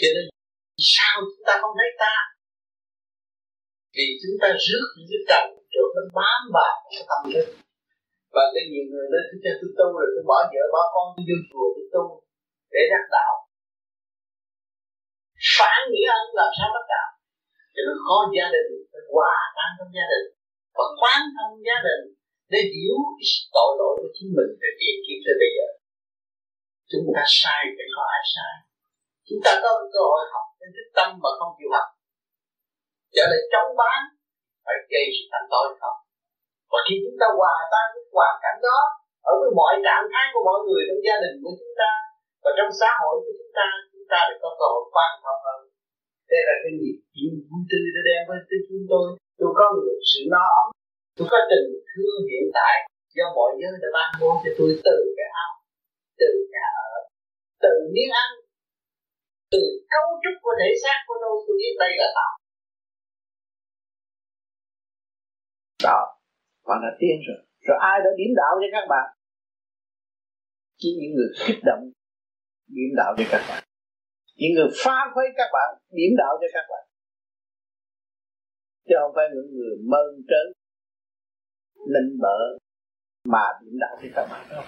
[0.00, 0.24] Cho nên
[0.92, 2.14] sao chúng ta không thấy ta?
[3.96, 5.44] Vì chúng ta rước những cái trần
[5.74, 7.46] rồi nó bám vào cái tâm thức.
[8.34, 11.06] Và cái nhiều người nói thứ cho tôi tu rồi, tôi bỏ vợ, bỏ con,
[11.14, 12.04] tôi vô chùa, tôi tu
[12.72, 13.32] để đắc đạo.
[15.56, 17.08] Phản nghĩa ân làm sao đắc đạo?
[17.74, 20.26] Cho nó khó gia đình Nó hòa tan trong gia đình
[20.78, 22.04] và quán thông gia đình
[22.52, 22.98] để hiểu
[23.56, 25.68] tội lỗi của chính mình từ tiền kiếp tới bây giờ.
[26.90, 28.54] Chúng ta sai thì có ai sai?
[29.28, 31.88] Chúng ta có cơ hội học nên thức tâm mà không chịu học.
[33.14, 34.00] Trở lại chống bán
[34.64, 35.98] phải gây sự thành tội không
[36.72, 38.78] và khi chúng ta hòa tan với hoàn cảnh đó
[39.30, 41.90] ở với mọi trạng thái của mọi người trong gia đình của chúng ta
[42.42, 45.40] và trong xã hội của chúng ta chúng ta được có cơ hội quan trọng
[45.46, 45.58] hơn.
[46.30, 49.06] Đây là cái nghiệp chuyện vui tươi đã đem với tới chúng tôi
[49.38, 50.66] tôi có được sự no ấm
[51.16, 52.74] tôi có tình thương hiện tại
[53.16, 55.52] do mọi giới đã ban bố cho tôi từ cái áo,
[56.20, 56.94] từ nhà ở,
[57.64, 58.30] từ miếng ăn,
[59.52, 59.62] từ
[59.92, 61.34] cấu trúc của thể xác của tôi.
[61.46, 62.32] Tôi biết đây là tạo
[65.84, 66.00] đó.
[66.68, 67.38] Bạn đã tiên rồi.
[67.66, 69.06] Rồi ai đã điểm đạo cho các bạn?
[70.80, 71.82] Chỉ những người kích động
[72.76, 73.62] điểm đạo cho các bạn.
[74.40, 76.87] Những người phá khuấy các bạn, điểm đạo cho các bạn
[78.88, 80.46] chứ không phải những người mơn trớn
[81.94, 82.38] linh bợ
[83.24, 84.62] mà điểm đạo thì các bạn đâu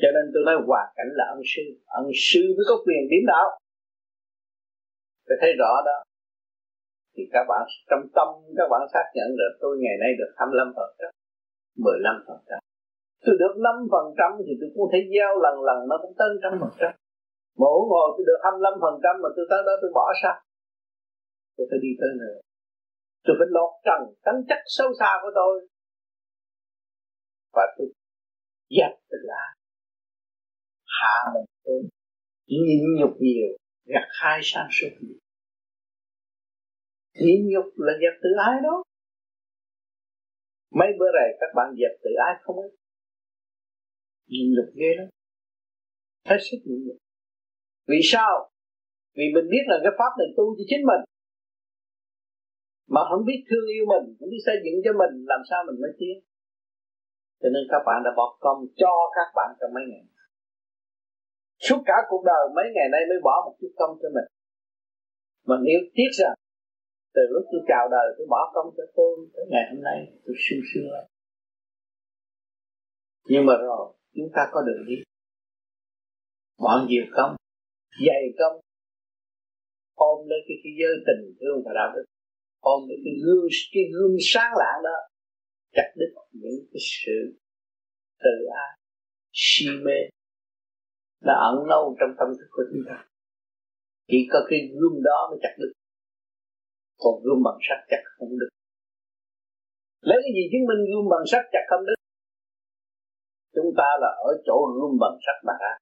[0.00, 1.64] cho nên tôi nói hoàn cảnh là ân sư
[2.00, 3.46] ân sư mới có quyền điểm đạo.
[5.26, 5.96] Tôi thấy rõ đó.
[7.14, 8.28] Thì các bạn, trong tâm
[8.58, 11.10] các bạn xác nhận được tôi ngày nay được 25 phần trăm
[11.84, 12.58] 15 phần trăm.
[13.24, 16.30] Tôi được 5 phần trăm thì tôi cũng thấy giao lần lần nó cũng tới
[16.42, 16.92] trăm phần trăm.
[17.62, 20.36] Mỗi ngồi tôi được 25 phần trăm mà tôi tới đó tôi bỏ sao?
[21.58, 22.38] Tôi phải đi tới nữa
[23.28, 25.68] tôi phải lột trần tánh chất sâu xa của tôi.
[27.52, 27.88] Và tôi
[28.70, 29.58] dẹp tự ái
[30.84, 31.88] hạ mình xuống.
[32.46, 33.50] Nhịn nhục nhiều,
[33.84, 35.18] gặt hai sang suốt nhiều.
[37.14, 38.82] Nhịn nhục là dẹp tự ái đó.
[40.70, 42.70] Mấy bữa này các bạn dẹp tự ái không ấy?
[44.26, 45.08] Nhịn nhục ghê lắm.
[46.24, 46.96] Hết sức nhịn nhục.
[47.86, 48.50] Vì sao?
[49.14, 51.02] Vì mình biết là cái pháp này tu cho chính mình
[52.94, 55.78] mà không biết thương yêu mình không biết xây dựng cho mình làm sao mình
[55.82, 56.16] mới tiến?
[57.40, 60.04] Cho nên các bạn đã bỏ công cho các bạn trong mấy ngày.
[61.66, 64.28] Suốt cả cuộc đời mấy ngày nay mới bỏ một chút công cho mình.
[65.48, 66.36] Mà nếu tiếc rằng
[67.14, 70.34] từ lúc tôi chào đời tôi bỏ công cho tôi tới ngày hôm nay tôi
[70.44, 71.04] sung sướng lắm.
[73.30, 73.84] Nhưng mà rồi
[74.16, 74.96] chúng ta có đường đi.
[76.58, 77.36] Bỏ nhiều công
[78.06, 78.60] dày công
[79.94, 82.04] ôm lấy cái, thế giới tình thương và đạo đức
[82.72, 84.96] ôm được cái gương cái gương sáng lạng đó,
[85.76, 86.12] chặt đứt
[86.42, 87.16] những cái sự
[88.24, 88.72] tự ái,
[89.32, 89.98] si mê
[91.28, 92.98] đã ẩn lâu trong tâm thức của chúng ta.
[94.08, 95.72] Chỉ có cái gương đó mới chặt được
[97.02, 98.48] còn gương bằng sắt chặt không được
[100.00, 101.98] lấy cái gì chứng minh gương bằng sắt chặt không được
[103.54, 105.72] chúng ta là ở chỗ gương bằng sắt mà ra.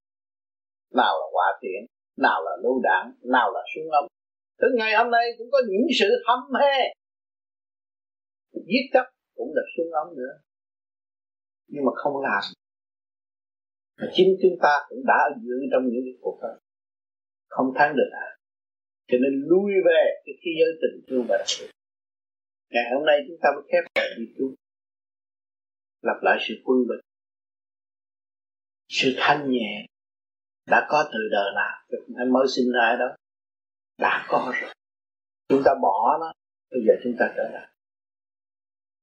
[1.00, 1.80] Nào là quả tiện
[2.16, 4.06] nào là lưu đạn nào là súng ống
[4.58, 6.78] tới ngày hôm nay cũng có những sự hâm hê.
[8.52, 10.34] Giết chấp cũng là súng ấm nữa.
[11.68, 12.42] Nhưng mà không làm.
[13.98, 16.48] Mà chính chúng ta cũng đã giữ trong những cái cuộc đó.
[17.48, 18.28] Không thắng được à?
[19.08, 21.70] Cho nên lui về cái thế giới tình thương và đặc biệt.
[22.70, 24.54] Ngày hôm nay chúng ta mới khép lại đi tu
[26.02, 27.00] lặp lại sự quân bình.
[28.88, 29.86] Sự thanh nhẹ
[30.66, 32.02] đã có từ đời nào?
[32.16, 33.15] Anh mới sinh ra đó
[33.98, 34.72] đã có rồi.
[35.48, 36.32] Chúng ta bỏ nó,
[36.70, 37.68] bây giờ chúng ta trở lại.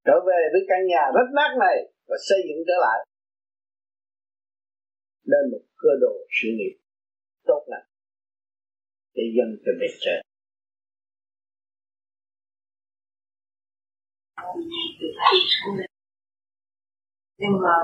[0.06, 1.78] Trở về với căn nhà rất nát này
[2.08, 3.08] và xây dựng trở lại.
[5.24, 6.78] Lên một cơ đồ sự nghiệp
[7.46, 7.88] tốt lành
[9.14, 10.22] để dân, cho bề trên
[17.38, 17.76] nhưng mà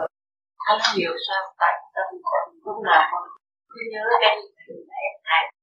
[0.57, 3.23] không hiểu sao tại tâm con lúc nào con
[3.69, 4.35] cứ nhớ cái
[4.89, 5.58] mẹ thầy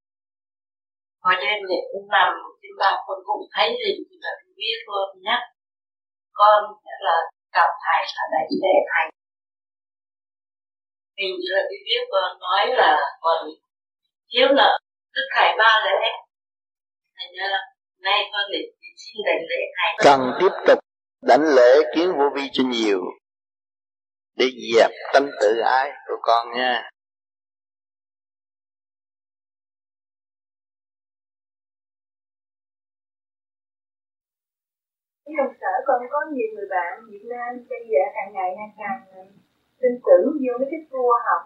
[1.27, 2.29] hồi đêm thì cũng nằm
[2.61, 5.37] trên bàn con cũng thấy hình thì là biết luôn nhé
[6.39, 7.17] con sẽ là
[7.57, 9.05] gặp thầy ở đây để thầy
[11.17, 13.39] mình là cái biết con nói là còn
[14.31, 14.79] thiếu nợ
[15.15, 16.01] tức thầy ba lễ
[17.17, 17.49] thành ra
[18.07, 18.61] nay con để
[19.03, 20.79] xin đảnh lễ thầy cần tiếp tục
[21.23, 23.01] đảnh lễ kiến vô vi cho nhiều.
[24.37, 26.91] Để dẹp tâm tự ái của con nha.
[35.27, 39.27] Trong sở con có nhiều người bạn Việt Nam bây giờ càng ngày càng càng
[39.81, 41.43] tin tưởng vô cái thích vua học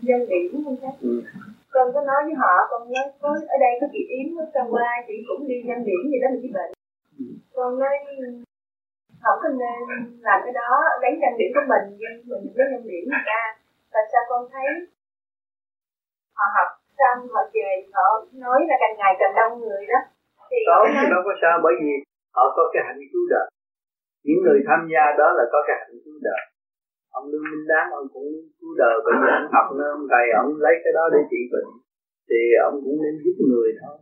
[0.00, 1.22] nhân điểm không chắc ừ.
[1.70, 4.68] con có nói với họ con nói có ở đây có chị yếm ở trong
[4.74, 6.72] qua chị cũng đi nhân điểm gì đó mà chị bệnh
[7.18, 7.24] ừ.
[7.54, 7.94] con nói
[9.22, 9.80] không có nên
[10.20, 10.70] làm cái đó
[11.02, 13.42] lấy nhân điểm của mình nhưng mình lấy nhân điểm người ta
[13.92, 14.68] tại sao con thấy
[16.36, 16.68] họ học
[16.98, 19.98] xong họ về họ nói là càng ngày càng đông người đó
[20.50, 21.04] thì đó nói...
[21.10, 21.92] đâu có sao bởi vì
[22.36, 23.46] họ có cái hạnh cứu đời.
[24.26, 26.42] Những người tham gia đó là có cái hạnh cứu đời.
[27.18, 28.28] Ông lương minh đáng ông cũng
[28.58, 31.70] cứu đời vì ông học nên ông thầy ông lấy cái đó để trị bệnh.
[32.28, 33.96] Thì ông cũng nên giúp người thôi.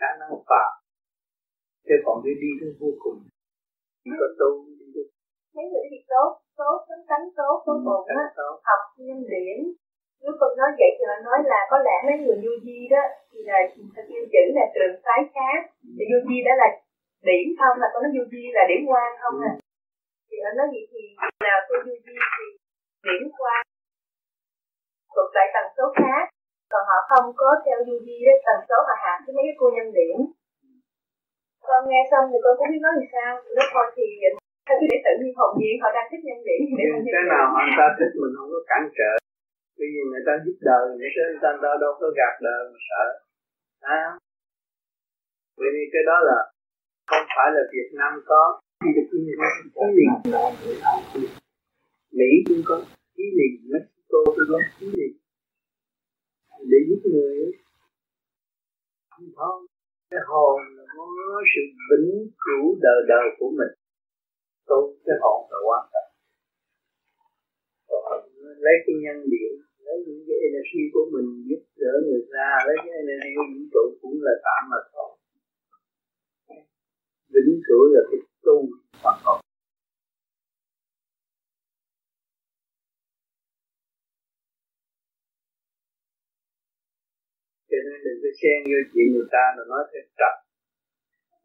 [0.00, 0.70] Khả năng phạm
[1.86, 3.18] chứ còn cái đi tới vô cùng.
[4.02, 5.08] Chỉ có tu đi được
[5.56, 8.24] mấy người thì tốt tốt tánh tánh tốt tốt ừ, bụng á.
[8.68, 9.58] học nhân điểm
[10.22, 13.02] nếu con nói vậy thì họ nói là có lẽ mấy người du di đó
[13.30, 13.58] thì là
[13.94, 15.58] thật yêu chữ là trường phái khác.
[15.96, 16.68] Thì du di đó là
[17.28, 19.54] điểm không là con nói du di là điểm quan không à
[20.36, 21.02] thì họ nói gì thì
[21.46, 22.46] nào tôi du di thì
[23.06, 23.62] điểm quan.
[25.14, 26.24] Thuộc lại tần số khác.
[26.72, 29.56] Còn họ không có theo du di đấy tần số họ hạ với mấy cái
[29.60, 30.16] cô nhân điểm.
[31.68, 33.30] Con nghe xong thì con cũng biết nói làm sao.
[33.56, 34.06] Lúc thôi thì
[34.66, 37.62] theo để tự nhiên hồn nhiên họ đang thích nhân điểm để cái nào họ
[37.78, 39.12] ta thích mình không có cản trở.
[39.78, 41.10] Vì người ta giúp đời người
[41.42, 43.04] ta người ta đâu có gạt đời mà sợ.
[43.98, 44.02] À.
[45.74, 46.38] vì cái đó là
[47.10, 48.60] không phải là Việt Nam có.
[48.80, 49.38] Chỉ được ý liền
[52.18, 52.28] Mỹ.
[52.48, 52.76] Cũng có.
[53.14, 55.12] Ý liền Mexico cũng có ý liền
[56.70, 57.52] để giúp người
[59.10, 59.66] không thôi
[60.10, 61.04] cái hồn là có
[61.52, 62.10] sự vĩnh
[62.44, 63.72] cửu đời đời của mình.
[64.68, 66.10] Tu cái hồn là quan trọng.
[68.64, 69.52] Lấy cái nhân điện,
[69.84, 73.62] lấy những cái energy của mình giúp đỡ người ta, lấy cái energy của vũ
[73.72, 75.15] trụ cũng là tạm mà thôi
[77.32, 78.56] vĩnh cửu là cái tu
[79.02, 79.36] hoàn cầu.
[87.70, 90.34] cho nên đừng có xen vô chuyện người ta mà nói thêm trật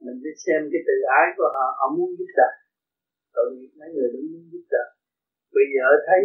[0.06, 2.50] mình đi xem cái tự ái của họ họ muốn giúp đỡ.
[3.36, 4.86] Tội nghiệp mấy người đứng muốn giúp đỡ.
[5.56, 6.22] Bây giờ thấy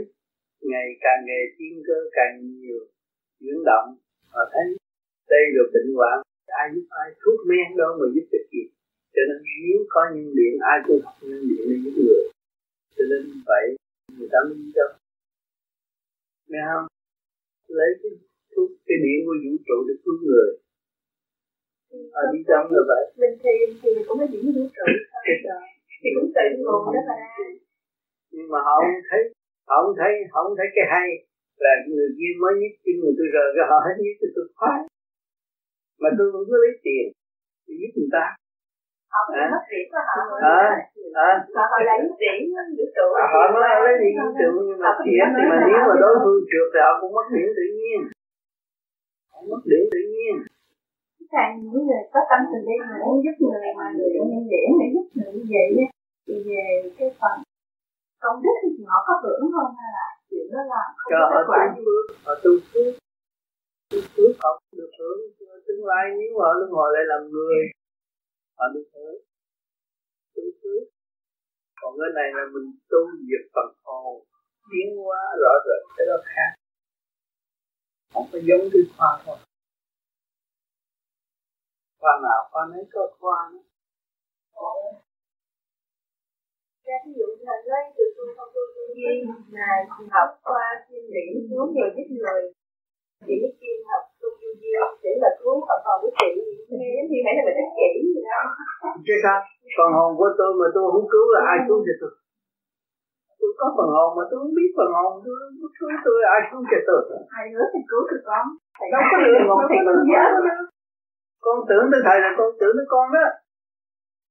[0.71, 2.81] ngày càng ngày tiến cơ càng nhiều
[3.41, 3.89] chuyển động,
[4.33, 4.67] họ thấy
[5.33, 6.17] đây là bệnh hoạn.
[6.47, 8.63] Ai giúp ai, thuốc men đâu mà giúp được gì
[9.17, 12.23] cho nên nếu có nhân điện ai cũng học nhân điện để giúp người
[12.97, 13.65] cho nên vậy
[14.17, 14.91] người ta mới đâu
[16.51, 16.87] nghe không?
[17.79, 18.13] Lấy cái
[18.53, 20.49] thuốc cái điện của vũ trụ để cứu người.
[22.21, 23.03] Ở đi trong là vậy.
[23.21, 24.87] Mình thì thì mình cũng có điểm vũ trụ
[26.01, 27.17] thì cũng tự nguồn đó mà.
[28.35, 29.23] Nhưng mà họ không thấy
[29.69, 31.09] họ không thấy họ không thấy cái hay
[31.65, 34.45] là người kia mới nhất chân người tôi rời cái họ hết nhất thì tôi
[34.59, 34.81] khoái.
[36.03, 37.07] Mà tôi vẫn cứ lấy tiền
[37.67, 38.25] để giúp người ta
[39.17, 40.65] họ à,
[41.15, 41.31] à.
[41.73, 42.39] họ lấy điểm
[42.77, 43.07] vũ trụ.
[43.33, 46.41] Họ nói họ lấy điểm vũ trụ nhưng mà thiệt mà nếu mà đối phương
[46.51, 47.99] trượt thì họ cũng mất điểm tự nhiên.
[49.33, 50.35] Họ mất điểm tự nhiên.
[51.35, 54.69] Càng những người có tâm từ bi mà muốn giúp người mà người nhân điểm
[54.81, 55.69] để giúp người như vậy
[56.27, 56.65] thì về
[56.99, 57.37] cái phần
[58.23, 59.71] công đức thì họ có hưởng không?
[59.79, 61.61] Hay là chuyện đó là không có kết quả?
[61.87, 62.93] phước họ tu phước.
[63.91, 65.21] Tu phước họ được hưởng
[65.67, 66.05] tương lai.
[66.19, 67.59] Nếu họ hồi lại làm người
[68.57, 69.19] họ được hưởng
[70.35, 70.75] tu thứ
[71.81, 74.25] còn cái này là mình tu diệt phần hồn.
[74.71, 76.51] Tiến hóa rõ rệt, cái đó khác.
[78.13, 79.39] Không có giống cái khoa thôi.
[82.01, 83.67] Khoa nào, khoa nấy có khoa nữa.
[86.87, 89.19] Dạ, Ví dụ như là lấy từ tôi không tôi tôi duyên
[89.51, 89.71] là
[90.15, 92.43] học qua chuyên điển xuống nhiều giết người
[93.27, 94.05] chỉ biết chuyên học
[95.03, 96.29] để là cứu họ còn với chị
[96.97, 98.41] giống như là mình ích kỷ gì đó.
[99.07, 99.39] Chứ sao?
[99.77, 102.13] Phần hồn của tôi mà tôi không cứu là ai cứu cho tôi?
[103.41, 106.41] Tôi có phần hồn mà tôi không biết phần hồn tôi không cứu tôi ai
[106.51, 107.01] cứu cho tôi?
[107.35, 108.45] Hai đứa thì cứu được con.
[108.93, 110.25] Đâu có con con thì con nhớ.
[111.45, 113.27] Con tưởng tới thầy là con tưởng tới con đó.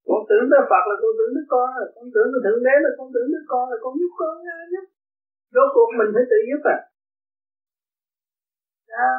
[0.09, 2.75] Con tưởng tới Phật là con tưởng tới con rồi con tưởng tới thượng đế
[2.85, 4.33] là con tưởng tới con là con giúp con
[4.73, 4.85] giúp.
[5.55, 6.77] Rốt cuộc mình phải tự giúp à.
[8.93, 9.11] Đó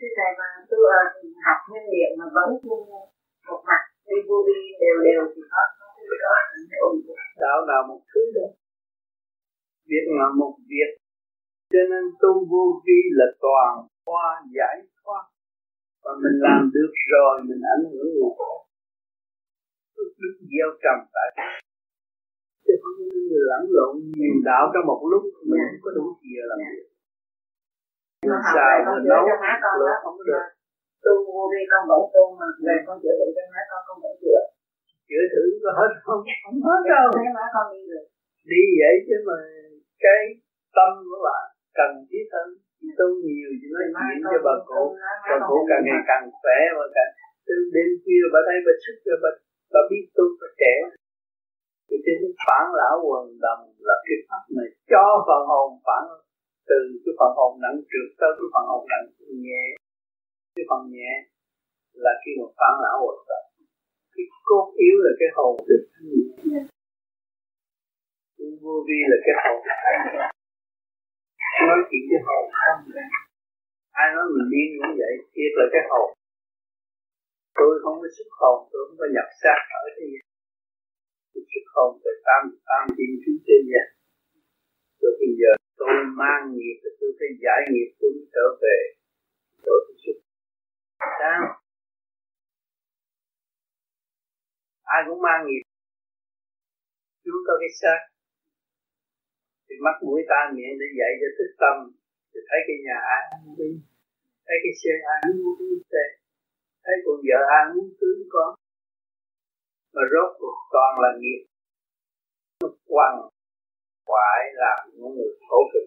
[0.00, 2.50] thưa thầy mà tôi ở ờ, học nguyên liệu mà vẫn
[3.48, 5.86] một mặt, đi vô vi đều đều thì có có
[7.42, 8.46] đạo là một thứ đó.
[9.90, 10.90] Việc là một việc.
[11.72, 13.72] Cho nên tu vô vi là toàn
[14.04, 14.26] khoa
[14.56, 15.24] giải thoát.
[16.04, 18.60] Và mình làm được rồi, mình ảnh hưởng người khác
[20.20, 21.28] đức gieo trầm tại
[22.64, 22.98] chứ không
[23.28, 26.89] người lẫn lộn nhiều đạo trong một lúc, mình không có đủ gì làm việc
[28.28, 30.44] mà học xài về mà con chữa cho má con không có được.
[31.04, 33.96] tu vô vi con vẫn tu mà về con chữa bệnh cho má con con
[34.04, 34.40] vẫn chữa.
[35.08, 36.22] Chữa thử có hết không?
[36.44, 38.06] Không hết đâu thấy má con đi được.
[38.50, 39.36] Đi vậy chứ mà
[40.04, 40.20] cái
[40.76, 41.44] tâm của bạn
[41.78, 42.48] cần thiết hơn
[42.98, 44.82] tu nhiều thì nói chuyện cho bà cụ.
[45.28, 47.12] bà cụ càng ngày càng khỏe và càng
[47.46, 49.30] từ đêm khuya bà thấy bà sức rồi bà
[49.72, 50.74] bà biết tu bà trẻ.
[51.88, 56.02] Thì trên phản lão quần đồng là cái pháp này cho phần hồn phản
[56.70, 59.06] từ cái phần hồn nặng trượt tới cái phần hồn nặng
[59.46, 59.64] nhẹ.
[60.54, 61.12] Cái phần nhẹ
[62.04, 63.42] là khi mà phản lão quần tập
[64.14, 66.60] cái cốt yếu là cái hồn được thanh nhẹ.
[68.62, 69.58] Vô vi là cái hồn
[71.68, 72.80] nói chuyện cái hồn không
[74.02, 76.08] ai nói mình điên cũng vậy, thiệt là cái hồn.
[77.58, 80.24] Tôi không có xuất hồn, tôi không có nhập xác ở thế gian.
[81.32, 83.86] Tôi xuất hồn từ tam tam thiên chúng trên gian
[85.00, 85.50] rồi bây giờ
[85.80, 88.78] tôi mang nghiệp thì tôi phải giải nghiệp tôi mới trở về.
[89.64, 90.16] Chỗ tôi xuất
[91.20, 91.40] sao
[94.94, 95.64] ai cũng mang nghiệp.
[97.24, 98.00] Chúng có cái xác.
[99.66, 101.76] Thì mắt mũi tai miệng để dạy cho thức tâm.
[102.30, 103.70] Thì thấy cái nhà ai muốn đi
[104.46, 106.04] thấy cái xe ai muốn đi xe.
[106.84, 108.50] Thấy con vợ ai muốn cưới con
[109.94, 111.42] mà rốt cuộc toàn là nghiệp.
[112.62, 113.30] Nó
[114.10, 115.86] quăng làm những người khổ cực.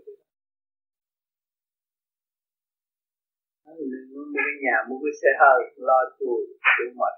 [4.13, 6.39] Mua cái nhà, mua cái xe hơi, lo chùi
[6.74, 7.13] chịu mệt.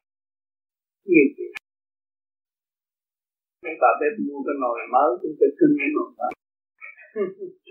[1.09, 1.51] Nhiều chuyện.
[3.63, 6.31] Mấy bà bếp mua cái nồi mới, cũng phải cưng cái nồi mới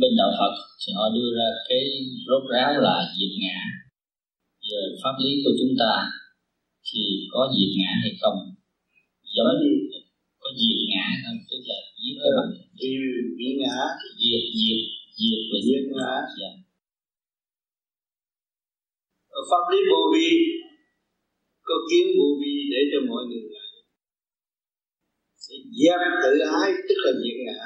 [0.00, 1.82] bên đạo Phật thì họ đưa ra cái
[2.26, 3.58] rốt ráo là diệt ngã.
[4.68, 5.92] Giờ pháp lý của chúng ta
[6.88, 8.38] thì có diệt ngã hay không?
[9.34, 9.72] Giống như
[10.42, 11.38] có diệt ngã không?
[11.48, 12.68] Tức là giết cái bản thân
[13.38, 13.78] diệt ngã.
[14.20, 14.80] Diệt diệt
[15.18, 16.12] diệt và diệt ngã.
[16.38, 16.50] Dạ.
[19.38, 20.30] Ở pháp lý vô vi.
[21.68, 23.66] Có kiến vô vi để cho mọi người lại
[25.44, 26.32] sẽ dẹp tự
[26.62, 27.62] ái tức là diệt ngã.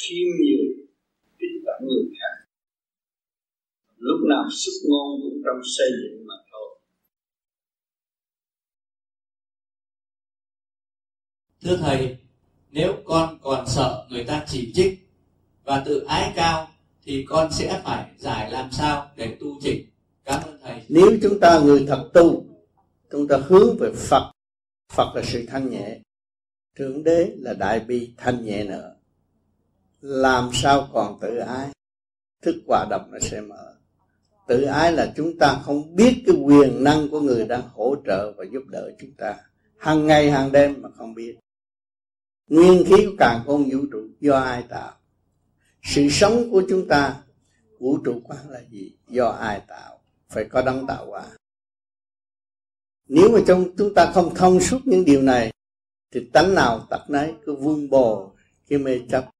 [0.00, 0.64] Khiêm nhiều
[1.38, 2.34] kính trọng người khác.
[3.96, 6.34] Lúc nào xuất ngôn cũng trong xây dựng mà
[11.62, 12.16] thưa thầy,
[12.70, 15.08] nếu con còn sợ người ta chỉ trích
[15.64, 16.68] và tự ái cao,
[17.04, 19.86] thì con sẽ phải giải làm sao để tu chỉnh.
[20.24, 20.82] Cảm ơn thầy.
[20.88, 22.44] Nếu chúng ta người thật tu,
[23.10, 24.30] chúng ta hướng về phật
[24.92, 25.98] phật là sự thanh nhẹ.
[26.76, 28.94] Thượng đế là đại bi thanh nhẹ nữa
[30.00, 31.68] làm sao còn tự ái?
[32.42, 33.74] Thức quả độc nó sẽ mở.
[34.48, 38.32] Tự ái là chúng ta không biết cái quyền năng của người đang hỗ trợ
[38.36, 39.36] và giúp đỡ chúng ta.
[39.78, 41.36] Hàng ngày hàng đêm mà không biết
[42.50, 44.96] nguyên khí của càng khôn vũ trụ, do ai tạo?
[45.82, 47.22] Sự sống của chúng ta,
[47.78, 48.96] vũ trụ quan là gì?
[49.08, 50.00] Do ai tạo?
[50.28, 51.26] Phải có đấng tạo hóa.
[53.08, 55.52] Nếu mà trong chúng ta không thông suốt những điều này,
[56.10, 58.32] thì tánh nào tật nấy cứ vương bồ
[58.68, 59.30] cái mê chấp.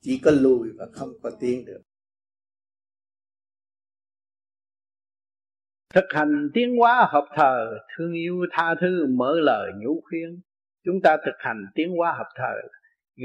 [0.00, 1.82] Chỉ có lùi và không có tiến được.
[5.94, 10.40] Thực hành tiến hóa hợp thờ, thương yêu tha thứ, mở lời nhũ khuyên
[10.84, 12.54] chúng ta thực hành tiến hóa hợp thờ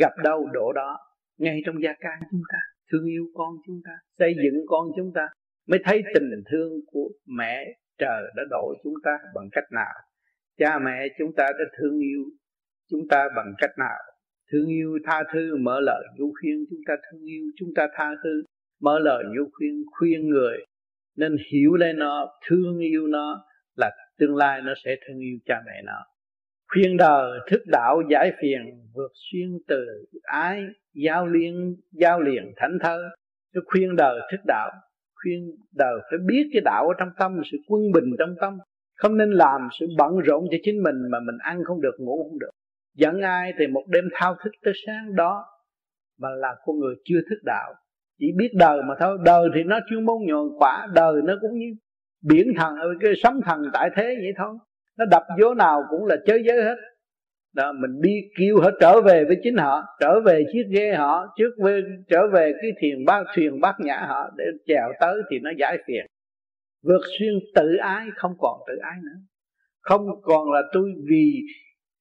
[0.01, 0.97] gặp đâu độ đó
[1.37, 2.57] ngay trong gia can chúng ta
[2.91, 5.29] thương yêu con chúng ta xây dựng con chúng ta
[5.67, 7.65] mới thấy tình thương của mẹ
[7.99, 9.93] trời đã độ chúng ta bằng cách nào.
[10.57, 12.23] Cha mẹ chúng ta đã thương yêu
[12.89, 13.97] chúng ta bằng cách nào?
[14.51, 18.11] Thương yêu tha thứ mở lời nhu khuyên chúng ta thương yêu chúng ta tha
[18.23, 18.43] thứ
[18.81, 20.57] mở lời nhu khuyên khuyên người.
[21.17, 23.45] Nên hiểu lên nó thương yêu nó
[23.75, 26.05] là tương lai nó sẽ thương yêu cha mẹ nó
[26.73, 28.61] khuyên đời thức đạo giải phiền,
[28.93, 29.85] vượt xuyên từ
[30.23, 30.63] ái,
[30.93, 33.09] giao liên, giao liền thánh thơ.
[33.55, 34.71] Nó khuyên đời thức đạo
[35.23, 38.57] khuyên đời phải biết cái đạo ở trong tâm, sự quân bình trong tâm.
[38.95, 42.23] Không nên làm sự bận rộn cho chính mình mà mình ăn không được, ngủ
[42.23, 42.49] không được.
[42.95, 45.45] Giận ai thì một đêm thao thức tới sáng đó,
[46.19, 47.73] mà là con người chưa thức đạo
[48.19, 49.17] chỉ biết đời mà thôi.
[49.25, 51.73] Đời thì nó chuyên môn nhồi quả đời nó cũng như
[52.23, 54.57] biển thần, cái sấm thần tại thế vậy thôi
[54.99, 56.75] nó đập vô nào cũng là chơi giới hết.
[57.55, 61.33] Đó, mình đi kêu họ trở về với chính họ, trở về chiếc ghê họ,
[61.37, 65.39] trước về trở về cái thuyền bát thuyền bát nhã họ để chèo tới thì
[65.39, 66.05] nó giải phiền.
[66.83, 69.19] Vượt xuyên tự ái, không còn tự ái nữa.
[69.81, 71.41] Không còn là tôi vì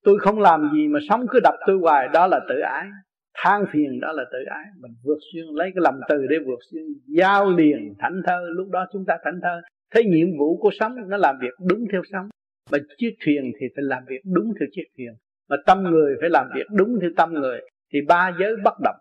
[0.05, 2.87] tôi không làm gì mà sống cứ đập tôi hoài, đó là tự ái.
[3.35, 4.65] Than phiền, đó là tự ái.
[4.81, 6.83] Mình vượt xuyên, lấy cái lòng từ để vượt xuyên.
[7.19, 9.61] Giao liền, thảnh thơ, lúc đó chúng ta thảnh thơ.
[9.95, 12.29] Thấy nhiệm vụ của sống, nó làm việc đúng theo sống
[12.71, 15.13] mà chiếc thuyền thì phải làm việc đúng theo chiếc thuyền.
[15.49, 17.61] Mà tâm người phải làm việc đúng theo tâm người.
[17.93, 18.97] Thì ba giới bất động.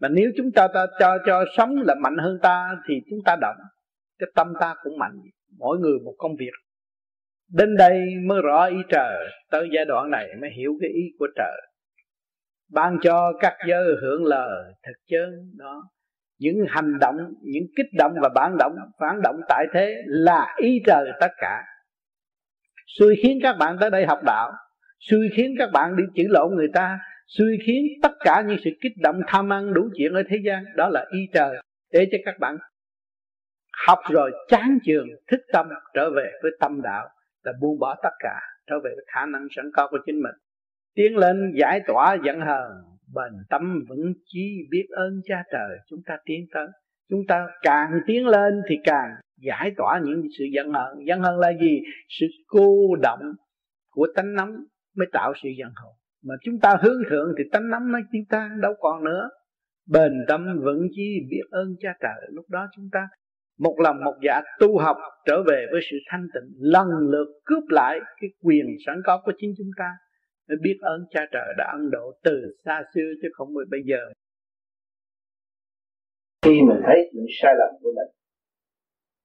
[0.00, 3.36] Mà nếu chúng ta, ta cho cho sống là mạnh hơn ta thì chúng ta
[3.40, 3.56] động.
[4.18, 5.16] Cái tâm ta cũng mạnh.
[5.58, 6.52] Mỗi người một công việc.
[7.52, 9.28] Đến đây mới rõ ý trời.
[9.50, 11.60] Tới giai đoạn này mới hiểu cái ý của trời.
[12.72, 15.82] Ban cho các giới hưởng lời thật chơn đó.
[16.38, 20.80] Những hành động những kích động và bản động phản động tại thế là ý
[20.86, 21.64] trời tất cả
[22.98, 24.52] xui khiến các bạn tới đây học đạo.
[25.00, 26.98] Xui khiến các bạn đi chữ lộn người ta.
[27.26, 30.64] Xui khiến tất cả những sự kích động, tham ăn đủ chuyện ở thế gian,
[30.76, 31.56] đó là y trời.
[31.92, 32.58] Để cho các bạn
[33.86, 37.08] học rồi chán trường thức tâm, trở về với tâm đạo,
[37.42, 40.34] là buông bỏ tất cả, trở về với khả năng sẵn có của chính mình.
[40.94, 42.70] Tiến lên giải tỏa giận hờn,
[43.14, 46.66] bền tâm vững chí biết ơn cha trời, chúng ta tiến tới
[47.12, 49.10] chúng ta càng tiến lên thì càng
[49.40, 51.06] giải tỏa những sự giận hờn.
[51.06, 51.80] Giận hờn là gì?
[52.08, 53.20] Sự cô động
[53.90, 54.50] của tánh nóng
[54.96, 55.92] mới tạo sự giận hờn.
[56.24, 59.28] Mà chúng ta hướng thượng thì tánh nóng nó chúng ta đâu còn nữa.
[59.90, 62.28] Bền tâm vững chí, biết ơn cha trời.
[62.30, 63.08] Lúc đó chúng ta
[63.58, 64.96] một lòng một dạ tu học,
[65.26, 69.32] trở về với sự thanh tịnh, lần lượt cướp lại cái quyền sẵn có của
[69.38, 69.90] chính chúng ta.
[70.62, 74.12] Biết ơn cha trời đã ân độ từ xa xưa chứ không phải bây giờ
[76.42, 78.10] khi mình thấy những sai lầm của mình,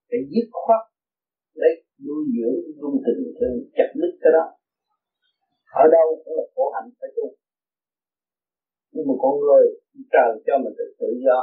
[0.09, 0.83] phải dứt khoát
[1.61, 1.73] lấy
[2.05, 4.45] nuôi dưỡng dung tình thương chặt đứt cái đó.
[5.83, 7.25] Ở đâu cũng là khổ hạnh phải tu.
[8.93, 9.65] Nhưng mà con người
[10.13, 11.39] trời cho mình được tự do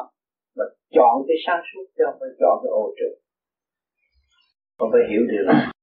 [0.57, 0.65] mà
[0.97, 3.15] chọn cái sáng suốt cho phải chọn cái ô trượt
[4.79, 5.75] con phải hiểu điều này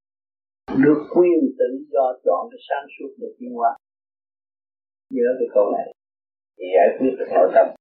[0.85, 3.71] được quyền tự do chọn cái sáng suốt được tiến hóa.
[5.09, 5.87] Nhớ cái câu này.
[6.57, 7.80] Thì giải quyết được nội tâm.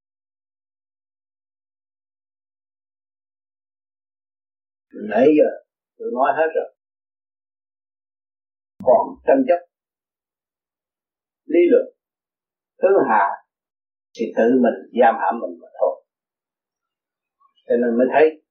[5.09, 5.49] Nãy giờ
[5.97, 6.75] tôi nói hết rồi.
[8.83, 9.65] Còn tranh chấp,
[11.45, 11.95] lý luận,
[12.81, 13.25] thứ hạ
[14.15, 16.03] thì tự mình giam hãm mình mà thôi.
[17.67, 18.43] Cho nên mới thấy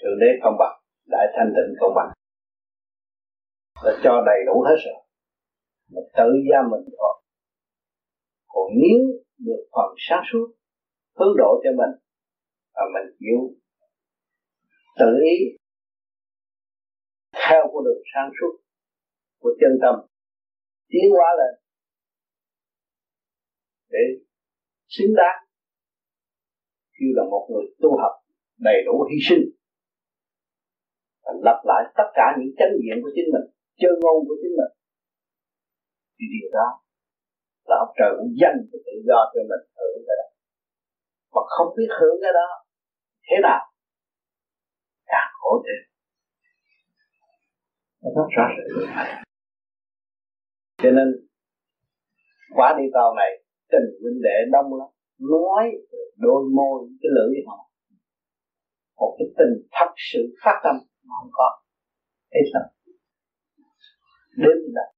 [0.00, 2.10] thượng đế công bằng, đại thanh tịnh công bằng
[3.84, 4.98] là cho đầy đủ hết rồi.
[5.92, 7.14] Mà tự giam mình thôi.
[8.48, 9.00] Còn nếu
[9.38, 10.46] được phần sáng suốt,
[11.18, 11.92] hướng độ cho mình,
[12.74, 13.38] và mình chịu
[14.98, 15.36] tự ý
[17.40, 18.52] theo con đường sáng suốt
[19.40, 19.94] của chân tâm,
[20.88, 21.52] tiến hóa lên
[23.92, 24.04] để
[24.94, 25.38] xứng đáng
[26.98, 28.14] như là một người tu học
[28.58, 29.44] đầy đủ hy sinh
[31.24, 33.46] và lặp lại tất cả những chánh niệm của chính mình
[33.80, 34.72] chơi ngôn của chính mình.
[36.16, 36.68] Thì điều đó
[37.68, 40.28] là ông trời cũng dành cái tự do cho mình hưởng cái đó.
[41.34, 42.48] Mà không biết hưởng cái đó
[43.26, 43.62] thế nào,
[45.10, 45.91] càng khổ thêm
[48.02, 49.22] nó rất rõ ràng.
[50.82, 51.08] Cho nên,
[52.56, 53.30] quả đi tàu này,
[53.72, 54.88] tình huynh đệ đông lắm.
[55.18, 55.64] Nói
[56.16, 57.70] đôi môi, cái lưỡi họ.
[58.96, 60.74] Một cái tình thật sự phát tâm
[61.04, 61.62] mà không có.
[62.32, 62.62] Thế sao?
[64.36, 64.92] Đến là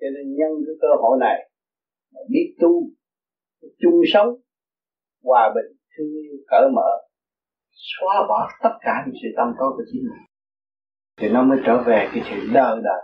[0.00, 1.50] cho nên nhân cái cơ hội này
[2.28, 2.72] biết tu,
[3.60, 4.28] chung sống,
[5.22, 6.90] hòa bình, thương yêu, cởi mở,
[7.70, 10.29] xóa bỏ tất cả những sự tâm tối của chính mình
[11.20, 13.02] thì nó mới trở về cái chuyện đời đời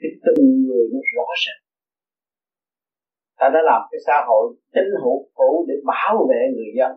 [0.00, 1.60] cái từng người nó rõ ràng.
[3.38, 6.92] Ta đã làm cái xã hội chính hữu cũ để bảo vệ người dân.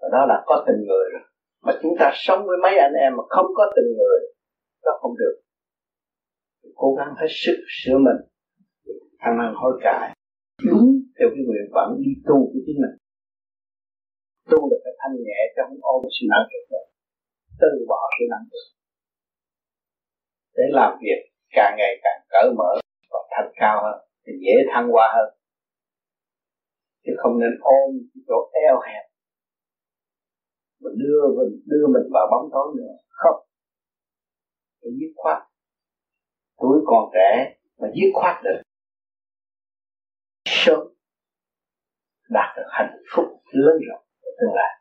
[0.00, 1.24] Và đó là có tình người rồi.
[1.62, 4.18] Mà chúng ta sống với mấy anh em mà không có tình người
[4.84, 5.36] đó không được.
[6.74, 8.20] Cố gắng hết sức sửa mình.
[9.18, 10.16] Ăn năn hối cải.
[10.70, 10.86] Đúng.
[11.18, 12.96] Theo cái nguyện vọng đi tu của chính mình.
[14.50, 16.84] Tu là phải thanh nhẹ cho không ôm sự nặng nữa
[17.60, 18.73] từ bỏ sự nặng trịch
[20.54, 22.70] để làm việc càng ngày càng cởi mở
[23.10, 25.38] và thành cao hơn, thì dễ thăng hoa hơn.
[27.04, 29.04] Chứ không nên ôm cái chỗ eo hẹp.
[30.80, 32.94] Và đưa mình đưa mình vào bóng tối nữa.
[33.08, 33.46] Không.
[34.80, 35.42] Phải dứt khoát.
[36.56, 38.62] Tuổi còn trẻ mà dứt khoát được.
[40.44, 40.80] Sớm
[42.28, 44.80] đạt được hạnh phúc lớn rộng ở tương lai.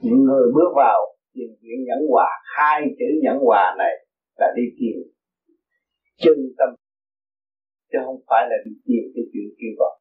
[0.00, 3.94] Những người bước vào tìm viện nhẫn hòa, hai chữ nhẫn hòa này
[4.38, 4.96] là đi tìm
[6.16, 6.68] chân tâm.
[7.92, 9.94] Chứ không phải là đi tìm cái chuyện kia gọi.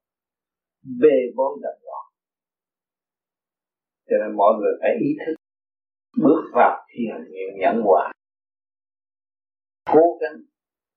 [1.01, 2.03] Bê bối đậm loạn
[4.13, 5.35] cho nên mọi người phải ý thức
[6.17, 8.11] bước vào thiền viện nhẫn hòa.
[9.93, 10.41] Cố gắng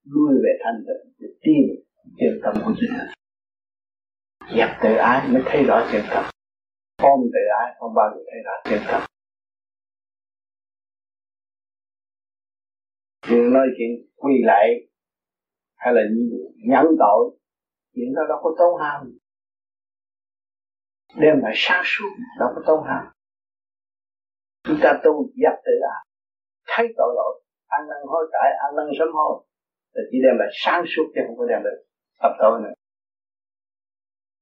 [0.04, 1.84] lui về thanh tịnh để tìm
[2.18, 3.08] chân tâm của chính mình.
[4.58, 6.24] Dập tự ái mới thấy rõ chân tâm.
[7.02, 9.05] Ôm tự ái, không bao giờ thấy rõ chân tâm.
[13.28, 14.68] Chuyện nói chuyện quy lại
[15.76, 16.02] hay là
[16.68, 17.38] nhẫn tội,
[17.94, 19.04] chuyện đó đâu có tốn hao
[21.20, 23.12] đem lại sáng suốt, đâu có tốn hao
[24.64, 26.06] chúng ta tu dập tự ái
[26.72, 27.34] thấy tội lỗi,
[27.76, 29.34] ăn năn hối cải, ăn năn sớm hối.
[29.94, 31.76] Là chỉ đem lại sáng suốt chứ không có đem lại
[32.22, 32.74] tập tội nữa.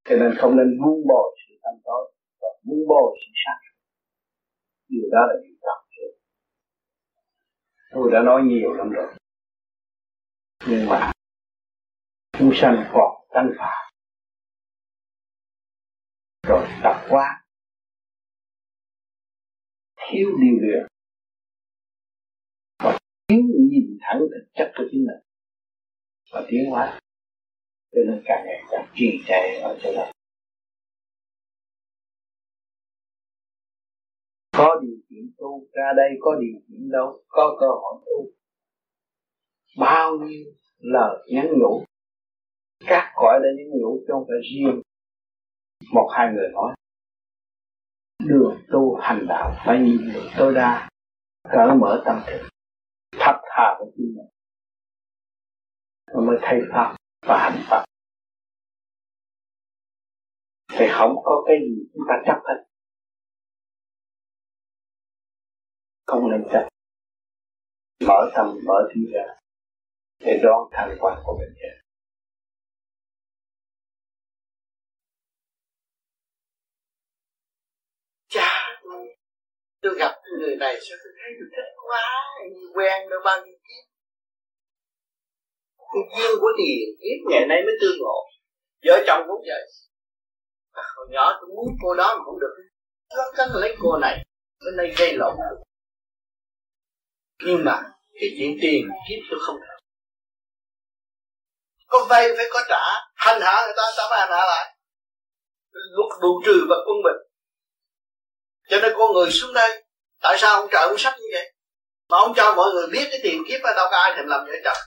[0.07, 2.03] Cho nên không nên buông bỏ sự tâm tối
[2.41, 3.77] và buông bỏ sự sáng suốt.
[4.93, 5.79] Điều đó là điều cần
[7.95, 9.15] tôi đã nói nhiều lắm rồi.
[10.66, 11.12] Nhưng mà,
[12.39, 13.91] chúng sanh còn tăng phà.
[16.49, 17.45] Rồi tập quá
[19.97, 20.87] thiếu điều luyện.
[22.79, 22.99] Và
[23.29, 25.21] thiếu nhìn thẳng thực chất của chính mình.
[26.33, 27.01] Và tiến hóa.
[27.93, 30.14] Cho nên càng ngày càng trì trệ ở chỗ đó.
[34.57, 38.31] Có điều kiện tu, ra đây có điều kiện đâu, có cơ hội tu.
[39.79, 40.45] Bao nhiêu
[40.79, 41.85] lời nhắn nhủ.
[42.87, 44.83] Các cõi đã nhắn nhủ trong không phải riêng
[45.93, 46.75] một hai người nói.
[48.27, 50.01] Đường tu hành đạo phải nhìn
[50.39, 50.89] tối đa
[51.53, 52.49] cởi mở tâm thức.
[53.13, 54.27] Thật thà với chính mình
[56.15, 57.85] nó mới thay pháp và hành pháp.
[60.73, 62.65] Thì không có cái gì chúng ta chấp hết.
[66.07, 66.69] Không nên trách.
[68.07, 69.25] Mở tâm mở trí ra
[70.19, 71.85] để đón thành quả của mình nhé.
[78.35, 78.51] cha
[79.83, 82.07] tôi gặp người này sao tôi thấy tôi thích quá
[82.75, 83.85] quen được bao nhiêu kiếp.
[85.93, 88.19] Cái duyên của tiền kiếp ngày nay mới tương ngộ.
[88.87, 89.65] Vợ chồng cũng vậy.
[90.73, 92.55] À, hồi nhỏ tôi muốn cô đó mà không được.
[93.17, 94.25] Nó cắn lấy cô này
[94.65, 95.35] bên đây gây lộn
[97.39, 97.82] nhưng mà
[98.20, 99.74] cái chuyện tiền kiếp tôi không được
[101.94, 102.85] có vay phải có trả,
[103.15, 104.74] hành hạ người ta ta phải hành hạ lại.
[105.70, 107.20] Luật bù trừ và quân bình.
[108.69, 109.85] Cho nên con người xuống đây,
[110.23, 111.52] tại sao ông trời ông sách như vậy?
[112.09, 114.47] Mà ông cho mọi người biết cái tiền kiếp ở đâu, có ai thèm làm
[114.47, 114.82] vợ chồng?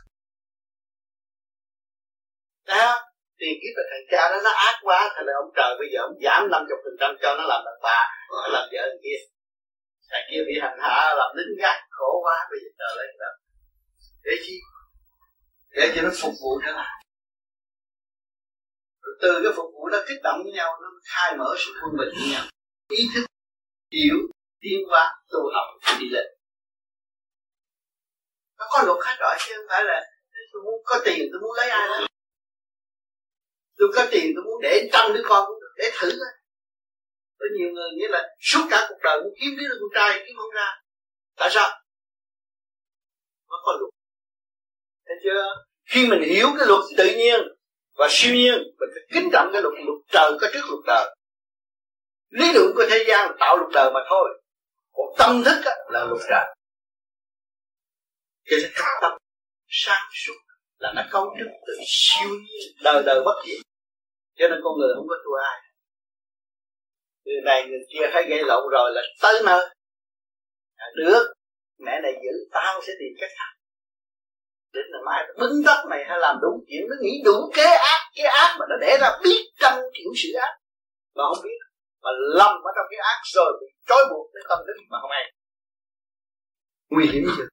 [2.67, 2.95] Đó
[3.37, 5.99] tiền kiếp là thằng cha đó, nó ác quá thành là ông trời bây giờ
[6.01, 8.09] ông giảm 50 phần trăm cho nó làm đàn bà
[8.49, 9.19] làm vợ kia
[10.09, 13.35] thằng kia bị hành hạ làm lính gác khổ quá, bây giờ trở lấy làm.
[14.23, 14.55] Để chi?
[15.69, 16.97] Để cho nó phục vụ trở lại
[19.07, 21.97] rồi từ cái phục vụ nó kích động với nhau, nó khai mở sự quân
[21.97, 22.43] bình với nhau.
[22.89, 23.25] Ý thức,
[23.91, 24.17] hiểu,
[24.61, 25.67] tiến hóa, tu học,
[25.99, 26.25] đi lên.
[28.57, 30.01] Nó có luật khác rõ chứ, không phải là
[30.53, 32.07] tôi muốn có tiền, tôi muốn lấy ai đó.
[33.77, 36.31] Tôi có tiền, tôi muốn để trăm đứa con cũng được để thử thôi
[37.39, 40.35] có nhiều người nghĩa là suốt cả cuộc đời muốn kiếm đứa con trai, kiếm
[40.38, 40.68] không ra.
[41.35, 41.69] Tại sao?
[43.49, 43.93] Nó có luật.
[45.05, 45.65] Thấy chưa?
[45.85, 47.39] Khi mình hiểu cái luật tự nhiên
[47.97, 51.15] và siêu nhiên, mình phải kính trọng cái luật luật trời có trước luật đời.
[52.30, 54.41] Lý luận của thế gian là tạo luật đời mà thôi.
[54.93, 56.55] Còn tâm thức là luật trời.
[58.45, 59.11] Cho nên tâm
[59.68, 60.34] sáng suốt
[60.77, 63.59] là nó cấu trúc từ siêu nhiên, đời đời bất diệt.
[64.38, 65.66] Cho nên con người không có thua ai
[67.27, 69.65] người này người kia thấy gây lộn rồi là tới nơi
[70.75, 71.33] à, được
[71.79, 73.51] mẹ này giữ tao sẽ tìm cách khác.
[74.73, 78.01] Đến là mai bứng tắc mày hay làm đúng chuyện nó nghĩ đủ kế ác
[78.15, 80.53] cái ác mà nó để ra biết trăm kiểu sự ác.
[81.15, 81.57] Mà không biết
[82.01, 85.11] mà lầm ở trong cái ác rồi bị trói buộc đến tâm thức mà không
[85.11, 85.33] ai.
[86.89, 87.47] Nguy hiểm chưa?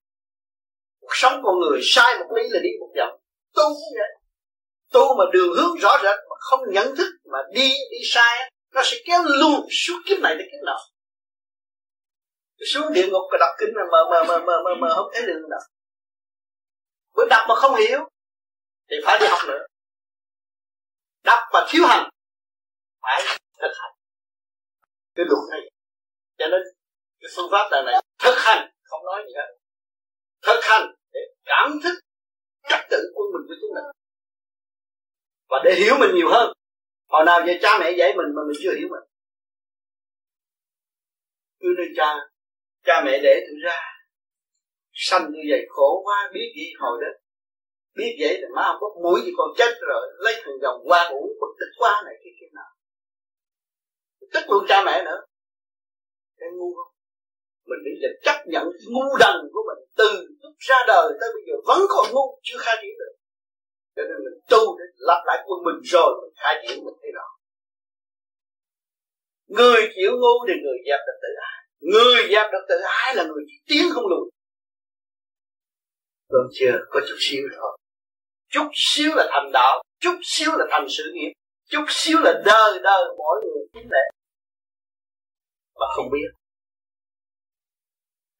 [1.01, 3.20] Cuộc sống con người sai một lý là đi một vòng.
[3.55, 4.12] Tu cũng vậy.
[4.92, 8.82] Tu mà đường hướng rõ rệt mà không nhận thức mà đi đi sai nó
[8.84, 10.78] sẽ kéo luôn suốt kiếp này đến kiếp nọ.
[12.72, 15.51] Xuống địa ngục cái đọc kinh mà mờ mờ mờ mờ mờ không thấy đường
[15.51, 15.62] đọc
[17.14, 17.98] bữa đọc mà không hiểu,
[18.90, 19.66] thì phải đi học nữa.
[21.24, 22.10] Đọc mà thiếu hành,
[23.02, 23.22] phải
[23.62, 23.92] thực hành.
[25.14, 25.60] Cái luật này.
[26.38, 26.60] Cho nên,
[27.20, 29.56] cái phương pháp này này thực hành, không nói gì hết.
[30.42, 31.94] Thực hành để cảm thức
[32.68, 33.84] trật tự quân mình với chúng mình
[35.48, 36.52] và để hiểu mình nhiều hơn
[37.06, 39.05] hồi nào giờ cha mẹ dạy mình mà mình chưa hiểu mình.
[41.60, 42.14] Cứ nơi cha
[42.85, 43.81] cha mẹ để tôi ra.
[44.93, 47.09] Sanh như vậy khổ quá, biết gì hồi đó.
[47.97, 51.09] Biết vậy thì má không có mũi gì còn chết rồi, lấy thằng dòng qua
[51.09, 52.70] uống bực tức quá này kia kia nào.
[54.32, 55.20] Tức luôn cha mẹ nữa.
[56.39, 56.93] Cái ngu không?
[57.68, 60.10] Mình bây giờ chấp nhận ngu đần của mình từ
[60.43, 63.14] lúc ra đời tới bây giờ vẫn còn ngu, chưa khai triển được
[63.96, 67.10] cho nên mình tu để lập lại quân mình rồi mình khai triển mình thấy
[67.16, 67.26] rõ
[69.46, 71.60] người chịu ngu thì người dẹp được tự ái.
[71.92, 74.30] Người dẹp được tự ái là người chỉ tiến không lùi.
[76.32, 77.78] Còn chưa, có chút xíu thôi
[78.54, 81.32] chút xíu là thành đạo, chút xíu là thành sự nghiệp,
[81.70, 84.04] chút xíu là đời đời mỗi người chính lệ.
[85.74, 86.30] Mà không biết.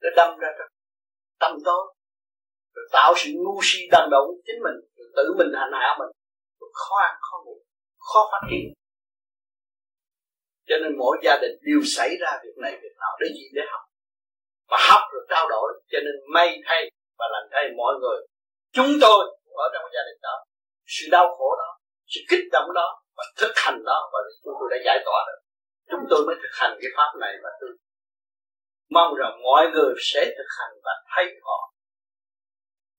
[0.03, 0.69] Nó đâm ra trong
[1.41, 1.95] tâm tối,
[2.75, 6.11] rồi tạo sự ngu si đàn đầu chính mình tự mình hành hạ mình.
[6.73, 7.57] Khó ăn, khó ngủ,
[7.99, 8.67] khó phát triển.
[10.69, 13.45] Cho nên mỗi gia đình đều xảy ra việc này, việc nào để gì?
[13.55, 13.85] Để học.
[14.71, 15.83] Và học rồi trao đổi.
[15.91, 18.27] Cho nên may thay và lành thay mọi người.
[18.73, 19.21] Chúng tôi
[19.65, 20.45] ở trong gia đình đó,
[20.87, 24.69] sự đau khổ đó, sự kích động đó và thực hành đó và chúng tôi
[24.71, 25.41] đã giải tỏa được.
[25.91, 27.71] Chúng tôi mới thực hành cái pháp này và tôi
[28.91, 31.73] mong rằng mọi người sẽ thực hành và thấy họ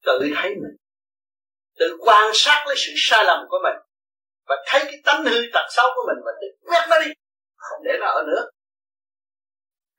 [0.05, 0.75] tự thấy mình
[1.79, 3.75] tự quan sát lấy sự sai lầm của mình
[4.47, 7.11] và thấy cái tánh hư tật xấu của mình và tự quét nó đi,
[7.55, 8.49] không để nó ở nữa.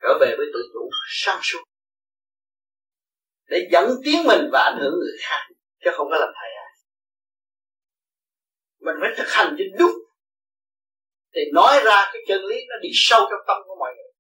[0.03, 1.63] Trở về với tự chủ, sáng suốt,
[3.49, 5.47] để dẫn tiến mình và ảnh hưởng người khác,
[5.85, 6.73] chứ không có làm thầy ai.
[8.81, 9.97] Mình phải thực hành cho đúng,
[11.35, 14.13] thì nói ra cái chân lý nó đi sâu trong tâm của mọi người.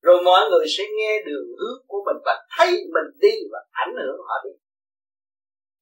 [0.00, 3.94] Rồi mọi người sẽ nghe đường hướng của mình và thấy mình đi và ảnh
[3.96, 4.50] hưởng họ đi.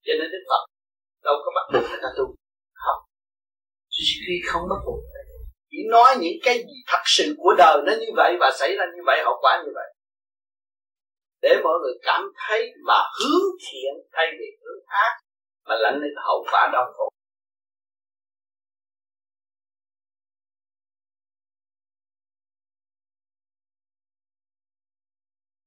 [0.05, 0.80] Cho nên đức phật
[1.25, 2.25] đâu có bắt buộc người ta tu.
[2.75, 3.01] Không.
[4.27, 5.01] Khi không bắt buộc
[5.71, 8.85] chỉ nói những cái gì thật sự của đời nó như vậy và xảy ra
[8.97, 9.95] như vậy hậu quả như vậy.
[11.43, 15.21] Để mọi người cảm thấy mà hướng thiện thay vì hướng ác
[15.69, 17.09] mà lãnh lên hậu quả đau khổ.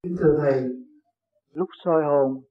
[0.02, 0.62] Kính thưa Thầy,
[1.52, 2.42] lúc soi hồn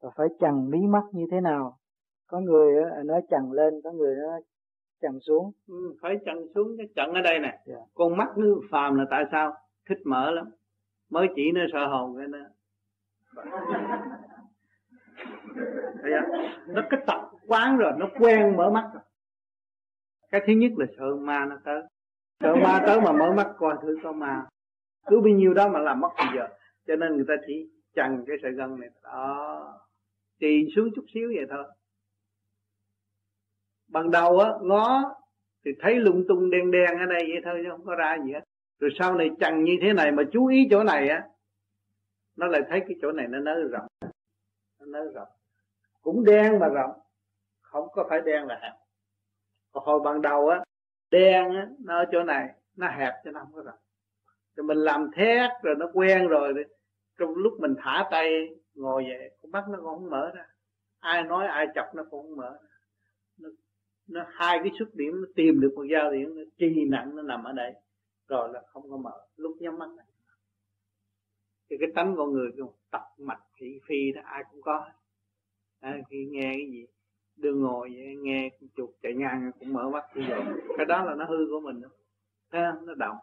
[0.00, 1.78] là phải chằn mí mắt như thế nào?
[2.26, 2.74] Có người
[3.04, 4.40] nó chằn lên, có người nó
[5.00, 5.52] chằn xuống.
[5.68, 7.48] Ừ, phải chằn xuống, cái chặn ở đây nè.
[7.48, 7.60] Yeah.
[7.66, 7.76] Dạ.
[7.94, 9.54] Con mắt nó phàm là tại sao?
[9.88, 10.50] Thích mở lắm.
[11.10, 12.38] Mới chỉ nó soi hồn cái nó.
[16.66, 19.02] Nó cái tập quán rồi, nó quen mở mắt rồi.
[20.30, 21.82] Cái thứ nhất là sợ ma nó tới.
[22.40, 24.46] Sợ ma tới mà mở mắt coi thử có ma.
[25.06, 26.48] Cứ bao nhiêu đó mà làm mất bây giờ
[26.86, 29.80] cho nên người ta chỉ chằn cái sợi gân này đó
[30.40, 31.64] trì xuống chút xíu vậy thôi
[33.88, 35.14] ban đầu á ngó
[35.64, 38.32] thì thấy lung tung đen đen ở đây vậy thôi chứ không có ra gì
[38.32, 38.40] hết.
[38.78, 41.28] Rồi sau này chằng như thế này mà chú ý chỗ này á
[42.36, 43.86] nó lại thấy cái chỗ này nó nới rộng.
[44.80, 45.28] Nó nới rộng.
[46.02, 46.92] Cũng đen mà rộng.
[47.62, 48.72] Không có phải đen là hẹp.
[49.72, 50.64] Còn hồi ban đầu á
[51.10, 53.78] đen á nó ở chỗ này nó hẹp cho nó không có rộng.
[54.56, 56.64] Rồi mình làm thét rồi nó quen rồi
[57.18, 60.46] trong lúc mình thả tay ngồi vậy con mắt nó cũng không mở ra.
[60.98, 62.68] Ai nói ai chọc nó cũng không mở ra.
[63.38, 63.48] Nó,
[64.06, 67.22] nó hai cái xuất điểm nó tìm được một giao điểm nó trì nặng nó
[67.22, 67.74] nằm ở đây
[68.28, 69.26] rồi là không có mở.
[69.36, 70.06] Lúc nhắm mắt này.
[71.70, 74.86] Thì cái tánh con người cái tập mạch thị phi đó ai cũng có
[75.80, 76.86] à, khi nghe cái gì
[77.36, 80.42] đưa ngồi vậy, nghe chuột chạy ngang cũng mở mắt như vậy
[80.76, 82.72] cái đó là nó hư của mình đó.
[82.86, 83.16] nó động.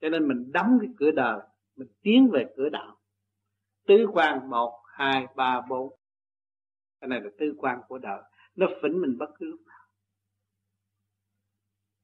[0.00, 1.40] Cho nên mình đóng cái cửa đời
[1.76, 2.96] mình tiến về cửa đạo.
[3.86, 5.92] Tứ quan một hai ba bốn.
[7.00, 8.22] Cái này là tứ quan của đời
[8.56, 9.80] nó phỉnh mình bất cứ lúc nào.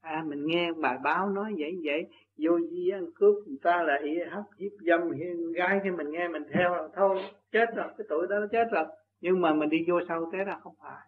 [0.01, 2.07] À mình nghe bài báo nói vậy vậy,
[2.37, 6.11] vô di ăn cướp người ta là y hấp hiếp dâm hiên gái thì mình
[6.11, 7.21] nghe mình theo là thôi,
[7.51, 8.85] chết rồi, cái tuổi đó nó chết rồi.
[9.21, 11.07] Nhưng mà mình đi vô sau thế là không phải.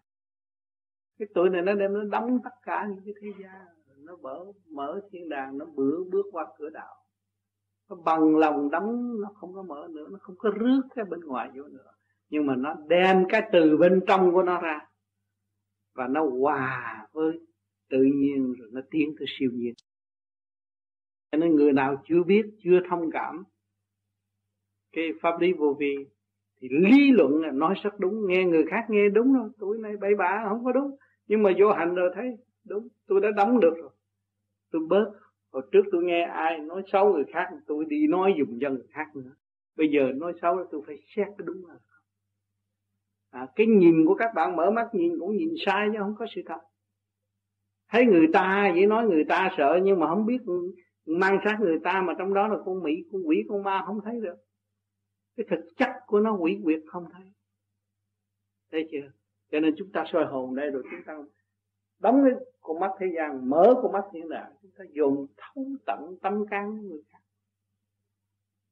[1.19, 3.65] Cái tuổi này nó đem, nó đóng tất cả những cái thế gian
[3.97, 6.95] nó mở mở thiên đàng, nó bữa bước qua cửa đạo.
[7.89, 11.19] Nó bằng lòng đóng nó không có mở nữa, nó không có rước cái bên
[11.19, 11.91] ngoài vô nữa.
[12.29, 14.87] Nhưng mà nó đem cái từ bên trong của nó ra
[15.93, 17.39] và nó hòa với
[17.89, 19.73] tự nhiên rồi nó tiến tới siêu nhiên.
[21.31, 23.43] Cho nên người nào chưa biết, chưa thông cảm
[24.91, 25.95] cái pháp lý vô vi,
[26.61, 29.97] thì lý luận là nói rất đúng, nghe người khác nghe đúng rồi tuổi này
[29.97, 30.97] bậy bạ không có đúng,
[31.27, 33.89] nhưng mà vô hành rồi thấy đúng, tôi đã đóng được rồi.
[34.71, 35.11] Tôi bớt.
[35.51, 38.87] Hồi trước tôi nghe ai nói xấu người khác, tôi đi nói dùng dân người
[38.89, 39.35] khác nữa.
[39.77, 41.75] Bây giờ nói xấu tôi phải xét cái đúng là
[43.33, 46.25] à, cái nhìn của các bạn mở mắt nhìn cũng nhìn sai chứ không có
[46.35, 46.59] sự thật.
[47.89, 50.37] Thấy người ta vậy nói người ta sợ nhưng mà không biết
[51.05, 53.99] mang sát người ta mà trong đó là con mỹ con quỷ con ma không
[54.05, 54.35] thấy được.
[55.37, 57.25] Cái thực chất của nó quỷ quyệt không thấy.
[58.71, 59.11] Thấy chưa?
[59.51, 61.17] Cho nên chúng ta soi hồn đây rồi chúng ta
[61.99, 65.65] đóng cái con mắt thế gian mở con mắt thiên đàng chúng ta dùng thấu
[65.85, 67.19] tận tâm can của người khác.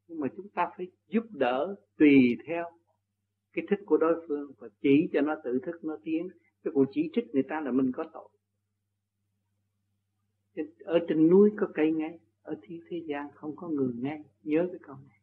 [0.08, 2.81] Nhưng mà chúng ta phải giúp đỡ tùy theo
[3.54, 6.30] cái thích của đối phương và chỉ cho nó tự thức nó tiến.
[6.64, 8.30] Cái cuộc chỉ trích người ta là mình có tội.
[10.84, 14.68] Ở trên núi có cây ngay ở thế, thế gian không có người ngay nhớ
[14.72, 15.18] cái câu này.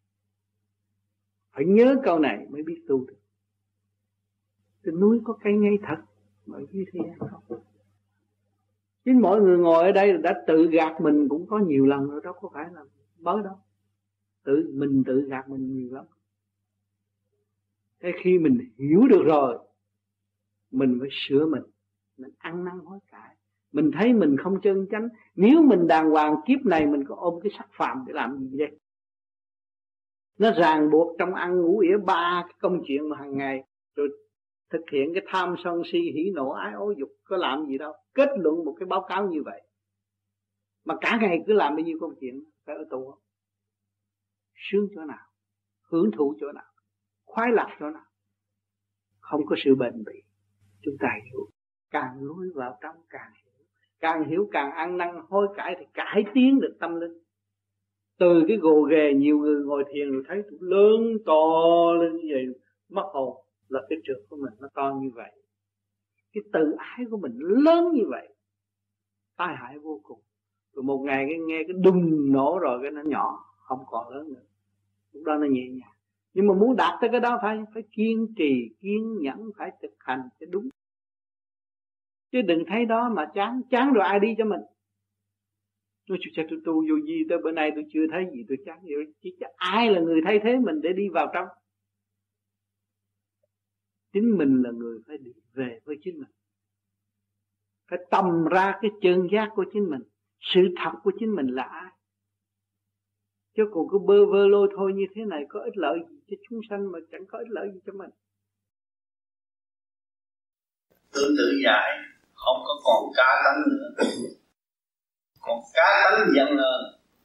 [1.53, 3.19] Phải nhớ câu này mới biết tu được.
[4.85, 5.97] Trên núi có cây ngay thật
[6.47, 7.61] mà ở thế gian không.
[9.05, 12.21] Chính mỗi người ngồi ở đây đã tự gạt mình cũng có nhiều lần rồi
[12.25, 12.85] đó có phải là
[13.19, 13.55] mới đâu.
[14.45, 16.05] Tự mình tự gạt mình nhiều lắm
[18.01, 19.59] thế khi mình hiểu được rồi,
[20.71, 21.63] mình phải sửa mình
[22.19, 23.37] mình ăn năn hối cải.
[23.73, 25.09] Mình thấy mình không chân chánh.
[25.35, 28.59] Nếu mình đàng hoàng kiếp này, mình có ôm cái sắc phạm để làm gì
[28.59, 28.79] đây?
[30.39, 33.65] Nó ràng buộc trong ăn ngủ ỉa ba cái công chuyện mà hàng ngày,
[33.95, 34.09] rồi
[34.71, 37.93] thực hiện cái tham sân si, hỉ nộ, ái ố dục, có làm gì đâu.
[38.15, 39.63] Kết luận một cái báo cáo như vậy.
[40.85, 43.21] Mà cả ngày cứ làm bao nhiêu công chuyện, phải ở tù không?
[44.55, 45.27] Sướng chỗ nào?
[45.83, 46.65] Hưởng thụ chỗ nào?
[47.29, 48.05] Khoái lạc chỗ nào
[49.21, 50.23] không có sự bền bỉ.
[50.83, 51.49] Chúng ta hiểu.
[51.91, 53.53] Càng nuôi vào trong càng hiểu.
[54.01, 57.19] Càng hiểu càng ăn năn, hối cải thì cải tiến được tâm linh.
[58.19, 62.47] Từ cái gồ ghề nhiều người ngồi thiền rồi thấy lớn to lên như vậy,
[62.89, 63.45] mất hồn.
[63.69, 65.33] Là cái trường của mình nó to như vậy.
[66.33, 68.29] Cái tự ái của mình lớn như vậy,
[69.37, 70.21] tai hại vô cùng.
[70.73, 74.33] Rồi một ngày cái nghe cái đùng nổ rồi cái nó nhỏ, không còn lớn
[74.33, 74.45] nữa.
[75.13, 75.98] Lúc đó nó nhẹ nhàng
[76.35, 79.95] nhưng mà muốn đạt tới cái đó phải phải kiên trì, kiên nhẫn, phải thực
[79.99, 80.69] hành cho đúng.
[82.33, 84.61] Chứ đừng thấy đó mà chán chán rồi ai đi cho mình.
[86.07, 88.79] Tôi chưa tôi tu vô gì tới bữa nay tôi chưa thấy gì, tôi chán
[88.83, 91.49] vậy chứ ai là người thay thế mình để đi vào trong.
[94.13, 96.31] Chính mình là người phải đi về với chính mình.
[97.91, 100.03] Phải tầm ra cái chân giác của chính mình.
[100.41, 101.93] Sự thật của chính mình là ai?
[103.59, 106.37] Chứ còn cứ bơ vơ lôi thôi như thế này có ích lợi gì cho
[106.49, 108.11] chúng sanh mà chẳng có ích lợi gì cho mình?
[111.13, 111.99] Tự tự giải
[112.35, 114.05] không có còn cá tánh nữa.
[115.41, 116.81] Còn cá tánh dần lên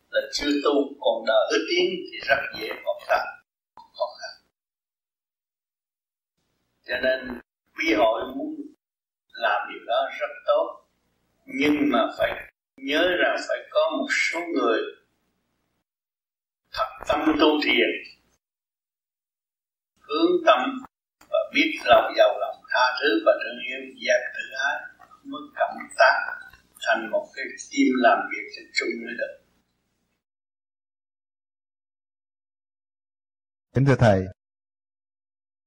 [0.09, 3.25] là chưa tu, còn đời ước tiến thì rất dễ còn khăn
[3.75, 4.31] khó khăn
[6.87, 7.39] cho nên
[7.77, 8.55] quý hội muốn
[9.33, 10.85] làm điều đó rất tốt.
[11.45, 14.81] Nhưng mà phải nhớ rằng phải có một số người
[16.73, 17.89] thật tâm tu thiền.
[19.99, 20.59] Hướng tâm
[21.19, 24.43] và biết lòng giàu lòng tha thứ và thương yêu giác tự
[26.87, 29.43] thành một cái tim làm việc cho chung mới được
[33.73, 34.25] kính thưa thầy,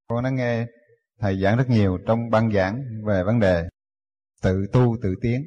[0.06, 0.66] con đã nghe
[1.18, 3.68] thầy giảng rất nhiều trong băng giảng về vấn đề
[4.42, 5.46] tự tu, tự tiến.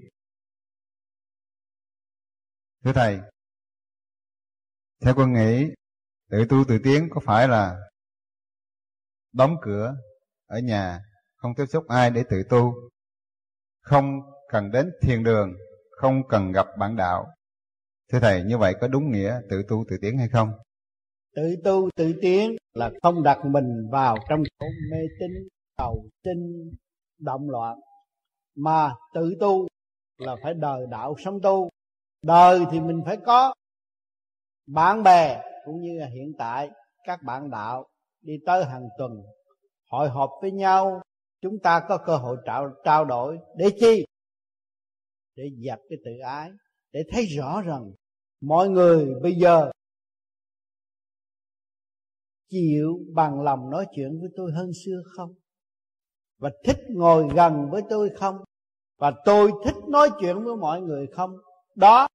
[2.84, 3.20] Thưa thầy
[5.02, 5.68] theo con nghĩ,
[6.30, 7.78] tự tu tự tiến có phải là
[9.34, 9.96] đóng cửa
[10.48, 11.00] ở nhà,
[11.36, 12.74] không tiếp xúc ai để tự tu?
[13.82, 14.06] Không
[14.50, 15.54] cần đến thiền đường,
[15.92, 17.28] không cần gặp bạn đạo.
[18.12, 20.52] Thưa thầy, như vậy có đúng nghĩa tự tu tự tiến hay không?
[21.36, 25.48] Tự tu tự tiến là không đặt mình vào trong chỗ mê tín,
[25.78, 26.38] cầu tin
[27.20, 27.80] động loạn.
[28.56, 29.68] Mà tự tu
[30.18, 31.70] là phải đời đạo sống tu.
[32.24, 33.54] Đời thì mình phải có
[34.74, 36.70] bạn bè cũng như là hiện tại
[37.04, 37.88] các bạn đạo
[38.22, 39.12] đi tới hàng tuần
[39.90, 41.02] hội họp với nhau
[41.42, 44.06] chúng ta có cơ hội trao, trao đổi để chi?
[45.36, 46.52] Để dập cái tự ái
[46.92, 47.92] để thấy rõ rằng
[48.42, 49.72] mọi người bây giờ
[52.50, 55.34] chịu bằng lòng nói chuyện với tôi hơn xưa không?
[56.38, 58.36] Và thích ngồi gần với tôi không?
[58.98, 61.32] Và tôi thích nói chuyện với mọi người không?
[61.76, 62.08] Đó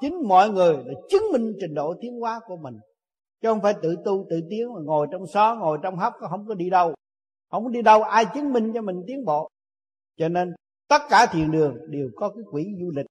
[0.00, 2.74] chính mọi người là chứng minh trình độ tiến hóa của mình.
[3.42, 6.46] Chứ không phải tự tu, tự tiến, mà ngồi trong xó, ngồi trong hấp không
[6.48, 6.94] có đi đâu.
[7.50, 9.48] Không có đi đâu, ai chứng minh cho mình tiến bộ?
[10.18, 10.54] Cho nên,
[10.88, 13.06] tất cả thiền đường đều có cái quỹ du lịch.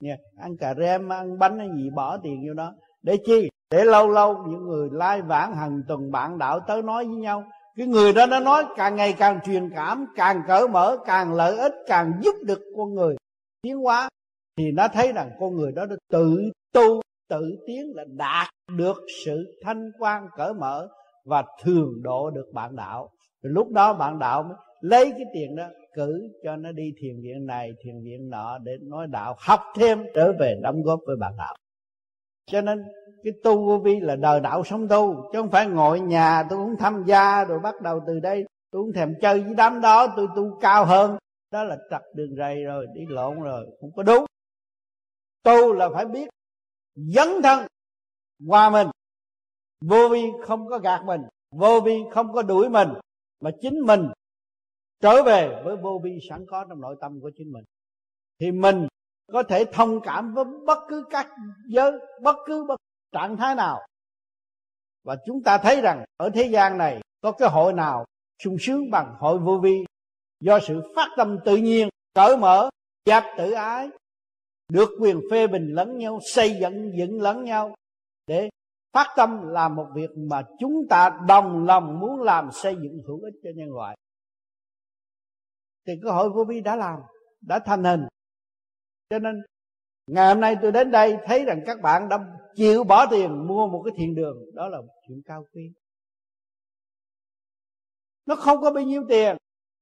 [0.00, 2.74] Nha, ăn cà rem, ăn bánh hay gì, bỏ tiền vô đó.
[3.02, 3.48] Để chi?
[3.70, 7.44] Để lâu lâu những người lai vãng hàng tuần bạn đạo tới nói với nhau.
[7.76, 11.56] Cái người đó nó nói càng ngày càng truyền cảm, càng cởi mở, càng lợi
[11.56, 13.16] ích, càng giúp được con người
[13.62, 14.08] tiến hóa
[14.58, 18.96] thì nó thấy rằng con người đó đã tự tu, tự tiến là đạt được
[19.24, 20.88] sự thanh quan cởi mở
[21.24, 23.10] và thường độ được bạn đạo.
[23.42, 25.64] Rồi lúc đó bạn đạo mới lấy cái tiền đó
[25.94, 29.98] cử cho nó đi thiền viện này, thiền viện nọ để nói đạo, học thêm
[30.14, 31.54] trở về đóng góp với bạn đạo.
[32.46, 32.84] Cho nên
[33.24, 36.58] cái tu vô vi là đời đạo sống tu, chứ không phải ngồi nhà tôi
[36.58, 38.44] cũng tham gia rồi bắt đầu từ đây.
[38.72, 41.16] Tôi cũng thèm chơi với đám đó, tôi tu cao hơn.
[41.52, 44.24] Đó là trật đường rầy rồi, đi lộn rồi, không có đúng
[45.42, 46.28] tu là phải biết
[46.94, 47.66] dấn thân
[48.48, 48.88] qua mình.
[49.80, 51.20] Vô vi không có gạt mình,
[51.50, 52.88] vô vi không có đuổi mình,
[53.40, 54.08] mà chính mình
[55.00, 57.64] trở về với vô vi sẵn có trong nội tâm của chính mình.
[58.40, 58.88] Thì mình
[59.32, 61.30] có thể thông cảm với bất cứ các
[61.68, 61.92] giới,
[62.22, 62.80] bất cứ bất
[63.12, 63.86] trạng thái nào.
[65.04, 68.04] Và chúng ta thấy rằng ở thế gian này có cái hội nào
[68.44, 69.84] sung sướng bằng hội vô vi
[70.40, 72.70] do sự phát tâm tự nhiên, cởi mở
[73.06, 73.90] dẹp tự ái
[74.72, 77.74] được quyền phê bình lẫn nhau, xây dựng dựng lẫn nhau.
[78.26, 78.50] Để
[78.92, 83.20] phát tâm làm một việc mà chúng ta đồng lòng muốn làm, xây dựng hữu
[83.22, 83.96] ích cho nhân loại.
[85.86, 87.00] Thì cơ hội vô vi đã làm,
[87.40, 88.00] đã thành hình.
[89.10, 89.34] Cho nên,
[90.06, 92.18] ngày hôm nay tôi đến đây thấy rằng các bạn đã
[92.54, 94.36] chịu bỏ tiền mua một cái thiền đường.
[94.54, 94.78] Đó là
[95.08, 95.72] chuyện cao quý.
[98.26, 99.36] Nó không có bao nhiêu tiền,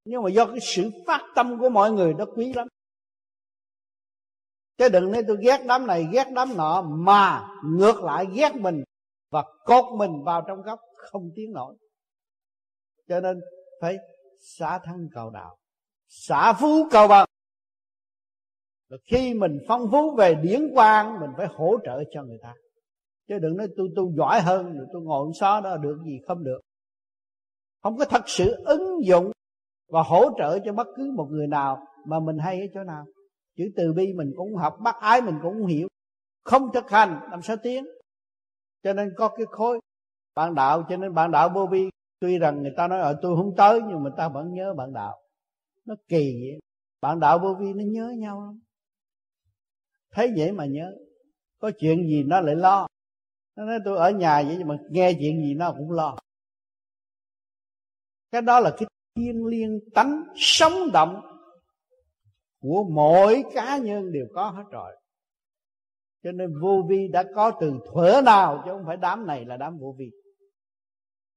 [0.05, 2.69] nhưng mà do cái sự phát tâm của mọi người nó quý lắm
[4.81, 8.83] chứ đừng nói tôi ghét đám này, ghét đám nọ, mà ngược lại ghét mình
[9.31, 11.77] và cột mình vào trong góc không tiến nổi.
[13.09, 13.41] Cho nên
[13.81, 13.97] phải
[14.41, 15.57] xả thân cầu đạo,
[16.09, 17.27] xả phú cầu bằng
[18.89, 22.55] rồi khi mình phong phú về điển quang, mình phải hỗ trợ cho người ta.
[23.29, 26.45] Chứ đừng nói tôi tôi giỏi hơn, rồi tôi ngồi xó đó, được gì không
[26.45, 26.61] được.
[27.83, 29.33] Không có thật sự ứng dụng
[29.89, 33.05] và hỗ trợ cho bất cứ một người nào mà mình hay ở chỗ nào
[33.57, 35.89] chữ từ bi mình cũng học, bác ái mình cũng hiểu.
[36.45, 37.87] Không thực hành, làm sao tiến?
[38.83, 39.81] Cho nên có cái khối
[40.35, 41.91] bạn đạo, cho nên bạn đạo vô vi.
[42.21, 44.93] Tuy rằng người ta nói ở tôi không tới nhưng mà ta vẫn nhớ bạn
[44.93, 45.23] đạo.
[45.85, 46.61] Nó kỳ vậy.
[47.01, 48.61] Bạn đạo vô vi nó nhớ nhau lắm.
[50.11, 50.93] Thấy vậy mà nhớ.
[51.59, 52.87] Có chuyện gì nó lại lo.
[53.57, 56.17] Nó nói, tôi ở nhà vậy nhưng mà nghe chuyện gì nó cũng lo.
[58.31, 61.30] Cái đó là cái thiên liên tánh sống động
[62.61, 64.97] của mỗi cá nhân đều có hết rồi.
[66.25, 69.57] Cho nên vô vi đã có từ thuở nào, chứ không phải đám này là
[69.57, 70.11] đám vô vi.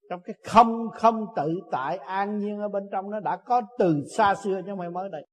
[0.09, 4.03] Trong cái không không tự tại an nhiên ở bên trong, nó đã có từ
[4.17, 5.27] xa xưa chứ không phải mới đây.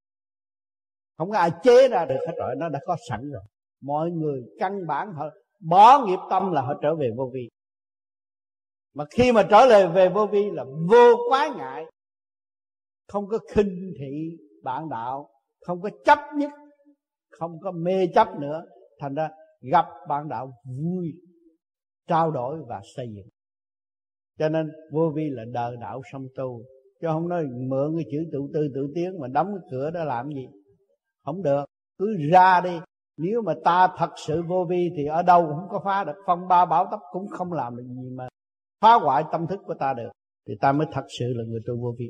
[1.18, 3.42] Không có ai chế ra được hết rồi, nó đã có sẵn rồi.
[3.82, 5.24] Mọi người căn bản họ
[5.60, 7.48] bỏ nghiệp tâm là họ trở về vô vi.
[8.94, 11.84] Mà khi mà trở lại về vô vi là vô quá ngại.
[13.08, 15.28] Không có khinh thị bạn đạo
[15.66, 16.50] không có chấp nhất,
[17.30, 18.62] không có mê chấp nữa.
[19.00, 19.28] Thành ra
[19.72, 21.12] gặp bạn đạo vui,
[22.06, 23.28] trao đổi và xây dựng.
[24.38, 26.62] Cho nên vô vi là đời đạo song tu.
[27.00, 30.04] Chứ không nói mượn cái chữ tự tư tự tiến mà đóng cái cửa đó
[30.04, 30.46] làm gì?
[31.24, 31.64] Không được.
[31.98, 32.80] Cứ ra đi.
[33.16, 36.12] Nếu mà ta thật sự vô vi thì ở đâu cũng có phá được.
[36.26, 38.28] Phong ba bảo tấp cũng không làm được gì mà
[38.80, 40.10] phá hoại tâm thức của ta được.
[40.48, 42.08] Thì ta mới thật sự là người tu vô vi.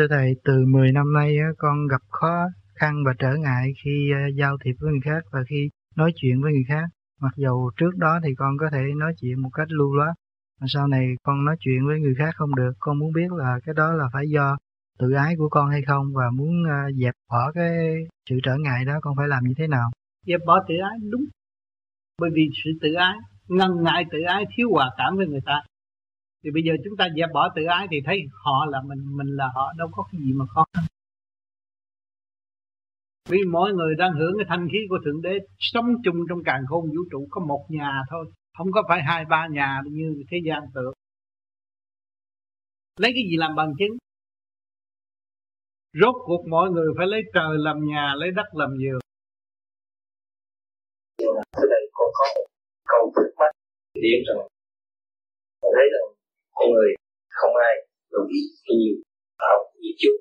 [0.00, 4.18] Thưa Thầy, từ 10 năm nay con gặp khó khăn và trở ngại khi ờ,
[4.38, 6.84] giao thiệp với người khác và khi nói chuyện với người khác.
[7.20, 10.14] Mặc dù trước đó thì con có thể nói chuyện một cách lưu loát,
[10.60, 12.72] mà sau này con nói chuyện với người khác không được.
[12.78, 14.56] Con muốn biết là cái đó là phải do
[14.98, 17.76] tự ái của con hay không và muốn ờ, dẹp bỏ cái
[18.30, 19.90] sự trở ngại đó con phải làm như thế nào?
[20.26, 21.24] Dẹp bỏ tự ái đúng.
[22.20, 23.16] Bởi vì sự tự ái,
[23.48, 25.62] ngần ngại tự ái thiếu hòa cảm với người ta.
[26.44, 29.30] Thì bây giờ chúng ta dẹp bỏ tự ái thì thấy họ là mình, mình
[29.36, 30.64] là họ, đâu có cái gì mà khó.
[30.72, 30.84] Khăn.
[33.30, 36.62] Vì mỗi người đang hưởng cái thanh khí của Thượng Đế Sống chung trong càng
[36.68, 38.24] khôn vũ trụ Có một nhà thôi
[38.58, 40.92] Không có phải hai ba nhà như thế gian tưởng.
[42.98, 43.98] Lấy cái gì làm bằng chứng?
[46.00, 49.00] Rốt cuộc mọi người phải lấy trời làm nhà Lấy đất làm giường.
[51.50, 52.46] Ở đây con có một
[52.84, 53.52] câu thắc mắc
[53.94, 54.46] điểm rằng
[55.62, 56.09] thấy rằng
[56.60, 56.90] con người
[57.38, 57.74] không ai
[58.14, 58.40] đồng ý
[58.78, 58.96] nhiều
[59.44, 60.16] học nhiều trước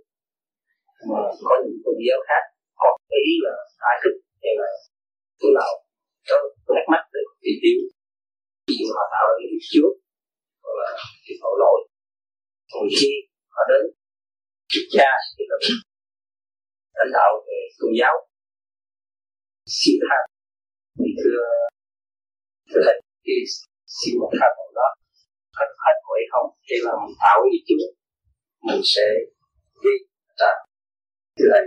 [1.10, 2.44] mà có những tôn giáo khác,
[2.82, 4.70] họ nghĩ là giải thức hay là
[5.40, 5.74] thế nào
[6.28, 6.36] cho
[6.76, 7.80] thắc mắc để tìm tiêu.
[8.68, 9.91] Ví dụ họ tạo ra cái trước
[10.64, 10.90] hoặc là
[11.26, 11.80] cái tội lỗi.
[12.72, 13.11] Còn khi
[13.53, 13.84] họ đến
[14.72, 15.57] trước cha, thì là
[16.98, 18.16] lãnh đạo về tôn giáo.
[19.78, 20.20] Xin tha.
[20.99, 21.41] Thì thưa
[22.70, 23.34] thưa thầy, thì
[23.99, 24.48] xin một tha
[24.80, 24.90] đó
[25.60, 27.90] thật hết của ấy không để mình tạo ý trước
[28.68, 29.06] mình sẽ
[29.84, 29.95] đi
[30.40, 30.52] ra.
[31.52, 31.61] Lại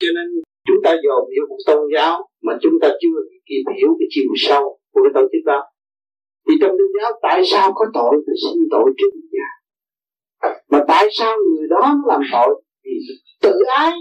[0.00, 0.26] cho nên
[0.66, 3.18] chúng ta dồn hiểu một tôn giáo mà chúng ta chưa
[3.48, 5.60] kịp hiểu cái chiều sâu của cái tổ chức đó.
[6.48, 9.48] Thì trong tôn giáo, tại sao có tội thì xin tội trước nhà?
[10.70, 12.90] Mà tại sao người đó làm tội thì
[13.42, 13.92] tự ái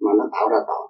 [0.00, 0.86] mà nó tạo ra tội?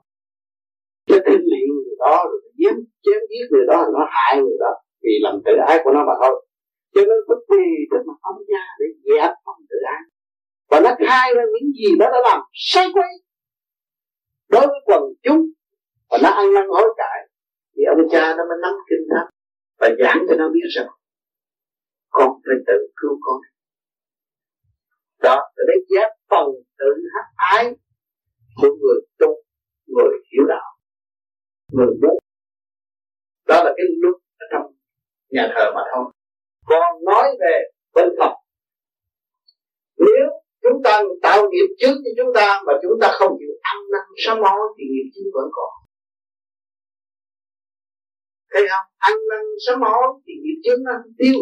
[1.07, 2.75] Cái kinh nghiệm người đó rồi giết
[3.05, 4.73] chém giết người đó, nó hại người đó
[5.03, 6.47] vì làm tự ái của nó mà thôi.
[6.95, 10.03] Cho nên có tùy tới mà ông gia để dẹp phần tự ái.
[10.71, 13.13] Và nó khai ra những gì nó đã làm sai quay
[14.49, 15.43] đối với quần chúng.
[16.11, 17.19] Và nó ăn năn hối cải.
[17.77, 19.31] Thì ông cha nó mới nắm kinh thánh.
[19.81, 20.89] Và giảng cho nó biết rằng,
[22.11, 23.41] con phải tự cứu con.
[25.23, 26.47] Đó, là để giác phần
[26.79, 27.77] tự hắc ái
[28.57, 29.29] của người tu,
[29.87, 30.71] người hiểu đạo,
[31.73, 32.19] người muốn.
[33.49, 34.15] Đó là cái luật
[35.31, 36.05] nhà thờ mà thôi
[36.71, 37.57] còn nói về
[37.95, 38.35] bên Phật,
[39.99, 40.27] nếu
[40.63, 44.07] chúng ta tạo nghiệp trước cho chúng ta mà chúng ta không chịu ăn năn
[44.25, 45.73] sám hối thì nghiệp chướng vẫn còn.
[48.53, 48.87] Thấy không?
[48.99, 51.39] Ăn năn sám hối thì nghiệp chướng nó tiêu.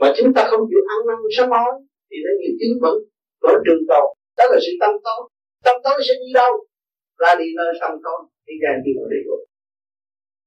[0.00, 1.72] Mà chúng ta không chịu ăn năn sám hối
[2.10, 2.96] thì nó nghiệp chướng vẫn
[3.42, 4.06] vẫn trường tồn.
[4.36, 5.30] Đó là sự tâm tối.
[5.64, 6.52] Tâm tối sẽ đi đâu?
[7.18, 9.42] Ra đi nơi tâm tối, đi ra đi vào địa ngục.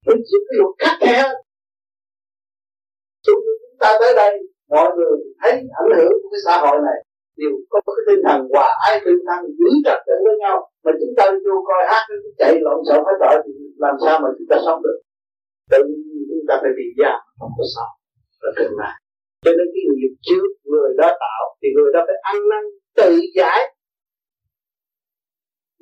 [0.06, 1.24] Mình chỉ cái luật khắc khe
[3.28, 3.42] chúng
[3.80, 4.34] ta tới đây
[4.70, 5.52] mọi người thấy
[5.82, 7.00] ảnh hưởng của cái xã hội này
[7.40, 10.58] đều có cái tinh thần hòa ai tinh thần giữ trật tự với nhau.
[10.84, 12.04] Mà chúng ta vô coi hát
[12.40, 15.00] chạy lộn xộn hết tội thì làm sao mà chúng ta sống được?
[15.72, 17.90] Tự nhiên chúng ta phải bị giam không có sao
[18.44, 18.96] là từng này
[19.44, 22.64] cho nên cái nghiệp trước người đó tạo thì người đó phải ăn năn
[22.96, 23.60] tự giải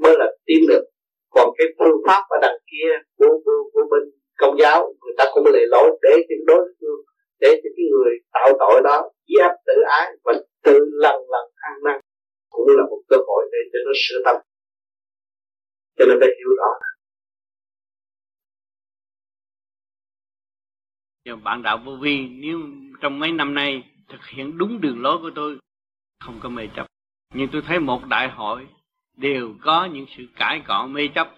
[0.02, 0.84] mới là tiến được.
[1.30, 4.04] Còn cái phương pháp ở đằng kia của, của, của bên
[4.42, 7.02] công giáo người ta cũng lệ lỗi để cho đối phương
[7.40, 10.34] để cho cái người tạo tội đó giáp tự ái và
[10.64, 12.02] tự lần lần ăn năn
[12.50, 14.36] cũng là một cơ hội để cho nó sửa tâm.
[15.98, 16.72] Cho nên phải hiểu rõ.
[21.26, 22.60] Nhưng bạn đạo vô vi, nếu
[23.02, 25.58] trong mấy năm nay thực hiện đúng đường lối của tôi,
[26.20, 26.88] không có mê chấp.
[27.34, 28.68] Nhưng tôi thấy một đại hội
[29.18, 31.36] đều có những sự cãi cọ mê chấp.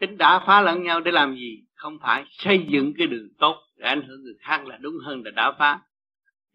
[0.00, 1.67] Tính đã phá lẫn nhau để làm gì?
[1.78, 5.22] Không phải xây dựng cái đường tốt để ảnh hưởng người khác là đúng hơn
[5.24, 5.80] là đã phá.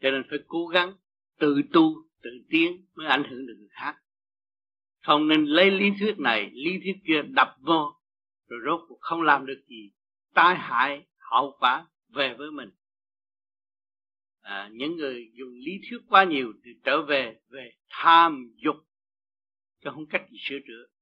[0.01, 0.93] Cho nên phải cố gắng
[1.39, 3.95] tự tu tự tiến mới ảnh hưởng được người khác.
[5.01, 7.93] Không nên lấy lý thuyết này lý thuyết kia đập vô
[8.49, 9.91] rồi rốt cuộc không làm được gì
[10.33, 12.69] tai hại hậu quả về với mình.
[14.41, 18.75] À, những người dùng lý thuyết quá nhiều thì trở về về tham dục
[19.83, 20.92] chứ không cách gì sửa chữa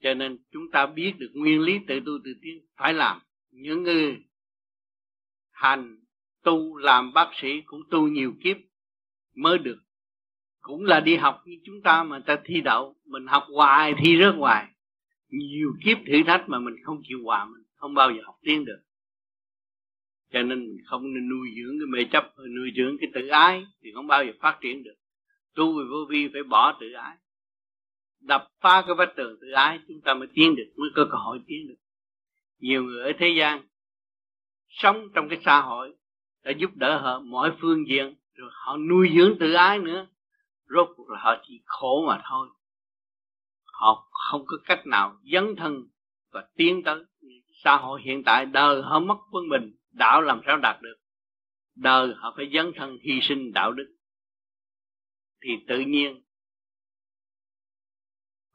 [0.00, 3.20] cho nên chúng ta biết được nguyên lý tự tu tự tiến phải làm.
[3.50, 4.16] Những người
[5.50, 5.98] hành
[6.42, 8.56] tu làm bác sĩ cũng tu nhiều kiếp
[9.34, 9.78] mới được.
[10.60, 14.18] Cũng là đi học như chúng ta mà ta thi đậu, mình học hoài thi
[14.20, 14.66] rớt hoài.
[15.28, 18.64] Nhiều kiếp thử thách mà mình không chịu hòa, mình không bao giờ học tiến
[18.64, 18.80] được.
[20.32, 23.66] Cho nên mình không nên nuôi dưỡng cái mê chấp, nuôi dưỡng cái tự ái
[23.82, 24.94] thì không bao giờ phát triển được.
[25.54, 27.16] Tu về vô vi phải bỏ tự ái
[28.26, 31.18] đập phá cái vách tường tự ái, chúng ta mới tiến được, mới có cơ
[31.18, 31.74] hội tiến được.
[32.58, 33.66] Nhiều người ở thế gian
[34.68, 35.94] sống trong cái xã hội
[36.44, 40.06] đã giúp đỡ họ mọi phương diện, rồi họ nuôi dưỡng tự ái nữa.
[40.68, 42.48] Rốt cuộc là họ chỉ khổ mà thôi.
[43.64, 45.88] Họ không có cách nào dấn thân
[46.32, 47.04] và tiến tới.
[47.64, 50.96] Xã hội hiện tại đời họ mất quân bình, đạo làm sao đạt được?
[51.74, 53.96] Đời họ phải dấn thân hy sinh đạo đức.
[55.42, 56.22] Thì tự nhiên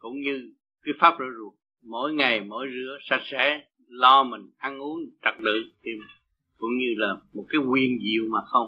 [0.01, 0.53] cũng như
[0.83, 1.53] cái pháp rửa ruột.
[1.83, 5.91] Mỗi ngày, mỗi rửa, sạch sẽ, lo mình, ăn uống, trật tự thì
[6.57, 8.67] cũng như là một cái nguyên diệu mà không.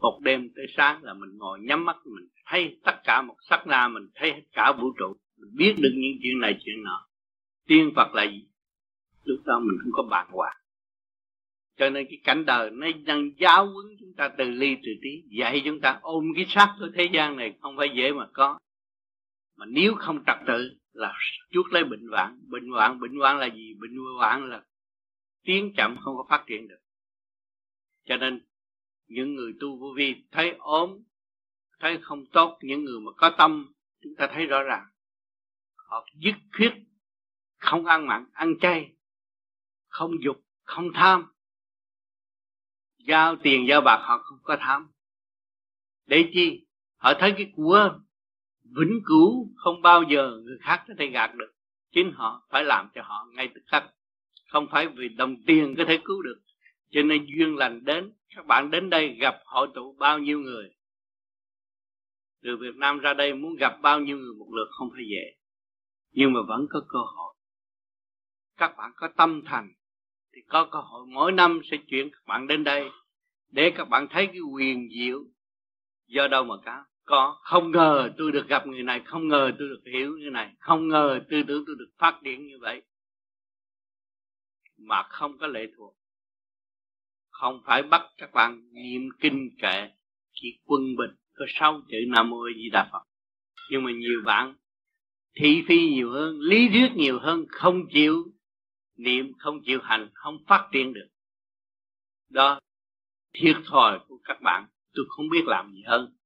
[0.00, 3.66] Một đêm tới sáng là mình ngồi nhắm mắt, mình thấy tất cả một sắc
[3.66, 5.16] na, mình thấy hết cả vũ trụ.
[5.38, 7.06] Mình biết được những chuyện này, chuyện nọ.
[7.66, 8.46] Tiên phật là gì?
[9.24, 10.56] Lúc đó mình không có bàn hoàng.
[11.78, 15.22] Cho nên cái cảnh đời nó đang giáo huấn chúng ta từ ly từ tí,
[15.38, 18.58] dạy chúng ta ôm cái sắc của thế gian này không phải dễ mà có
[19.56, 21.14] mà nếu không trật tự là
[21.50, 22.40] chuốc lấy bệnh hoạn.
[22.48, 23.74] Bệnh hoạn bệnh hoạn là gì?
[23.80, 24.64] Bệnh hoạn là
[25.42, 26.80] tiến chậm không có phát triển được.
[28.04, 28.40] Cho nên,
[29.06, 31.02] những người tu vô vi thấy ốm,
[31.80, 33.72] thấy không tốt, những người mà có tâm,
[34.02, 34.86] chúng ta thấy rõ ràng.
[35.76, 36.72] Họ dứt khuyết
[37.58, 38.92] không ăn mặn, ăn chay,
[39.88, 41.26] không dục, không tham.
[42.98, 44.90] Giao tiền giao bạc họ không có tham.
[46.06, 46.66] Để chi?
[46.96, 47.98] Họ thấy cái của
[48.78, 51.52] vĩnh cửu không bao giờ người khác có thể gạt được.
[51.92, 53.84] Chính họ phải làm cho họ ngay tức khắc.
[54.48, 56.40] Không phải vì đồng tiền có thể cứu được,
[56.90, 60.70] cho nên duyên lành đến, các bạn đến đây gặp hội tụ bao nhiêu người.
[62.42, 65.36] Từ Việt Nam ra đây muốn gặp bao nhiêu người một lượt không phải dễ,
[66.12, 67.34] nhưng mà vẫn có cơ hội.
[68.56, 69.72] Các bạn có tâm thành,
[70.34, 71.06] thì có cơ hội.
[71.06, 72.90] Mỗi năm sẽ chuyển các bạn đến đây,
[73.50, 75.24] để các bạn thấy cái quyền diệu.
[76.06, 77.38] Do đâu mà có có.
[77.42, 80.88] Không ngờ tôi được gặp người này, không ngờ tôi được hiểu như này, không
[80.88, 82.82] ngờ tư tưởng tôi được phát triển như vậy.
[84.78, 85.96] Mà không có lệ thuộc.
[87.30, 89.90] Không phải bắt các bạn niệm kinh kệ,
[90.32, 91.10] chỉ quân bình.
[91.34, 93.02] Có sáu chữ nam mô di đà phật.
[93.70, 94.54] Nhưng mà nhiều bạn
[95.40, 98.24] thị phi nhiều hơn, lý thuyết nhiều hơn, không chịu
[98.96, 101.08] niệm, không chịu hành, không phát triển được.
[102.30, 102.60] Đó,
[103.32, 106.16] thiệt thòi của các bạn, tôi không biết làm gì hơn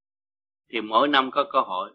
[0.71, 1.91] thì mỗi năm có cơ hội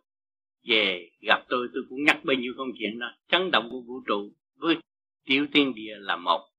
[0.67, 3.07] về gặp tôi tôi cũng nhắc bao nhiêu công chuyện đó.
[3.27, 4.77] Chấn động của vũ trụ với
[5.25, 6.49] tiểu tiên địa là một.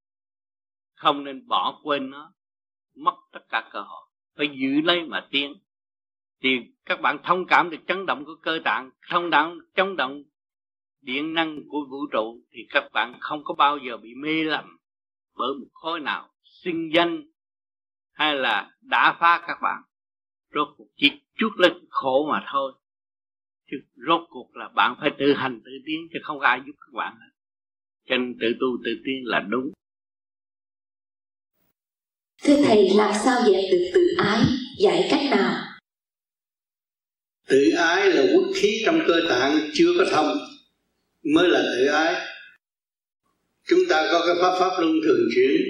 [0.95, 2.33] Không nên bỏ quên nó,
[2.95, 4.03] mất tất cả cơ hội.
[4.37, 5.55] Phải giữ lấy mà tiến.
[6.43, 10.23] Thì các bạn thông cảm được chấn động của cơ tạng, thông cảm chấn động
[11.01, 14.79] điện năng của vũ trụ, thì các bạn không có bao giờ bị mê lầm
[15.37, 17.23] bởi một khối nào sinh danh
[18.13, 19.83] hay là đã phá các bạn
[20.57, 22.73] rốt cuộc chỉ chút lên khổ mà thôi.
[23.71, 23.77] Chứ
[24.07, 26.93] rốt cuộc là bạn phải tự hành tự tiến chứ không có ai giúp các
[26.93, 27.33] bạn hết.
[28.09, 29.73] Cho nên tự tu tự tiến là đúng.
[32.43, 34.41] Thưa thầy làm sao dẹp được tự ái?
[34.79, 35.65] Dạy cách nào?
[37.49, 40.37] Tự ái là quốc khí trong cơ tạng chưa có thông
[41.35, 42.15] mới là tự ái.
[43.69, 45.61] Chúng ta có cái pháp pháp luân thường chuyển.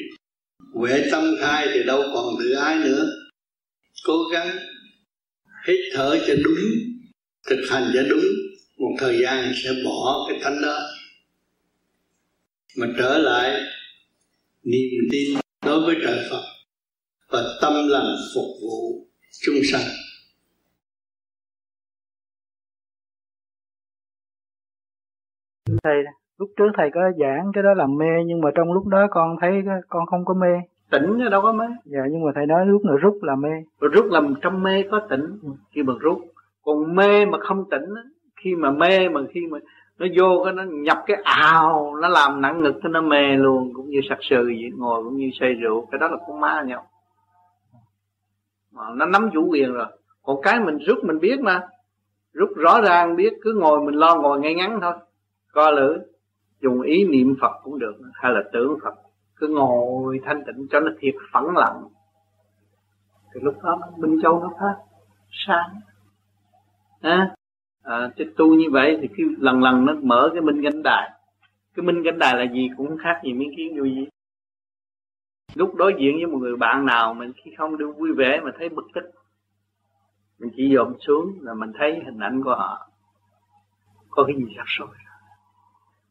[0.74, 3.06] Huệ tâm khai thì đâu còn tự ái nữa.
[4.04, 4.48] Cố gắng
[5.68, 6.58] hít thở cho đúng,
[7.50, 8.24] thực hành cho đúng,
[8.78, 10.78] một thời gian sẽ bỏ cái tánh đó.
[12.78, 13.60] Mà trở lại
[14.62, 16.42] niềm tin đối với trời Phật
[17.28, 19.06] và tâm lòng phục vụ
[19.42, 19.88] chung sanh.
[25.82, 25.94] Thầy,
[26.38, 29.36] lúc trước thầy có giảng cái đó là mê, nhưng mà trong lúc đó con
[29.40, 29.50] thấy
[29.88, 31.64] con không có mê tỉnh đâu có mê?
[31.84, 33.50] Dạ nhưng mà thầy nói lúc nào rút là mê.
[33.80, 35.38] Rút là trong mê có tỉnh.
[35.70, 36.18] Khi mà rút
[36.64, 37.84] còn mê mà không tỉnh
[38.36, 39.58] khi mà mê mà khi mà
[39.98, 43.90] nó vô cái nó nhập cái ào nó làm nặng ngực nó mê luôn cũng
[43.90, 46.86] như sặc sừ vậy ngồi cũng như say rượu cái đó là con ma nhau.
[48.72, 49.86] Mà nó nắm chủ quyền rồi.
[50.22, 51.62] Còn cái mình rút mình biết mà.
[52.32, 54.92] Rút rõ ràng biết cứ ngồi mình lo ngồi ngay ngắn thôi.
[55.52, 55.96] Co lưỡi
[56.60, 58.94] dùng ý niệm phật cũng được hay là tưởng phật
[59.36, 61.88] cứ ngồi thanh tịnh cho nó thiệt phẳng lặng.
[63.34, 64.76] Thì lúc đó minh châu nó phát
[65.30, 65.80] sáng.
[67.00, 67.34] À,
[67.82, 71.10] à, chứ tu như vậy thì cứ lần lần nó mở cái minh cánh đài.
[71.74, 74.08] Cái minh cánh đài là gì cũng khác gì miếng kiến vô gì.
[75.54, 78.50] Lúc đối diện với một người bạn nào mình khi không được vui vẻ mà
[78.58, 79.02] thấy bực tức
[80.38, 82.88] mình chỉ dòm xuống là mình thấy hình ảnh của họ.
[84.10, 84.88] Có cái gì rắc rối?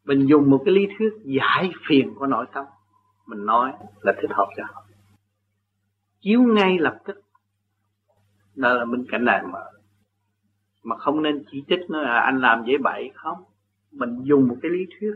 [0.06, 2.66] Mình dùng một cái lý thuyết giải phiền của nội tâm
[3.26, 4.86] mình nói là thích hợp cho họ.
[6.22, 7.22] Chiếu ngay lập tức.
[8.56, 9.60] Đó là bên cạnh này mà.
[10.84, 13.38] Mà không nên chỉ trích nó là anh làm dễ bậy, không.
[13.92, 15.14] Mình dùng một cái lý thuyết,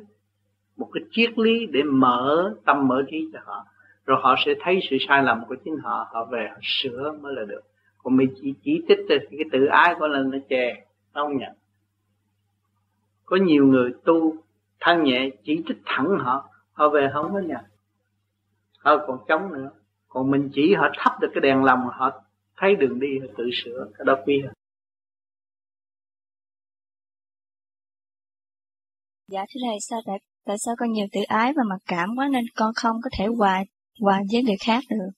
[0.77, 3.65] một cái triết lý để mở tâm mở trí cho họ.
[4.06, 7.34] Rồi họ sẽ thấy sự sai lầm của chính họ họ về họ sửa mới
[7.34, 7.61] là được.
[7.98, 11.38] Còn mình chỉ chỉ trích thì cái tự ái của lần nó chè nó không
[11.38, 11.53] nhận
[13.30, 14.36] có nhiều người tu
[14.80, 17.65] than nhẹ, chỉ trích thẳng họ họ về không có nhận
[18.80, 19.69] họ còn chống nữa
[20.07, 22.22] còn mình chỉ họ thắp được cái đèn lòng họ
[22.57, 24.53] thấy đường đi họ tự sửa cái đó quý hơn
[29.27, 30.15] Dạ thưa thầy sao tại
[30.45, 33.26] tại sao con nhiều tự ái và mặc cảm quá nên con không có thể
[33.38, 33.64] hòa
[33.99, 35.10] hòa với người khác được.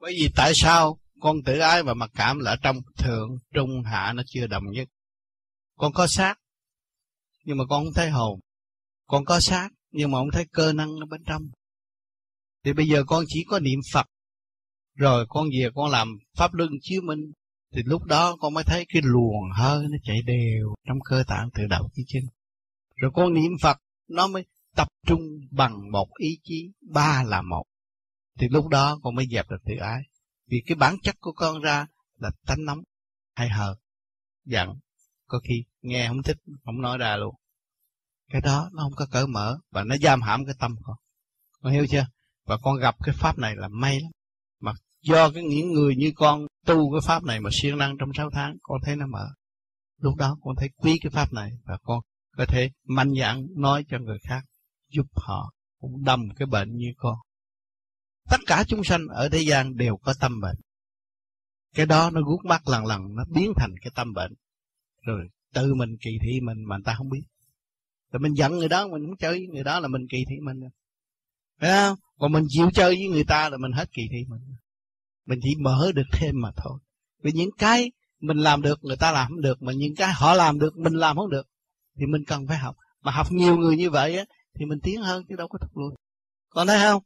[0.00, 4.12] Bởi vì tại sao con tự ái và mặc cảm là trong thượng trung hạ
[4.16, 4.88] nó chưa đồng nhất.
[5.76, 6.34] Con có xác
[7.44, 8.40] nhưng mà con không thấy hồn.
[9.06, 11.42] Con có xác nhưng mà không thấy cơ năng ở bên trong.
[12.64, 14.06] Thì bây giờ con chỉ có niệm Phật,
[14.94, 17.32] rồi con về con làm pháp luân chiếu minh.
[17.72, 21.48] Thì lúc đó con mới thấy cái luồng hơi nó chạy đều trong cơ tạng
[21.54, 22.22] từ đầu chí chân.
[22.96, 23.78] Rồi con niệm phật,
[24.08, 24.44] nó mới
[24.76, 25.20] tập trung
[25.50, 27.64] bằng một ý chí ba là một.
[28.38, 30.02] Thì lúc đó con mới dẹp được tự ái.
[30.50, 31.86] Vì cái bản chất của con ra
[32.18, 32.78] là tánh nóng,
[33.34, 33.76] hay hờ
[34.44, 34.68] giận.
[35.26, 37.34] Có khi nghe không thích, không nói ra luôn
[38.30, 40.96] cái đó nó không có cởi mở và nó giam hãm cái tâm con.
[41.62, 42.06] Con hiểu chưa?
[42.46, 44.10] Và con gặp cái pháp này là may lắm.
[44.60, 44.72] Mà
[45.02, 48.30] do cái những người như con tu cái pháp này mà siêng năng trong 6
[48.32, 49.26] tháng, con thấy nó mở.
[50.00, 52.00] Lúc đó con thấy quý cái pháp này và con
[52.36, 54.44] có thể mạnh dạn nói cho người khác,
[54.90, 57.16] giúp họ cũng đâm cái bệnh như con.
[58.30, 60.56] Tất cả chúng sanh ở thế gian đều có tâm bệnh.
[61.74, 64.32] Cái đó nó guốc mắt lần lần, nó biến thành cái tâm bệnh.
[65.02, 67.22] Rồi tự mình kỳ thị mình mà người ta không biết
[68.12, 70.36] rồi mình giận người đó mình muốn chơi với người đó là mình kỳ thị
[70.42, 70.60] mình.
[71.60, 71.96] Phải không?
[72.18, 74.40] Còn mình chịu chơi với người ta là mình hết kỳ thị mình.
[75.26, 76.78] Mình chỉ mở được thêm mà thôi.
[77.22, 80.34] Vì những cái mình làm được người ta làm không được mà những cái họ
[80.34, 81.46] làm được mình làm không được
[81.98, 82.76] thì mình cần phải học.
[83.02, 84.24] Mà học nhiều người như vậy á
[84.54, 85.92] thì mình tiến hơn chứ đâu có thụt lùi
[86.48, 87.02] con thấy không?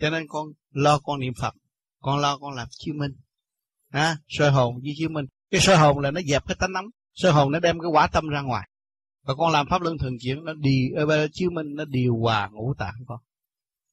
[0.00, 1.54] Cho nên con lo con niệm phật
[2.00, 3.12] con lo con làm chiếu minh.
[3.90, 5.26] À, soi hồn với chiếu minh.
[5.50, 8.06] Cái soi hồn là nó dẹp cái tánh nóng soi hồn nó đem cái quả
[8.06, 8.68] tâm ra ngoài
[9.28, 12.16] và con làm pháp luân thường chuyển, nó đi ờ, ở chiếu minh nó điều
[12.16, 13.20] hòa ngũ tạng con.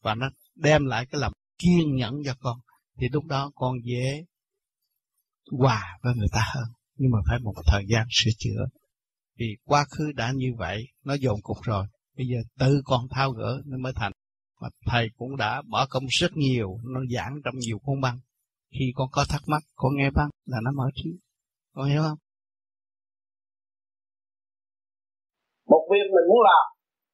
[0.01, 2.59] Và nó đem lại cái lòng kiên nhẫn cho con.
[2.99, 4.25] Thì lúc đó con dễ
[5.51, 6.63] hòa với người ta hơn.
[6.97, 8.65] Nhưng mà phải một thời gian sửa chữa.
[9.39, 11.87] Vì quá khứ đã như vậy, nó dồn cục rồi.
[12.17, 14.11] Bây giờ tự con thao gỡ, nó mới thành.
[14.61, 18.19] Mà thầy cũng đã bỏ công rất nhiều, nó giảng trong nhiều cuốn băng.
[18.71, 21.09] Khi con có thắc mắc, con nghe băng là nó mở trí.
[21.73, 22.17] Con hiểu không?
[25.71, 26.65] Một việc mình muốn làm,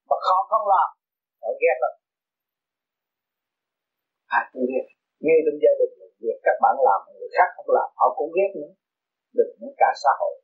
[0.09, 0.89] mà khó không làm
[1.41, 1.93] họ ghét lắm.
[4.37, 4.85] Ai cũng ghét.
[5.23, 8.31] Ngay trong gia đình mình việc các bạn làm, người khác không làm, họ cũng
[8.37, 8.73] ghét nữa.
[9.37, 10.35] Đừng nói cả xã hội.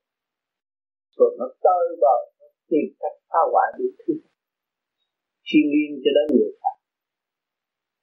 [1.17, 3.85] Rồi nó tơi bời, nó tìm cách phá hoại đi.
[3.99, 4.13] Thứ
[5.47, 6.75] thiên liêng cho đến người khác,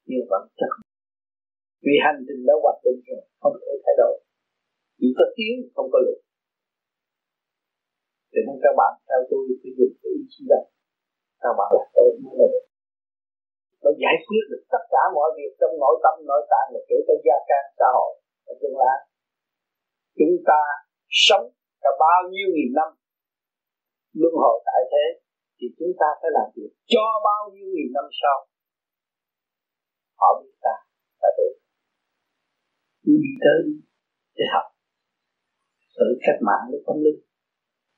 [0.09, 0.73] nhưng vẫn chắc
[1.85, 4.15] vì hành trình đã hoạch định rồi, không thể thay đổi.
[4.99, 6.21] Chỉ có tiếng, không có lực
[8.35, 10.61] cho nên các bạn theo tôi sử dụng cái ý chí đó
[11.43, 12.67] các bạn là tôi mới là được
[13.85, 16.97] nó giải quyết được tất cả mọi việc trong nội tâm, nội tạng và kể
[17.07, 18.13] cả gia can xã hội
[18.47, 18.99] và tương lai.
[20.19, 20.61] Chúng ta
[21.27, 21.47] sống
[21.83, 22.89] cả bao nhiêu nghìn năm
[24.21, 25.05] luân hồi tại thế
[25.57, 28.37] thì chúng ta phải làm việc cho bao nhiêu nghìn năm sau.
[30.21, 30.77] Họ biết ta
[31.23, 31.55] là được.
[33.07, 33.61] Đi tới
[34.37, 34.67] để học.
[35.97, 37.21] Tự cách mạng với tâm linh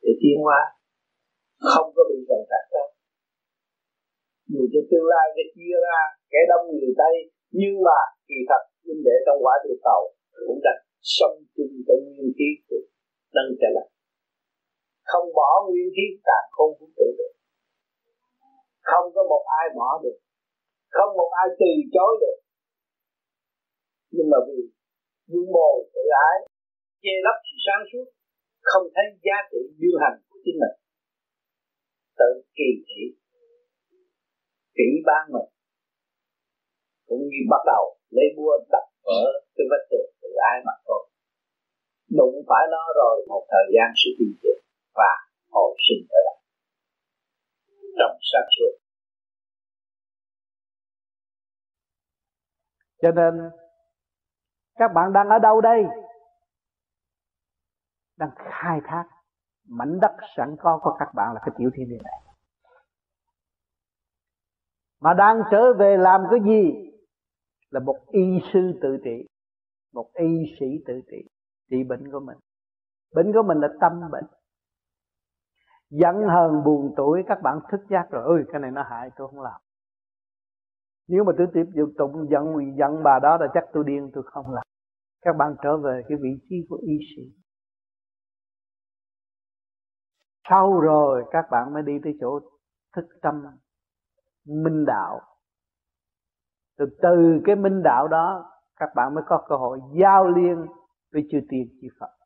[0.06, 0.60] để tiến hóa.
[1.70, 2.88] Không có bị gần tạc đâu.
[4.52, 6.00] Dù cho tương lai cái chia ra,
[6.32, 7.14] kẻ đông người tây,
[7.60, 10.02] nhưng mà kỳ thật huynh đệ trong quả địa cầu
[10.46, 10.74] cũng đã
[11.16, 12.82] sống chung trong nguyên khí của
[13.34, 13.88] nâng trở lại
[15.10, 17.32] không bỏ nguyên khí, càng không vũ trụ được.
[18.88, 20.18] Không có một ai bỏ được.
[20.96, 22.38] Không một ai từ chối được.
[24.14, 24.60] Nhưng mà vì
[25.30, 26.36] vương bồ tự ái,
[27.02, 28.06] che lấp sự sáng suốt
[28.70, 30.76] không thấy giá trị dương hành của chính mình.
[32.20, 33.02] Tự kỳ thị,
[34.76, 35.48] kỹ ban mình,
[37.08, 37.84] cũng như bắt đầu
[38.16, 39.22] lấy búa đập vỡ
[39.56, 41.02] cái vết tường tự ai mà thôi.
[42.18, 44.60] Đụng phải nó rồi một thời gian sẽ đi được
[44.94, 45.12] và
[45.50, 46.38] hồi sinh trở lại.
[47.98, 48.72] Trong sáng suốt.
[53.02, 53.34] Cho nên,
[54.78, 55.80] các bạn đang ở đâu đây?
[58.18, 59.04] Đang khai thác
[59.68, 62.20] mảnh đất sẵn có của các bạn là cái tiểu thiên địa này.
[65.00, 66.92] Mà đang trở về làm cái gì?
[67.70, 69.26] Là một y sư tự trị,
[69.92, 71.28] một y sĩ tự trị
[71.70, 72.38] trị bệnh của mình.
[73.14, 74.24] Bệnh của mình là tâm bệnh.
[75.90, 79.28] Giận hờn, buồn tuổi, các bạn thức giác rồi ơi cái này nó hại, tôi
[79.28, 79.60] không làm.
[81.08, 84.24] Nếu mà tôi tiếp tục tụng giận giận bà đó là chắc tôi điên, tôi
[84.26, 84.62] không làm.
[85.22, 87.22] Các bạn trở về cái vị trí của y sĩ
[90.48, 92.40] sau rồi các bạn mới đi tới chỗ
[92.96, 93.42] thức tâm,
[94.44, 95.20] minh đạo.
[96.78, 100.66] Từ từ cái minh đạo đó, các bạn mới có cơ hội giao liên
[101.12, 102.16] với chư tiên, chư Phật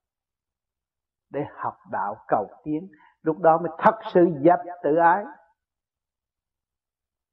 [1.31, 2.89] để học đạo cầu tiến.
[3.23, 5.25] Lúc đó mới thật sự dập tự ái,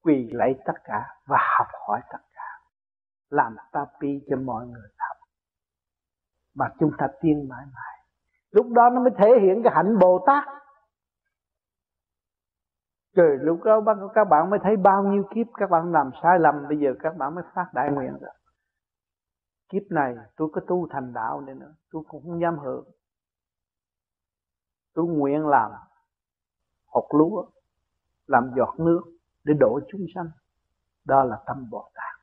[0.04, 2.60] quỳ lạy tất cả và học hỏi tất cả.
[3.30, 5.18] Làm ta pi cho mọi người học.
[6.56, 7.98] Mà chúng ta tiên mãi mãi.
[8.52, 10.44] Lúc đó nó mới thể hiện cái hạnh bồ tát
[13.18, 13.82] rồi lúc đó
[14.16, 16.68] các bạn mới thấy bao nhiêu kiếp các bạn làm sai lầm.
[16.68, 18.32] Bây giờ các bạn mới phát đại nguyện rồi.
[19.70, 21.74] Kiếp này tôi có tu thành đạo này nữa.
[21.92, 22.86] Tôi cũng không dám hưởng.
[24.94, 25.72] Tôi nguyện làm
[26.88, 27.46] hột lúa,
[28.28, 29.02] làm giọt nước
[29.44, 30.30] để đổ chúng sanh.
[31.06, 32.22] Đó là tâm bồ tát.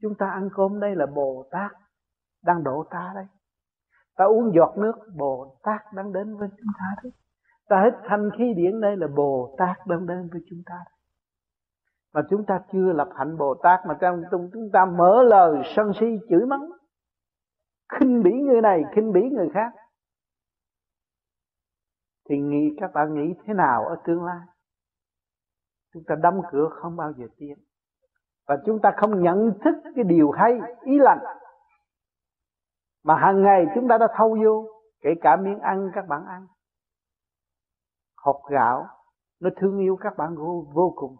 [0.00, 1.72] Chúng ta ăn cơm đây là bồ tát
[2.42, 3.26] đang độ ta đây
[4.18, 7.12] ta uống giọt nước, bồ tát đang đến với chúng ta đấy
[7.68, 10.84] ta hít thanh khí điển đây là bồ tát đơn đơn với chúng ta.
[12.12, 15.92] Mà chúng ta chưa lập hạnh bồ tát mà trong chúng ta mở lời sân
[16.00, 16.70] si chửi mắng.
[17.92, 19.72] Khinh bỉ người này, khinh bỉ người khác.
[22.28, 24.40] Thì nghĩ các bạn nghĩ thế nào ở tương lai?
[25.94, 27.54] Chúng ta đóng cửa không bao giờ tiến.
[28.48, 31.18] Và chúng ta không nhận thức cái điều hay, ý lành.
[33.04, 34.66] Mà hàng ngày chúng ta đã thâu vô,
[35.00, 36.46] kể cả miếng ăn các bạn ăn
[38.24, 38.86] hột gạo
[39.40, 41.16] nó thương yêu các bạn vô, vô cùng.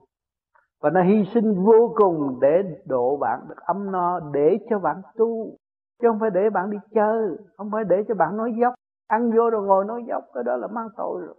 [0.81, 5.03] Và nó hy sinh vô cùng để độ bạn được ấm no để cho bạn
[5.17, 5.57] tu
[6.01, 8.75] chứ không phải để bạn đi chơi không phải để cho bạn nói dốc.
[9.07, 11.35] Ăn vô rồi ngồi nói dốc cái đó là mang tội rồi.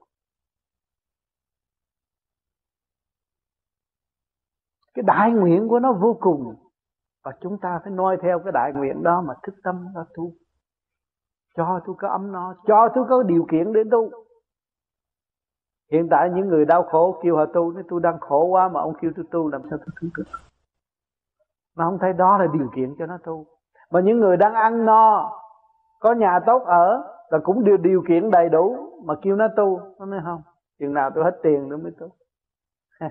[4.94, 6.56] Cái đại nguyện của nó vô cùng.
[7.23, 10.31] Và chúng ta phải noi theo cái đại nguyện đó mà thức tâm ra tu.
[11.57, 14.10] Cho tôi có ấm no cho tôi có điều kiện để tu
[15.91, 18.82] hiện tại những người đau khổ kêu họ tu, nói tôi đang khổ quá mà
[18.82, 20.24] ông kêu tôi tu làm sao tôi tu được?
[21.76, 23.45] Mà không thấy đó là điều kiện cho nó tu.
[23.91, 25.32] Mà những người đang ăn no,
[25.99, 28.76] có nhà tốt ở, là cũng điều điều kiện đầy đủ
[29.06, 29.80] mà kêu nó tu.
[29.99, 30.41] Nó nói không,
[30.80, 32.10] chừng nào tôi hết tiền nữa mới tu.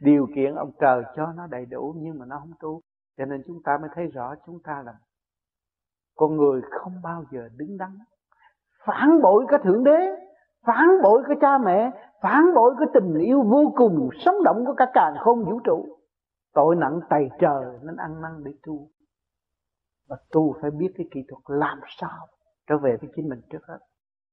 [0.00, 2.80] Điều kiện ông trời cho nó đầy đủ nhưng mà nó không tu.
[3.18, 4.94] Cho nên chúng ta mới thấy rõ chúng ta là
[6.16, 7.98] con người không bao giờ đứng đắn.
[8.84, 10.27] Phản bội cái thượng đế
[10.66, 11.90] phản bội cái cha mẹ,
[12.22, 15.86] phản bội cái tình yêu vô cùng sống động của cả càng không vũ trụ.
[16.54, 18.88] Tội nặng tày trời nên ăn năn để tu
[20.08, 22.26] và tu phải biết cái kỹ thuật làm sao
[22.66, 23.78] trở về với chính mình trước hết.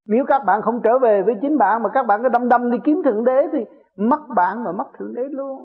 [0.07, 2.71] Nếu các bạn không trở về với chính bạn mà các bạn cứ đâm đâm
[2.71, 3.65] đi kiếm thượng đế thì
[3.97, 5.63] mất bạn mà mất thượng đế luôn.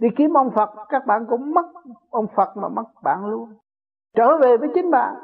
[0.00, 1.66] Đi kiếm ông Phật, các bạn cũng mất
[2.10, 3.54] ông Phật mà mất bạn luôn.
[4.16, 5.14] Trở về với chính bạn.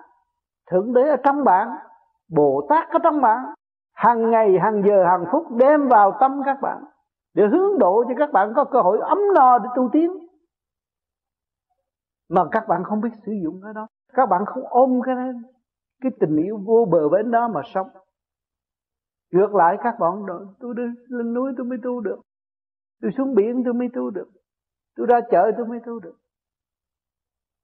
[0.71, 1.69] Thượng đế ở trong bạn,
[2.31, 3.39] bồ tát ở trong bạn
[4.03, 6.85] hàng ngày, hàng giờ, hàng phút đem vào tâm các bạn
[7.35, 10.11] để hướng độ cho các bạn có cơ hội ấm no để tu tiến.
[12.29, 13.87] Mà các bạn không biết sử dụng cái đó.
[14.13, 15.15] Các bạn không ôm cái
[16.03, 17.89] cái tình yêu vô bờ bến đó mà sống.
[19.33, 22.21] Ngược lại, các bạn đợi tôi đi lên núi tôi mới tu được.
[23.03, 24.29] Tôi xuống biển tôi mới tu được.
[24.97, 26.17] Tôi ra chợ tôi mới tu được.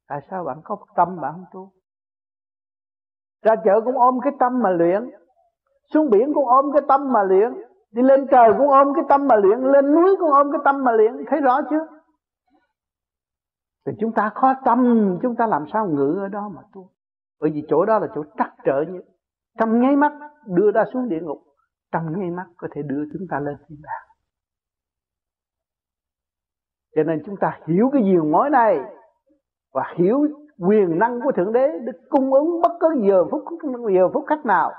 [0.08, 1.72] Tại sao bạn có tâm bạn không tu?
[3.42, 5.10] Ra chợ cũng ôm cái tâm mà luyện
[5.94, 7.52] xuống biển cũng ôm cái tâm mà luyện.
[7.90, 9.58] Đi lên trời cũng ôm cái tâm mà luyện.
[9.60, 11.24] Lên núi cũng ôm cái tâm mà luyện.
[11.30, 11.86] Thấy rõ chưa?
[13.86, 16.90] Thì chúng ta khó tâm, chúng ta làm sao ngự ở đó mà tu?
[17.40, 19.00] Bởi vì chỗ đó là chỗ trắc trở như
[19.58, 20.12] trong nháy mắt
[20.46, 21.38] đưa ta xuống địa ngục,
[21.92, 24.08] trong nháy mắt có thể đưa chúng ta lên thiên đàng.
[26.96, 28.80] Cho nên chúng ta hiểu cái diều mối này
[29.72, 30.26] và hiểu
[30.58, 33.42] quyền năng của thượng đế được cung ứng bất cứ giờ phút
[33.96, 34.72] giờ phút khách nào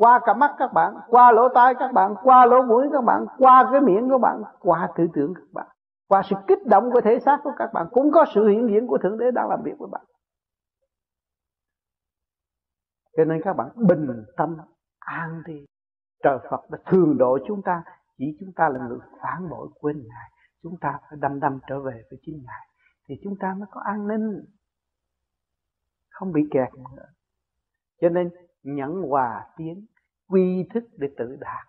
[0.00, 3.24] qua cả mắt các bạn, qua lỗ tai các bạn, qua lỗ mũi các bạn,
[3.38, 5.66] qua cái miệng của bạn, qua tư tưởng các bạn,
[6.08, 8.86] qua sự kích động của thể xác của các bạn, cũng có sự hiện diện
[8.86, 10.04] của thượng đế đang làm việc với bạn.
[13.16, 14.56] Cho nên các bạn bình tâm,
[14.98, 15.64] an đi.
[16.22, 17.82] Trời Phật đã thường độ chúng ta,
[18.18, 20.30] chỉ chúng ta là người phản bội quên ngài.
[20.62, 22.68] Chúng ta phải đâm đâm trở về với chính ngài,
[23.08, 24.44] thì chúng ta mới có an ninh.
[26.10, 27.06] Không bị kẹt nữa.
[28.00, 28.30] Cho nên
[28.62, 29.86] nhẫn hòa tiến
[30.30, 31.66] quy thức để tự đạt.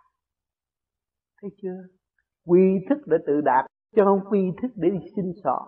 [1.41, 1.77] Thấy chưa?
[2.45, 3.65] Quy thức để tự đạt,
[3.95, 5.67] chứ không quy thức để đi xin sọ.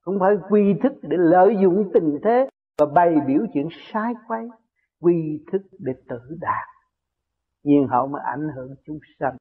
[0.00, 2.48] Không phải quy thức để lợi dụng tình thế
[2.78, 4.44] và bày biểu chuyện sai quay.
[5.00, 6.66] Quy thức để tự đạt.
[7.62, 9.36] Nhiên hậu mới ảnh hưởng chúng sanh.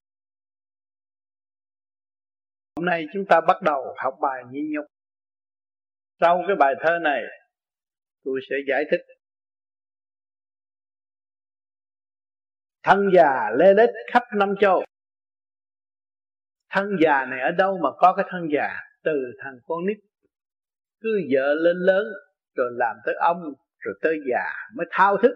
[2.76, 4.86] Hôm nay chúng ta bắt đầu học bài nhị nhục.
[6.20, 7.22] Sau cái bài thơ này,
[8.24, 9.17] tôi sẽ giải thích
[12.88, 14.84] thân già lê lết khắp năm châu.
[16.72, 18.70] Thân già này ở đâu mà có cái thân già?
[19.04, 19.12] Từ
[19.44, 19.98] thằng con nít.
[21.02, 22.06] Cứ vợ lên lớn,
[22.56, 25.36] rồi làm tới ông, rồi tới già mới thao thức.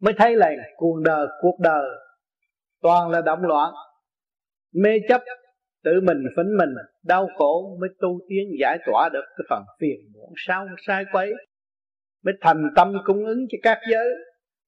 [0.00, 1.88] Mới thấy là cuộc đời cuộc đời
[2.82, 3.74] toàn là động loạn.
[4.74, 5.22] Mê chấp,
[5.84, 6.74] tự mình phấn mình,
[7.04, 11.32] đau khổ mới tu tiến giải tỏa được cái phần phiền muộn, sao sai quấy.
[12.24, 14.08] Mới thành tâm cung ứng cho các giới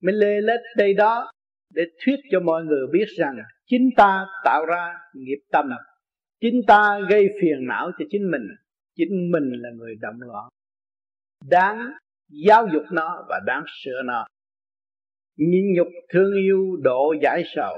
[0.03, 1.31] mới lê lết đây đó
[1.75, 5.71] để thuyết cho mọi người biết rằng chính ta tạo ra nghiệp tâm.
[6.41, 8.43] Chính ta gây phiền não cho chính mình.
[8.97, 10.49] Chính mình là người động loạn.
[11.51, 11.93] Đáng
[12.47, 14.27] giáo dục nó và đáng sửa nó.
[15.37, 17.77] Nhịn nhục thương yêu, độ giải sầu,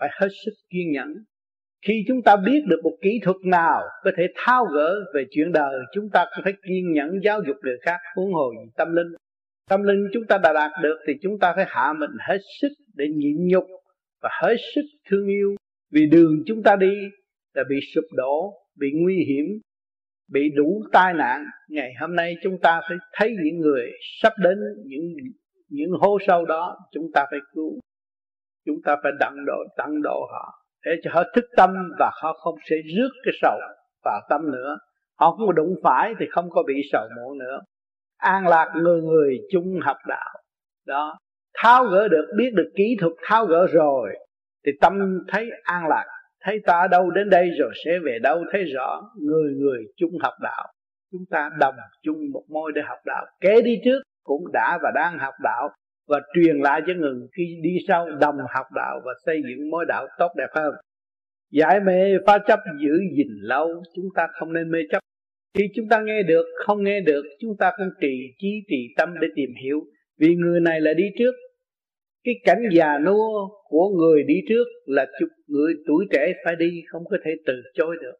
[0.00, 1.14] phải hết sức kiên nhẫn.
[1.86, 5.52] Khi chúng ta biết được một kỹ thuật nào có thể thao gỡ về chuyện
[5.52, 9.06] đời, chúng ta cũng phải kiên nhẫn giáo dục người khác, huống hồ tâm linh
[9.68, 12.68] tâm linh chúng ta đã đạt được thì chúng ta phải hạ mình hết sức
[12.94, 13.64] để nhịn nhục
[14.22, 15.56] và hết sức thương yêu.
[15.92, 16.92] Vì đường chúng ta đi
[17.54, 19.44] là bị sụp đổ, bị nguy hiểm,
[20.32, 21.44] bị đủ tai nạn.
[21.68, 23.90] Ngày hôm nay chúng ta phải thấy những người
[24.22, 25.02] sắp đến, những
[25.68, 27.78] những hố sâu đó, chúng ta phải cứu.
[28.66, 32.32] Chúng ta phải đặng độ, tặng độ họ để cho họ thức tâm và họ
[32.32, 33.58] không sẽ rước cái sầu
[34.04, 34.78] vào tâm nữa.
[35.18, 37.60] Họ không có đụng phải thì không có bị sầu muộn nữa
[38.18, 40.34] an lạc người người chung học đạo.
[40.86, 41.18] Đó.
[41.54, 44.16] Tháo gỡ được, biết được kỹ thuật tháo gỡ rồi,
[44.66, 46.04] thì tâm thấy an lạc,
[46.40, 50.12] thấy ta ở đâu đến đây rồi sẽ về đâu, thấy rõ người người chung
[50.22, 50.72] học đạo.
[51.12, 53.26] Chúng ta đồng chung một môi để học đạo.
[53.40, 55.68] Kế đi trước cũng đã và đang học đạo
[56.08, 59.84] và truyền lại cho người khi đi sau đồng học đạo và xây dựng mối
[59.88, 60.74] đạo tốt đẹp hơn.
[61.52, 64.98] Giải mê phá chấp giữ gìn lâu, chúng ta không nên mê chấp
[65.54, 69.08] khi chúng ta nghe được, không nghe được, chúng ta cũng trì trí, trì tâm
[69.20, 69.80] để tìm hiểu.
[70.20, 71.34] Vì người này là đi trước.
[72.24, 76.82] Cái cảnh già nua của người đi trước là chục người tuổi trẻ phải đi,
[76.88, 78.16] không có thể từ chối được.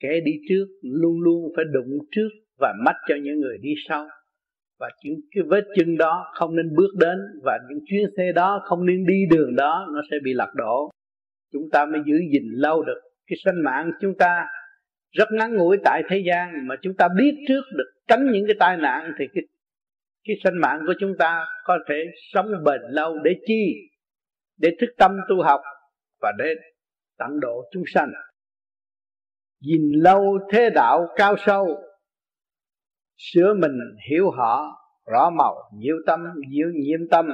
[0.00, 4.06] Kẻ đi trước luôn luôn phải đụng trước và mắt cho những người đi sau.
[4.80, 8.62] Và những cái vết chân đó không nên bước đến và những chuyến xe đó
[8.64, 10.90] không nên đi đường đó, nó sẽ bị lạc đổ.
[11.52, 13.00] Chúng ta mới giữ gìn lâu được.
[13.26, 14.44] Cái sinh mạng chúng ta
[15.12, 18.56] rất ngắn ngủi tại thế gian, mà chúng ta biết trước được tránh những cái
[18.58, 19.42] tai nạn thì cái
[20.24, 23.90] cái sinh mạng của chúng ta có thể sống bền lâu để chi?
[24.56, 25.60] Để thức tâm tu học
[26.20, 26.54] và để
[27.18, 28.12] tận độ chúng sanh.
[29.60, 31.82] Nhìn lâu thế đạo cao sâu,
[33.16, 33.78] sửa mình
[34.10, 34.82] hiểu họ,
[35.12, 37.28] rõ màu, nhiễu tâm, nhiễu nhiễm tâm.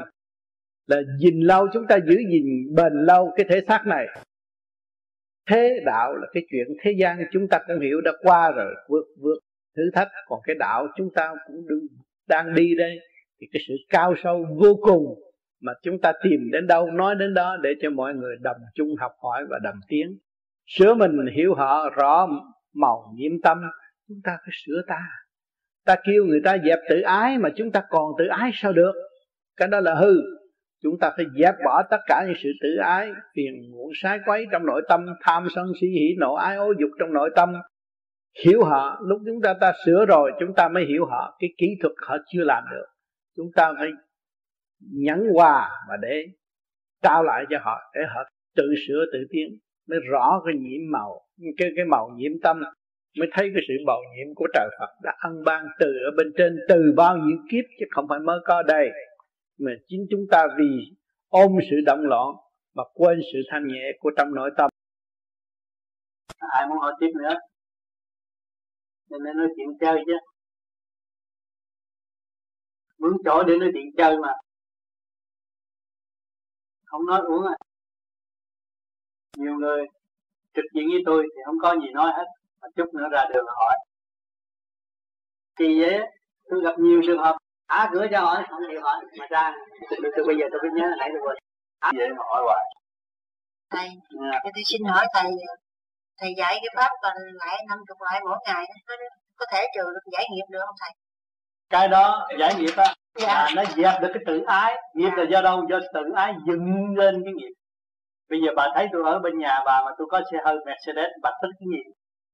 [0.87, 4.07] Là nhìn lâu chúng ta giữ gìn bền lâu cái thể xác này
[5.49, 9.05] thế đạo là cái chuyện thế gian chúng ta cũng hiểu đã qua rồi vượt
[9.23, 9.39] vượt
[9.77, 10.09] thử thách.
[10.29, 11.87] Còn cái đạo chúng ta cũng đừng,
[12.29, 12.99] đang đi đây
[13.41, 15.05] thì cái sự cao sâu vô cùng
[15.61, 18.97] mà chúng ta tìm đến đâu nói đến đó để cho mọi người đồng chung
[19.01, 20.19] học hỏi và đồng tiến.
[20.67, 22.29] Sửa mình hiểu họ rõ
[22.75, 23.59] màu nhiễm tâm
[24.09, 25.01] chúng ta phải sửa ta.
[25.85, 28.93] Ta kêu người ta dẹp tự ái mà chúng ta còn tự ái sao được?
[29.57, 30.15] Cái đó là hư
[30.83, 34.47] chúng ta phải dẹp bỏ tất cả những sự tự ái, phiền muộn, sai quấy
[34.53, 37.55] trong nội tâm, tham sân si, hỉ nộ, ái ố dục trong nội tâm.
[38.45, 41.37] Hiểu họ, lúc chúng ta ta sửa rồi, chúng ta mới hiểu họ.
[41.39, 42.87] Cái kỹ thuật họ chưa làm được.
[43.37, 43.89] Chúng ta phải
[44.81, 46.27] nhẫn hòa và để
[47.03, 48.23] trao lại cho họ, để họ
[48.57, 51.21] tự sửa, tự tiến, mới rõ cái nhiễm màu,
[51.57, 52.61] cái cái màu nhiễm tâm,
[53.19, 56.33] mới thấy cái sự bầu nhiễm của trời Phật đã ân ban từ ở bên
[56.39, 58.91] trên từ bao nhiêu kiếp chứ không phải mới có đây
[59.59, 60.97] mà chính chúng ta vì
[61.29, 62.27] ôm sự động loạn
[62.75, 64.71] mà quên sự thanh nhẹ của trong nội tâm.
[66.39, 67.35] Ai muốn hỏi tiếp nữa?
[69.11, 70.13] Nên nói chuyện chơi chứ.
[72.99, 74.33] Muốn chỗ để nói chuyện chơi mà.
[76.85, 77.57] Không nói uống à.
[79.37, 79.87] Nhiều người
[80.55, 82.25] trực diện với tôi thì không có gì nói hết,
[82.61, 83.77] mà chút nữa ra đường hỏi.
[85.57, 86.01] Kỳ vậy
[86.45, 87.37] tôi gặp nhiều trường hợp
[87.69, 89.53] á cửa cho hỏi không chịu hỏi mà ra.
[89.91, 91.37] Tôi, tôi bây giờ tôi mới nhớ nãy tôi quên.
[91.81, 92.65] Á vậy hỏi hoài.
[93.71, 93.89] Thầy
[94.33, 94.41] à.
[94.43, 95.31] tôi xin hỏi thầy
[96.21, 98.95] thầy dạy cái pháp còn lại năm chục lại mỗi ngày có,
[99.37, 100.91] có thể trừ được giải nghiệp được không thầy?
[101.71, 103.27] Cái đó giải nghiệp á dạ.
[103.27, 104.75] là nó dẹp được cái tự ái.
[104.95, 105.67] Nghiệp là do đâu?
[105.71, 107.53] Do tự ái dựng lên cái nghiệp.
[108.31, 111.11] Bây giờ bà thấy tôi ở bên nhà bà mà tôi có xe hơi Mercedes
[111.23, 111.83] bà thích cái gì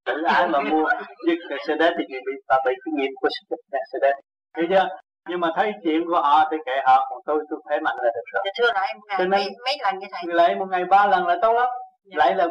[0.04, 0.88] tự ái mà mua.
[1.26, 3.28] Chiếc Mercedes thì bị bà bị cái nghiệp của
[3.72, 4.16] Mercedes.
[4.54, 4.88] Thấy chưa
[5.28, 8.10] nhưng mà thấy chuyện của họ thì kệ họ còn tôi tôi khỏe mạnh là
[8.14, 8.42] được rồi.
[8.44, 10.34] Dạ thưa lại một ngày mấy, mấy lần như thầy?
[10.34, 11.68] lại một ngày ba lần là tốt lắm.
[12.04, 12.16] Dạ.
[12.16, 12.48] lại là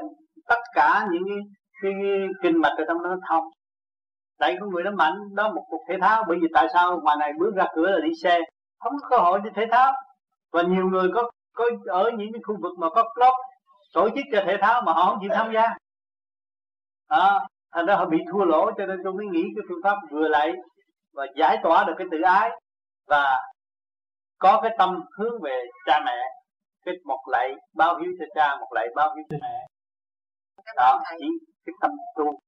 [0.47, 1.37] tất cả những cái,
[1.81, 3.43] cái, cái kinh mạch ở trong đó thông.
[4.39, 6.23] Tại con người nó mạnh đó một cuộc thể thao.
[6.27, 8.39] Bởi vì tại sao ngoài này bước ra cửa là đi xe?
[8.79, 9.93] Không có cơ hội đi thể thao.
[10.51, 13.33] Và nhiều người có có ở những cái khu vực mà có club
[13.93, 15.73] tổ chức cho thể thao mà họ không chịu tham gia.
[17.07, 17.39] À,
[17.73, 20.27] thành ra họ bị thua lỗ cho nên tôi mới nghĩ cái phương pháp vừa
[20.27, 20.53] lại
[21.13, 22.49] và giải tỏa được cái tự ái
[23.07, 23.37] và
[24.37, 26.17] có cái tâm hướng về cha mẹ
[26.85, 29.67] cái một lạy bao hiếu cho cha một lạy bao hiếu cho mẹ.
[30.75, 31.25] Đó chỉ
[31.65, 32.39] cái tâm tu.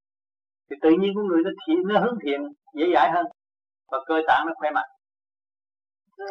[0.70, 2.40] Thì tự nhiên của người nó thiện nó hướng thiện
[2.74, 3.26] dễ dãi hơn.
[3.90, 4.88] Và cơ tạng nó khỏe mạnh.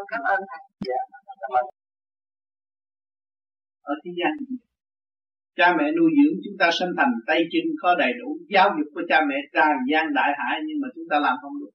[0.08, 0.60] Cảm ơn thầy.
[0.86, 1.66] Dạ cảm ơn.
[3.82, 4.58] Ở thế gian
[5.58, 8.88] cha mẹ nuôi dưỡng chúng ta sinh thành tay chân có đầy đủ giáo dục
[8.94, 11.72] của cha mẹ tràn gian đại hải nhưng mà chúng ta làm không được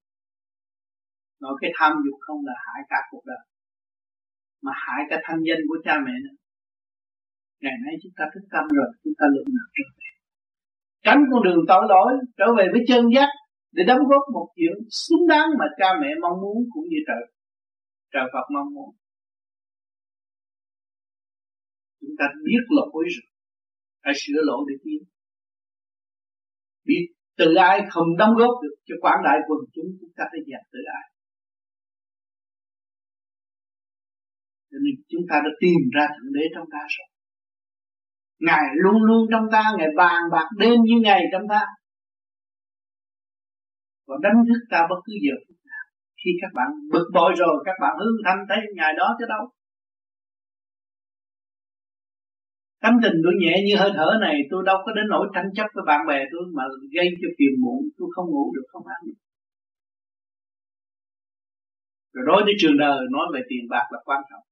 [1.43, 3.45] nói cái tham dục không là hại cả cuộc đời,
[4.65, 6.37] mà hại cả thanh danh của cha mẹ nữa.
[7.63, 10.11] Ngày nay chúng ta thức tâm rồi, chúng ta lượng nào trở về
[11.05, 13.29] tránh con đường tội lỗi, trở về với chân giác
[13.73, 17.23] để đóng góp một chuyện xứng đáng mà cha mẹ mong muốn cũng như trời
[18.13, 18.91] trời Phật mong muốn.
[22.01, 23.29] Chúng ta biết lỗi rồi,
[24.05, 25.03] phải sửa lỗi để tiến.
[26.85, 27.07] Biết
[27.37, 30.63] tự ai không đóng góp được cho quảng đại quần chúng chúng ta phải dẹp
[30.73, 31.10] tự ai
[34.71, 37.09] cho nên chúng ta đã tìm ra thượng đế trong ta rồi.
[38.47, 41.63] Ngài luôn luôn trong ta, ngài bàn bạc đêm như ngày trong ta.
[44.07, 45.85] Và đánh thức ta bất cứ giờ phút nào.
[46.21, 49.45] Khi các bạn bực bội rồi, các bạn hương thanh thấy ngài đó chứ đâu.
[52.83, 55.67] Tâm tình tôi nhẹ như hơi thở này, Tôi đâu có đến nỗi tranh chấp
[55.75, 56.65] với bạn bè tôi Mà
[56.97, 57.81] gây cho phiền muộn.
[57.99, 59.19] Tôi không ngủ được, không ăn được.
[62.13, 64.50] Rồi nói với trường đời, Nói về tiền bạc là quan trọng.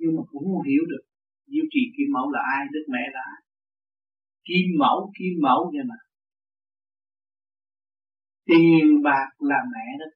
[0.00, 1.04] Nhưng mà cũng không hiểu được.
[1.52, 2.62] Diệu trì kim mẫu là ai?
[2.72, 3.40] Đức mẹ là ai?
[4.46, 5.98] Kim mẫu kim mẫu vậy mà.
[8.48, 10.08] Tiền bạc là mẹ đó.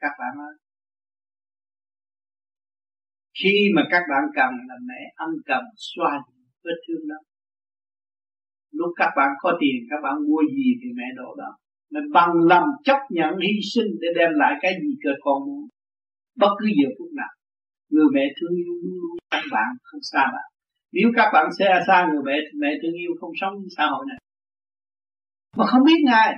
[0.00, 0.54] Các bạn ơi.
[3.42, 6.12] Khi mà các bạn cần là mẹ ân cần xoa
[6.64, 7.16] vết thương đó.
[8.72, 11.50] Lúc các bạn có tiền, các bạn mua gì thì mẹ đổ đó.
[11.90, 15.68] Mình bằng lòng chấp nhận hy sinh để đem lại cái gì cơ con muốn.
[16.36, 17.32] Bất cứ giờ phút nào
[17.90, 20.48] người mẹ thương yêu luôn luôn các bạn không xa bạn.
[20.92, 24.04] Nếu các bạn sẽ xa người mẹ thì mẹ thương yêu không sống xã hội
[24.08, 24.18] này.
[25.56, 26.34] Mà không biết ngài.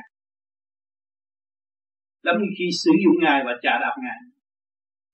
[2.22, 4.18] Lắm khi sử dụng ngài và trả đạp ngài.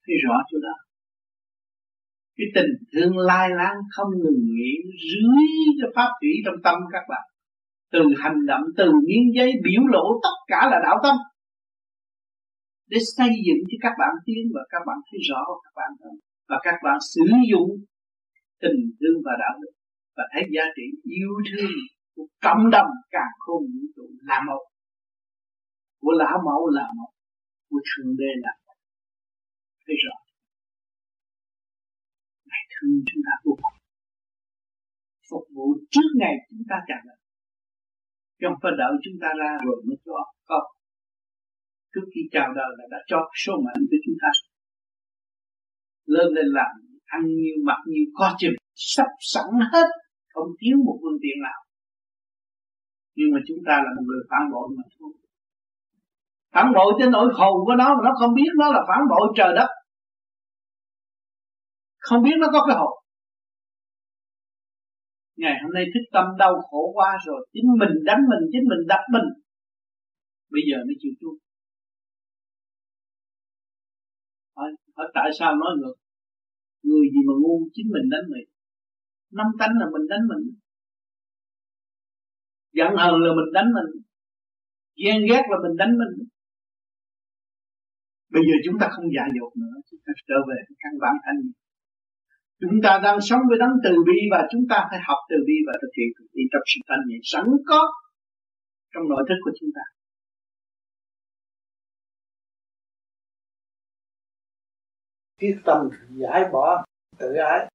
[0.06, 0.74] Thấy rõ chỗ đó.
[2.36, 4.72] Cái tình thương lai láng không ngừng nghỉ
[5.10, 5.44] dưới
[5.80, 7.24] cái pháp thủy trong tâm các bạn.
[7.92, 11.16] Từ hành động, từ miếng giấy biểu lộ tất cả là đạo tâm.
[12.90, 16.14] Để xây dựng cho các bạn tiến và các bạn thấy rõ các bạn hơn
[16.48, 17.22] và các bạn sử
[17.52, 17.70] dụng
[18.62, 19.72] tình thương và đạo đức
[20.16, 21.74] và thấy giá trị yêu thương
[22.14, 24.62] của cộng đồng càng khôn vũ trụ là một.
[26.00, 27.10] Của lão mẫu là một,
[27.70, 28.76] của thượng đế là một.
[29.86, 30.16] Thấy rõ?
[32.80, 33.78] Thương chúng ta vô cùng.
[35.30, 37.18] Phục vụ trước ngày chúng ta chào đời
[38.40, 40.18] trong phần phải đợi chúng ta ra rồi mới cho.
[40.48, 40.58] Có
[41.92, 44.30] trước khi chào đời là đã cho số mệnh của chúng ta
[46.14, 46.72] lên lên làm,
[47.16, 49.88] ăn nhiều, mặc nhiều có chừng, sắp sẵn hết,
[50.32, 51.60] không thiếu một phương tiện nào.
[53.16, 55.12] Nhưng mà chúng ta là một người phản bội mà thôi.
[56.54, 59.26] Phản bội tới nỗi hồn của nó mà nó không biết nó là phản bội
[59.36, 59.70] trời đất.
[61.98, 62.94] Không biết nó có cái hồn.
[65.36, 68.82] Ngày hôm nay thức tâm đau khổ quá rồi, chính mình đánh mình, chính mình
[68.88, 69.28] đập mình.
[70.52, 71.38] Bây giờ mới chịu chuông
[75.02, 75.96] ở tại sao nói ngược?
[76.86, 77.56] Người gì mà ngu?
[77.74, 78.48] Chính mình đánh mình
[79.30, 80.44] năm tánh là mình đánh mình.
[82.72, 83.90] Giận hờn là mình đánh mình.
[85.04, 86.28] Ghen ghét là mình đánh mình.
[88.34, 89.74] Bây giờ chúng ta không dạy dột nữa.
[89.90, 91.40] Chúng ta trở về căn bản thanh
[92.60, 95.56] chúng ta đang sống với đấng từ bi và chúng ta phải học từ bi
[95.66, 97.80] và thực hiện từ bi trong sự thanh nhẹ sẵn có
[98.94, 99.84] trong nội thức của chúng ta.
[105.38, 106.84] Quyết tâm giải bỏ
[107.18, 107.68] tự ái,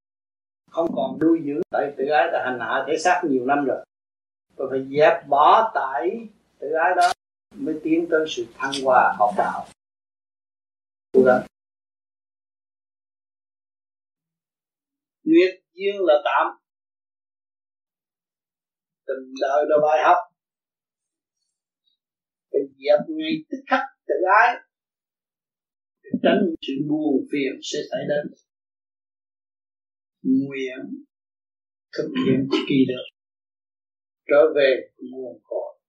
[0.72, 3.86] không còn nuôi dưỡng tại tự ái đã hành hạ thể xác nhiều năm rồi.
[4.56, 6.28] Tôi phải dẹp bỏ tại
[6.60, 7.12] tự ái đó
[7.56, 9.66] mới tiến tới sự thăng hoa học đạo.
[11.14, 11.46] Cố gắng.
[15.24, 16.58] Nguyệt duyên là tạm.
[19.08, 20.18] Tình đời là bài học.
[22.52, 24.56] Phải dẹp ngay tức khắc tự ái
[26.24, 28.34] tránh sự buồn phiền sẽ xảy đến.
[30.22, 31.04] Nguyện
[31.98, 33.04] thực hiện kỳ được.
[34.28, 35.80] Trở về nguồn cội.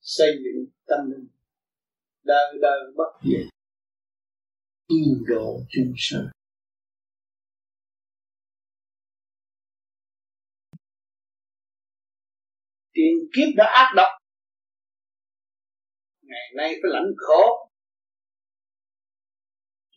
[0.00, 1.28] Xây dựng tâm linh.
[2.24, 3.46] Đời đời bất diệt.
[4.86, 6.26] Yên độ chúng sanh.
[12.92, 14.10] Tiền kiếp đã ác độc.
[16.22, 17.71] Ngày nay phải lãnh khổ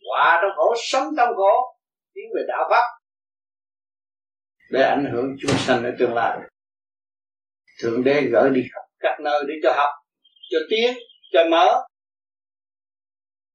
[0.08, 1.78] hòa trong khổ, sống trong khổ
[2.14, 2.86] tiến về đạo pháp.
[4.70, 6.38] Để ảnh hưởng chúng sanh ở tương lai.
[7.82, 9.90] Thượng đế gửi đi khắp các nơi để cho học,
[10.50, 10.96] cho tiến,
[11.32, 11.86] cho mở.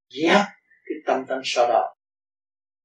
[0.09, 0.45] Dẹp
[0.85, 1.95] cái tâm tâm sau đó.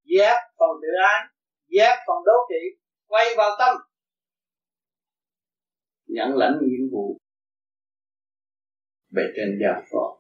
[0.05, 1.25] Dẹp phần tự ái
[1.69, 3.77] dẹp phần đố kỵ, quay vào tâm.
[6.07, 7.19] Nhận lãnh nhiệm vụ.
[9.11, 10.16] Bề trên giao phó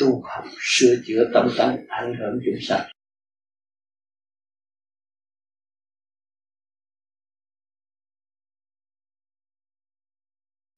[0.00, 2.90] tu học, sửa chữa tâm tánh, ảnh hưởng chúng sanh.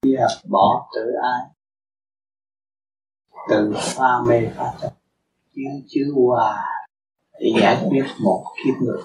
[0.03, 1.43] Dẹp bỏ tự ai?
[3.51, 4.95] Từ pha mê pha chấp,
[5.55, 6.65] chiếu chứa hòa
[7.41, 9.03] để giải quyết một kiếp người.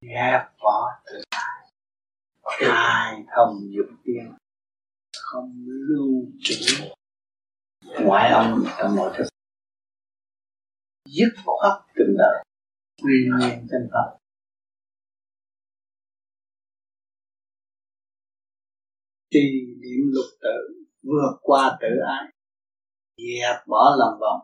[0.00, 1.61] Ghét bỏ tự ai?
[2.42, 4.32] Khai thông dục tiên
[5.22, 6.84] không lưu trữ.
[8.04, 9.26] Ngoại âm trong nội thức
[11.04, 12.44] dứt khoát từng đời.
[13.02, 14.18] Quy nguyên chân pháp
[19.32, 22.32] trì niệm lục tự vượt qua tự ái.
[23.16, 24.40] Dẹp bỏ lòng vòng,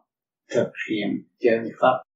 [0.50, 2.07] thực hiện chân pháp.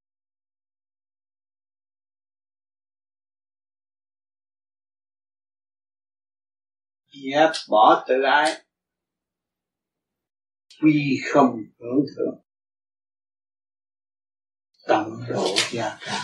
[7.12, 8.64] Dẹp bỏ tự ái.
[10.82, 12.42] Quy không hưởng thượng
[14.88, 16.20] tận độ gia ca.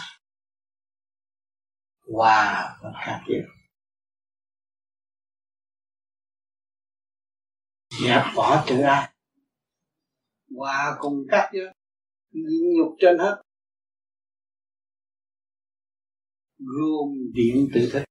[2.14, 3.44] Hòa và khác biệt
[8.02, 9.14] dẹp bỏ tự ái.
[10.56, 11.74] Hòa cùng các giới.
[12.76, 13.42] Nhục trên hết.
[16.58, 18.07] Gồm điện tự thức.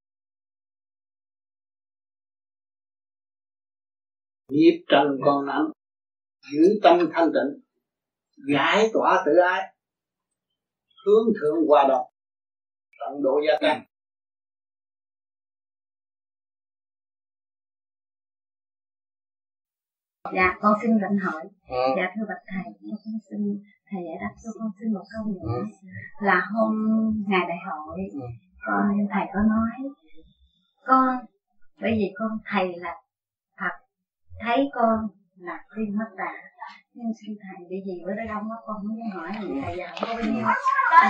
[4.49, 5.65] Nghiệp trần còn nặng
[6.53, 7.61] giữ tâm thanh tịnh
[8.55, 9.73] giải tỏa tự ái
[11.05, 12.05] hướng thượng hòa đồng
[12.99, 13.83] tận độ gia tăng
[20.35, 21.43] Dạ, con xin định hỏi.
[21.69, 21.75] Ừ.
[21.97, 22.73] Dạ thưa bạch thầy,
[23.05, 23.39] con xin
[23.91, 25.65] thầy giải đáp cho con xin một câu nữa
[26.21, 26.73] là hôm
[27.27, 28.19] ngày đại hội Ừ.
[28.65, 29.91] con thầy có nói
[30.85, 31.17] con
[31.81, 32.95] bởi vì con thầy là
[34.41, 35.07] thấy con
[35.39, 36.33] là khuyên mất đà.
[36.93, 39.95] Nhưng xin thầy bởi vì bữa đó đông quá con muốn hỏi thì thầy giàu
[40.01, 40.45] có bao nhiêu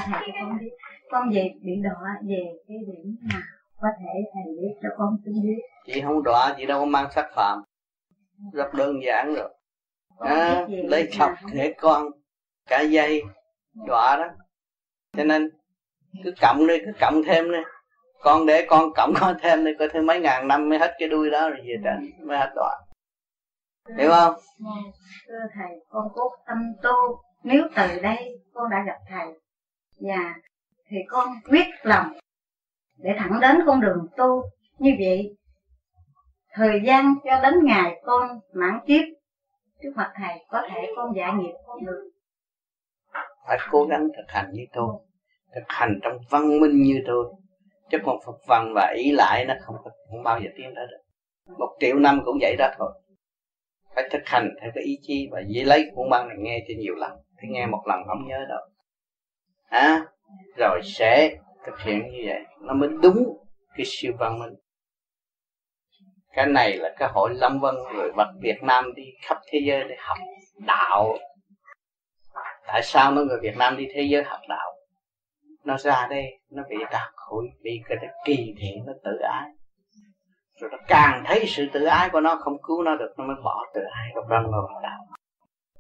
[0.06, 0.70] thầy cho con biết.
[1.12, 3.42] Con về bị đọa về cái điểm nào?
[3.82, 5.62] Có thể thầy biết cho con xin biết.
[5.86, 7.60] Chị không đọa chị đâu có mang sắc phạm.
[8.54, 9.50] Rất đơn giản rồi.
[10.20, 12.06] À, gì lấy chọc thể con.
[12.70, 13.22] Cả dây
[13.88, 14.28] đọa đó.
[15.18, 15.50] Cho nên
[16.24, 17.60] cứ cộng đi cứ cộng thêm đi.
[18.22, 21.10] Con để con cộng con thêm đi coi thêm mấy ngàn năm mới hết cái
[21.10, 22.87] đuôi đó rồi về trên mới hết đọa
[23.98, 24.34] hiểu không?
[25.28, 27.22] Thưa thầy con cố tâm tu.
[27.44, 29.28] Nếu từ đây con đã gặp thầy
[30.00, 30.34] và
[30.90, 32.14] thì con quyết lòng
[32.98, 34.44] để thẳng đến con đường tu.
[34.78, 35.36] Như vậy
[36.54, 39.04] thời gian cho đến ngày con mãn kiếp
[39.84, 42.10] trước mặt thầy có thể con giải nghiệp con được.
[43.48, 44.94] Phải cố gắng thực hành như tôi
[45.56, 47.34] thực hành trong văn minh như tôi.
[47.92, 51.04] Chứ còn phục văn và ý lại nó không không bao giờ tiến tới được.
[51.58, 52.92] Một triệu năm cũng vậy đó thôi
[53.98, 56.74] phải thực hành theo cái ý chí và dễ lấy cuốn băng này nghe cho
[56.78, 57.12] nhiều lần.
[57.42, 58.60] Thì nghe một lần không nhớ đâu.
[59.70, 60.06] À,
[60.58, 62.44] rồi sẽ thực hiện như vậy.
[62.62, 63.38] Nó mới đúng
[63.76, 64.54] cái siêu văn minh.
[66.32, 69.84] Cái này là cái hội lâm vân người vật Việt Nam đi khắp thế giới
[69.90, 70.18] để học
[70.68, 71.18] đạo.
[72.68, 74.74] Tại sao nó người Việt Nam đi thế giới học đạo?
[75.64, 79.50] Nó ra đây nó bị đặc hội bị cái kỳ thị nó tự ái
[80.58, 83.36] rồi nó càng thấy sự tự ái của nó không cứu nó được nó mới
[83.44, 85.00] bỏ tự ái lúc đó nó vào đạo.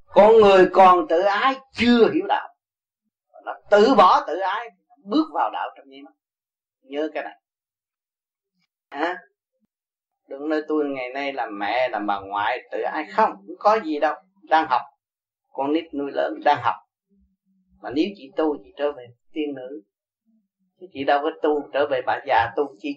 [0.06, 2.50] Con người còn tự ái chưa hiểu đạo.
[3.46, 4.70] Nó tự bỏ tự ái
[5.04, 6.14] bước vào đạo trong nháy mắt.
[6.82, 7.42] Nhớ cái này.
[8.90, 9.18] À,
[10.28, 13.80] đừng nói tôi ngày nay làm mẹ làm bà ngoại tự ái không cũng có
[13.80, 14.16] gì đâu.
[14.44, 14.82] Đang học.
[15.52, 16.76] Con nít nuôi lớn đang học.
[17.82, 19.82] Mà nếu chị tu chị trở về tiên nữ.
[20.94, 22.96] Chị đâu có tu trở về bà già tu chi?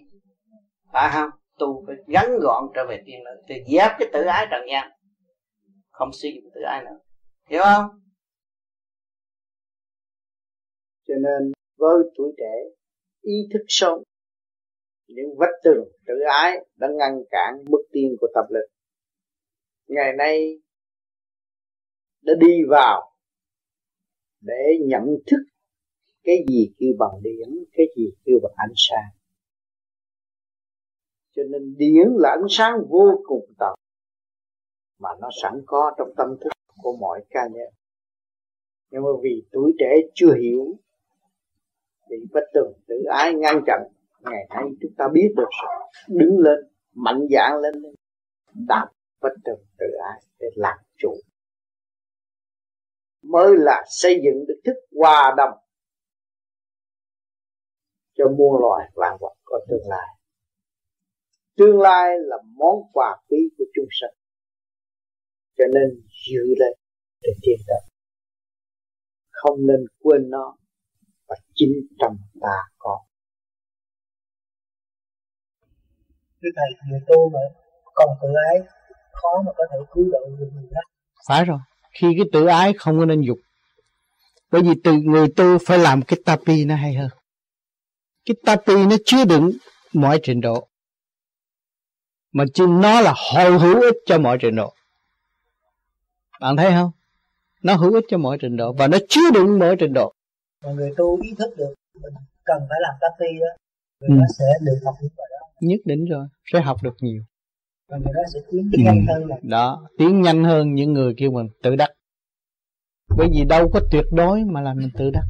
[0.92, 1.30] Phải không?
[1.60, 4.90] Tu phải gắn gọn trở về tiên lợi thì dẹp cái tự ái trần gian.
[5.90, 6.98] Không sử dụng tự ái nữa.
[7.48, 8.00] Hiểu không?
[11.06, 12.54] Cho nên, với tuổi trẻ,
[13.20, 14.04] ý thức sâu,
[15.06, 18.66] những vách tường tự ái đã ngăn cản bước tiên của tập lực.
[19.86, 20.60] Ngày nay,
[22.22, 23.12] đã đi vào
[24.40, 25.44] để nhận thức
[26.22, 29.19] cái gì kêu bằng điển cái gì kêu bằng ánh sáng
[31.40, 33.74] cho nên điển là ánh sáng vô cùng tận
[34.98, 36.50] mà nó sẵn có trong tâm thức
[36.82, 37.68] của mọi ca nhân.
[38.90, 40.66] Nhưng mà vì tuổi trẻ chưa hiểu
[42.10, 43.82] bị bất tường tự ái ngăn chặn,
[44.20, 45.74] ngày nay chúng ta biết được rồi
[46.08, 46.58] đứng lên,
[46.94, 47.74] mạnh dạn lên,
[48.68, 48.86] đạp
[49.20, 51.14] bất tường tự ái để làm chủ.
[53.22, 55.58] Mới là xây dựng được thức hòa đồng
[58.14, 60.19] cho muôn loài vạn vật có tương lai
[61.60, 64.14] tương lai là món quà quý của chúng sinh
[65.58, 66.72] cho nên giữ lên
[67.22, 67.80] để tiến tới.
[69.30, 70.56] Không nên quên nó
[71.28, 73.00] và chính trong ta có.
[76.42, 77.38] Thưa thầy người tu mà
[77.94, 78.60] còn tự ái
[79.12, 80.90] khó mà có thể cứu độ được người khác.
[81.28, 81.58] Phải rồi.
[82.00, 83.38] Khi cái tự ái không có nên dục.
[84.50, 87.10] Bởi vì từ người tu phải làm cái tapi nó hay hơn.
[88.24, 89.50] Cái tapi nó chứa đựng
[89.92, 90.69] mọi trình độ
[92.32, 94.74] mà chứ nó là hồi hữu ích cho mọi trình độ.
[96.40, 96.90] Bạn thấy không?
[97.62, 100.12] Nó hữu ích cho mọi trình độ và nó chứa đựng mọi trình độ.
[100.64, 102.12] Mà người tu ý thức được mình
[102.44, 103.46] cần phải làm tapi đó
[104.00, 104.32] người ừ.
[104.38, 105.46] sẽ được học những bài đó.
[105.60, 107.22] Nhất định rồi sẽ học được nhiều.
[107.88, 108.78] Và người đó sẽ tiến ừ.
[108.84, 109.36] nhanh hơn là...
[109.42, 111.90] đó tiến nhanh hơn những người kêu mình tự đắc.
[113.16, 115.24] Bởi vì đâu có tuyệt đối mà làm mình tự đắc.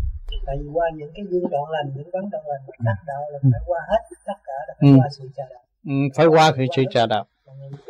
[0.46, 3.38] Tại vì qua những cái giai đoạn lành những vấn đoạn lành đắc đạo là
[3.42, 4.96] phải qua hết tất cả là phải ừ.
[4.98, 7.26] qua sự trà đạo ừ, phải qua cái sự trà đạo.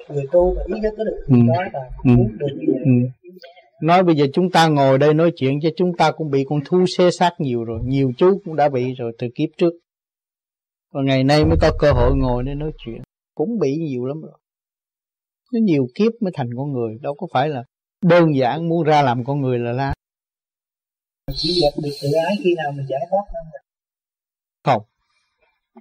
[0.09, 1.37] Người tu ý thức có được ừ.
[1.49, 2.11] đó là ừ.
[2.17, 2.91] muốn được như vậy ừ.
[3.83, 6.61] nói bây giờ chúng ta ngồi đây nói chuyện cho chúng ta cũng bị con
[6.65, 9.73] thu xê sát nhiều rồi nhiều chú cũng đã bị rồi từ kiếp trước.
[10.93, 13.03] Và ngày nay mới có cơ hội ngồi để nói chuyện.
[13.35, 14.39] Cũng bị nhiều lắm rồi.
[15.53, 17.65] Nó nhiều kiếp mới thành con người đâu có phải là
[18.03, 19.93] đơn giản muốn ra làm con người là ra
[21.37, 23.61] chỉ dẹp được tự ái khi nào mình giải thoát không?
[24.65, 24.83] Không.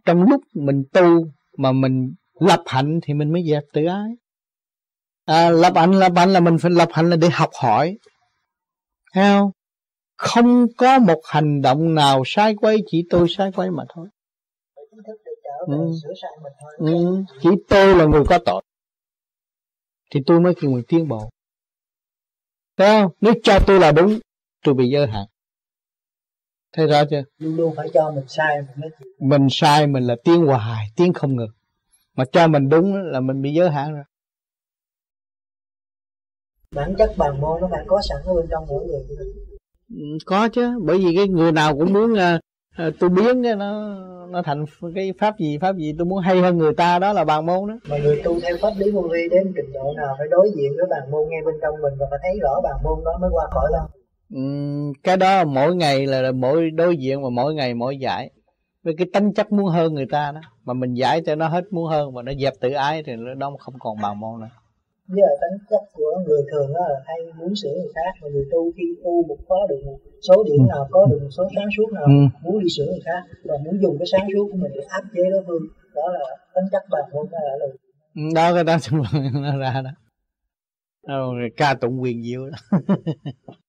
[0.05, 4.09] Trong lúc mình tu mà mình lập hạnh thì mình mới dẹp tự ái.
[5.25, 7.97] À, lập hạnh lập hạnh là mình phải lập hạnh là để học hỏi.
[9.13, 9.51] Theo không?
[10.17, 14.07] Không có một hành động nào sai quay chỉ tôi sai quay mà thôi.
[15.67, 15.91] Ừ.
[16.77, 17.23] Ừ.
[17.41, 18.61] chỉ tôi là người có tội.
[20.11, 21.29] Thì tôi mới kêu người tiến bộ.
[22.77, 23.11] Thấy không?
[23.21, 24.19] Nếu cho tôi là đúng
[24.63, 25.25] tôi bị giới hạn
[26.73, 28.89] thấy rõ chưa luôn luôn phải cho mình sai mình mới
[29.19, 31.51] mình sai mình là tiến hoài tiến không ngừng.
[32.15, 34.03] Mà cho mình đúng là mình bị giới hạn rồi.
[36.75, 39.01] Bản chất bằng môn nó phải có sẵn ở bên trong mỗi người
[39.89, 40.79] ừ, có chứ.
[40.85, 43.95] Bởi vì cái người nào cũng muốn uh, tôi biến cái nó
[44.29, 44.65] nó thành
[44.95, 47.69] cái pháp gì pháp gì tôi muốn hay hơn người ta đó là bàn môn
[47.69, 47.75] đó.
[47.89, 50.71] Mà người tu theo pháp lý vô vi đến trình độ nào phải đối diện
[50.77, 53.29] với bàn môn ngay bên trong mình và phải thấy rõ bàn môn đó mới
[53.33, 53.87] qua khỏi đâu
[55.03, 58.29] cái đó mỗi ngày là mỗi đối diện và mỗi ngày mỗi giải.
[58.83, 61.63] Với cái tính chất muốn hơn người ta đó mà mình giải cho nó hết
[61.71, 64.49] muốn hơn và nó dẹp tự ái thì nó không còn bàn môn nữa.
[65.07, 68.27] Với là tính chất của người thường đó là hay muốn sửa người khác mà
[68.33, 71.43] người tu khi tu một có được một số điểm nào có được một số
[71.55, 72.39] sáng suốt nào ừ.
[72.43, 75.03] muốn đi sửa người khác và muốn dùng cái sáng suốt của mình để áp
[75.15, 75.63] chế đối phương
[75.95, 77.67] đó là tính chất bản môn đó là
[78.35, 78.77] đó cái đó
[79.33, 79.91] nó ra đó.
[81.07, 82.79] Đâu ca tụng quyền diệu đó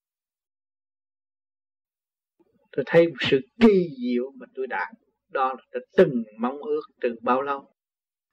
[2.81, 4.89] tôi thấy một sự kỳ diệu mà tôi đạt
[5.29, 7.75] đó là tôi từng mong ước từ bao lâu.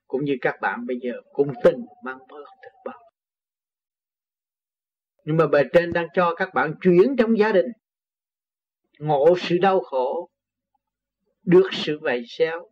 [0.06, 2.98] Cũng như các bạn bây giờ cũng từng mong ước từ bao
[5.24, 7.66] nhưng mà bề trên đang cho các bạn chuyển trong gia đình.
[8.98, 10.30] Ngộ sự đau khổ,
[11.42, 12.70] được sự vầy xéo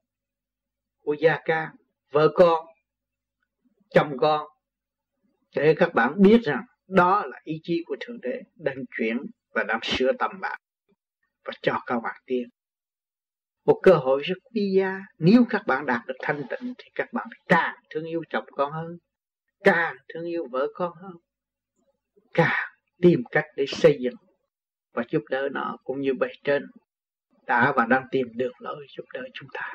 [1.02, 1.72] của gia ca,
[2.12, 2.66] vợ con,
[3.90, 4.46] chồng con.
[5.56, 9.16] Để các bạn biết rằng đó là ý chí của thượng đế đang chuyển
[9.54, 10.60] và đang sửa tâm bạn
[11.46, 12.48] và cho các bạn tiên
[13.66, 15.00] một cơ hội rất quý giá.
[15.18, 18.72] Nếu các bạn đạt được thanh tịnh, thì các bạn càng thương yêu chồng con
[18.72, 18.98] hơn.
[19.64, 21.12] Càng thương yêu vợ con hơn.
[22.34, 22.68] Càng
[23.02, 24.14] tìm cách để xây dựng
[24.92, 26.66] và giúp đỡ nó cũng như bề trên.
[27.46, 29.74] Đã và đang tìm đường lối giúp đỡ chúng ta.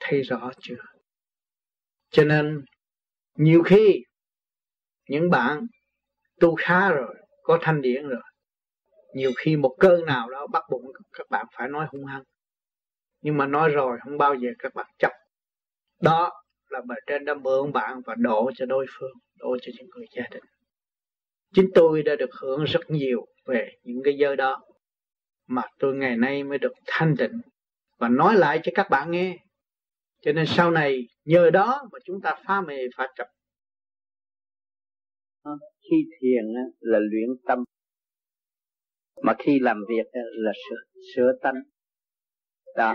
[0.00, 0.82] Thấy rõ chưa?
[2.10, 2.64] Cho nên,
[3.34, 4.04] nhiều khi
[5.08, 5.66] những bạn
[6.40, 8.22] tu khá rồi, có thanh điển rồi
[9.14, 10.82] nhiều khi một cơn nào đó bắt buộc
[11.12, 12.22] các bạn phải nói hung hăng.
[13.22, 15.12] Nhưng mà nói rồi không bao giờ các bạn chấp.
[16.02, 16.32] Đó
[16.68, 20.06] là bề trên đã mượn bạn và đổ cho đối phương, đổ cho những người
[20.16, 20.44] gia đình.
[21.54, 24.62] Chính tôi đã được hưởng rất nhiều về những cái giới đó,
[25.46, 27.40] mà tôi ngày nay mới được thanh tịnh
[27.98, 29.36] và nói lại cho các bạn nghe.
[30.22, 33.28] Cho nên sau này, nhờ đó mà chúng ta phá mê phá chấp
[35.90, 36.44] khi thiền
[36.80, 37.64] là luyện tâm
[39.22, 41.62] mà khi làm việc ờ, là sửa, sửa tánh.
[42.76, 42.94] Đó.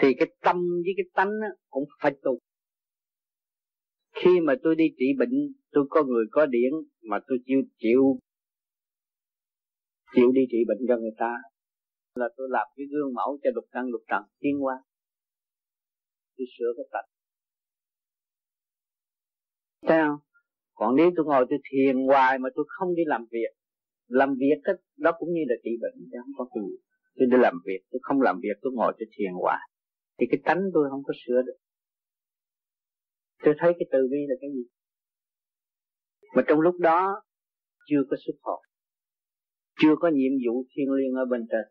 [0.00, 1.30] Thì cái tâm với cái tánh
[1.70, 2.38] cũng phải tu
[4.16, 6.72] khi mà tôi đi trị bệnh tôi có người có điển
[7.02, 8.18] mà tôi chịu chịu
[10.14, 11.34] chịu đi trị bệnh cho người ta
[12.14, 14.74] là tôi làm cái gương mẫu cho lục căn lục trần tiến qua
[16.38, 17.06] tôi sửa cái tật
[19.88, 20.18] thấy không?
[20.74, 23.50] Còn nếu tôi ngồi tôi thiền hoài mà tôi không đi làm việc
[24.08, 26.76] làm việc đó, đó cũng như là trị bệnh chứ không có gì
[27.16, 29.68] tôi đi làm việc tôi không làm việc tôi ngồi tôi thiền hoài.
[30.18, 31.56] Thì cái tánh tôi không có sửa được.
[33.44, 34.64] Tôi thấy cái từ bi là cái gì?
[36.34, 37.22] Mà trong lúc đó
[37.86, 38.62] chưa có xuất hồn
[39.80, 41.64] chưa có nhiệm vụ thiên liêng ở bên trên.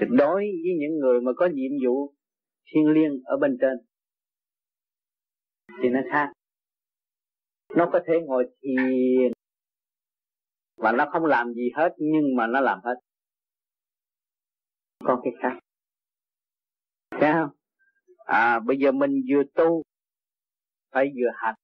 [0.00, 2.14] Thì đối với những người mà có nhiệm vụ
[2.66, 3.78] thiên liêng ở bên trên
[5.82, 6.32] thì nó khác.
[7.76, 9.32] Nó có thể ngồi thiền
[10.76, 12.94] và nó không làm gì hết, nhưng mà nó làm hết.
[15.04, 15.58] Có cái khác.
[17.10, 17.50] Thấy không?
[18.26, 19.82] À bây giờ mình vừa tu,
[20.92, 21.54] phải vừa hành.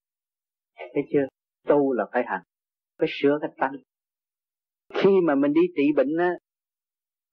[0.77, 1.27] Thấy chưa?
[1.67, 2.43] Tu là phải hành.
[2.99, 3.77] Phải sửa cái tánh
[4.95, 6.31] khi mà mình đi trị bệnh á,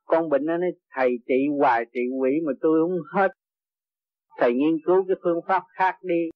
[0.06, 3.32] con bệnh nó nói, thầy trị hoài trị quỷ mà tôi không hết.
[4.38, 6.30] Thầy nghiên cứu cái phương pháp khác đi.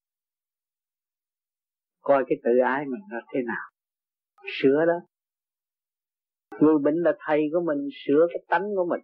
[2.02, 3.70] Coi cái tự ái mình nó thế nào.
[4.62, 5.08] Sửa đó
[6.62, 9.02] người bệnh là thầy của mình, sửa cái tánh của mình.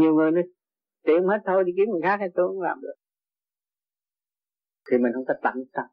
[0.00, 0.44] Nhiều người nói,
[1.04, 2.94] tiện hết thôi đi kiếm người khác hay tôi không làm được.
[4.90, 5.84] Thì mình không có tận tâm.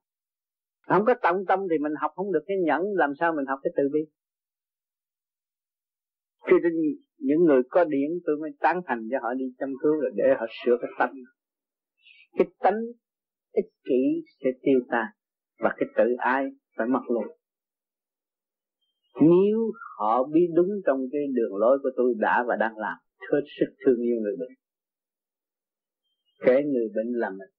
[0.88, 3.60] Không có tận tâm thì mình học không được cái nhẫn, làm sao mình học
[3.64, 4.00] cái từ bi?
[6.48, 6.74] Khi đến
[7.18, 10.24] những người có điển, tôi mới tán thành cho họ đi chăm cứu là để
[10.40, 11.14] họ sửa cái tánh.
[12.38, 12.80] Cái tánh
[13.52, 15.06] ích kỷ sẽ tiêu tan
[15.60, 16.46] và cái tự ai
[16.78, 17.24] phải mặc luôn
[19.22, 22.98] nếu họ biết đúng trong cái đường lối của tôi đã và đang làm,
[23.32, 24.58] hết sức thương yêu người bệnh.
[26.46, 27.50] Kể người bệnh là mình.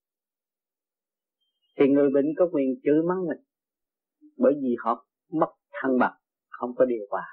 [1.76, 3.38] Thì người bệnh có quyền chửi mắng mình,
[4.36, 6.16] bởi vì họ mất thăng bằng,
[6.48, 7.26] không có điều hòa.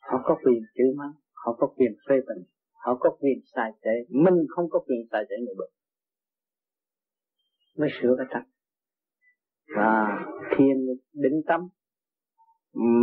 [0.00, 3.94] Họ có quyền chửi mắng, họ có quyền phê bình, họ có quyền sai trái.
[4.08, 5.70] Mình không có quyền sai trái người bệnh.
[7.78, 8.46] Mới sửa cái trách
[9.76, 10.18] và
[10.56, 11.68] thiền định tâm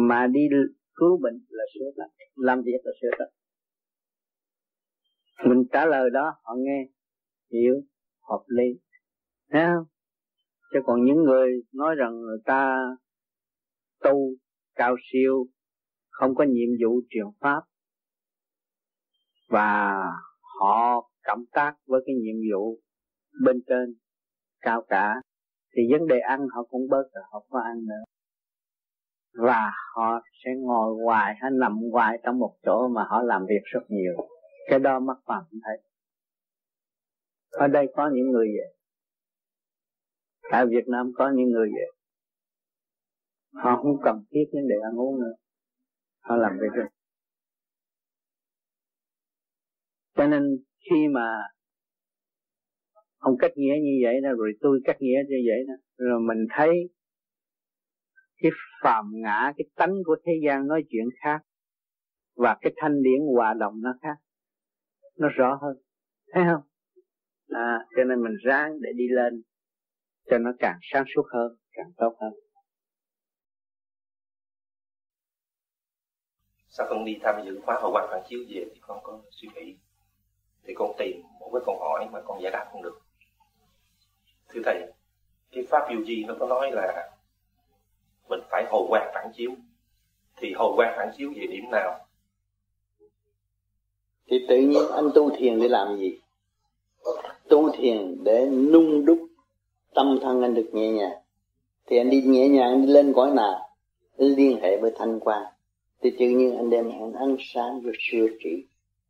[0.10, 0.42] mà đi
[0.96, 3.32] cứu bệnh là sửa tật, làm việc là sửa tật.
[5.50, 6.88] mình trả lời đó họ nghe
[7.52, 7.76] hiểu
[8.30, 8.80] hợp lý.
[9.52, 9.86] Thấy không?
[10.74, 12.78] Chứ còn những người nói rằng người ta
[14.04, 14.30] tu
[14.76, 15.48] cao siêu
[16.10, 17.62] không có nhiệm vụ truyền pháp
[19.50, 19.94] và
[20.60, 22.80] họ cộng tác với cái nhiệm vụ
[23.44, 23.96] bên trên
[24.62, 25.16] cao cả
[25.76, 28.15] thì vấn đề ăn họ cũng bớt rồi họ có ăn nữa
[29.36, 33.62] và họ sẽ ngồi hoài hay nằm hoài trong một chỗ mà họ làm việc
[33.64, 34.14] rất nhiều.
[34.70, 35.78] Cái đó mất phàm thấy
[37.52, 38.76] ở đây có những người vậy.
[40.52, 41.92] Tại Việt Nam có những người vậy.
[43.54, 45.34] Họ không cần thiết vấn đề ăn uống nữa.
[46.22, 46.96] Họ làm việc được
[50.16, 50.44] cho nên
[50.90, 51.38] khi mà
[53.18, 56.48] ông cách nghĩa như vậy đó, rồi tôi cách nghĩa như vậy đó, rồi mình
[56.50, 56.70] thấy
[58.38, 58.52] cái
[58.84, 61.40] phàm ngã cái tánh của thế gian nói chuyện khác
[62.36, 64.18] và cái thanh điển hòa đồng nó khác
[65.18, 65.78] nó rõ hơn.
[66.34, 66.62] Thấy không?
[67.50, 69.44] À, cho nên mình ráng để đi lên
[70.30, 72.34] cho nó càng sáng suốt hơn càng tốt hơn.
[76.68, 79.50] Sau con đi tham dự khóa hậu quan phản chiếu về thì con có suy
[79.56, 79.78] nghĩ
[80.64, 83.00] thì con tìm một cái câu hỏi mà con giải đáp không được.
[84.50, 84.94] Thưa thầy
[85.52, 87.15] cái pháp vô di nó có nói là
[88.30, 89.52] mình phải hồi quang phản chiếu.
[90.38, 92.00] Thì hồi quang phản chiếu về điểm nào?
[94.28, 96.20] Thì tự nhiên anh tu thiền để làm gì?
[97.50, 99.20] Tu thiền để nung đúc
[99.94, 101.18] tâm thân anh được nhẹ nhàng.
[101.86, 103.70] Thì anh đi nhẹ nhàng, anh đi lên cõi nào?
[104.18, 105.44] Liên hệ với thanh quan
[106.02, 108.66] thì tự nhiên anh đem hẹn ánh sáng rồi sửa trị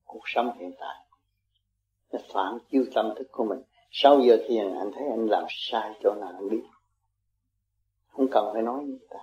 [0.05, 0.95] cuộc sống hiện tại.
[2.11, 3.59] Nó phản chiếu tâm thức của mình.
[3.91, 6.61] Sau giờ thiền, anh thấy anh làm sai chỗ nào, anh biết
[8.15, 9.19] không cần phải nói như ta.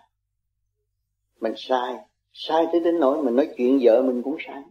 [1.40, 1.96] Mình sai.
[2.32, 4.62] Sai tới đến nỗi mình nói chuyện vợ mình cũng sai.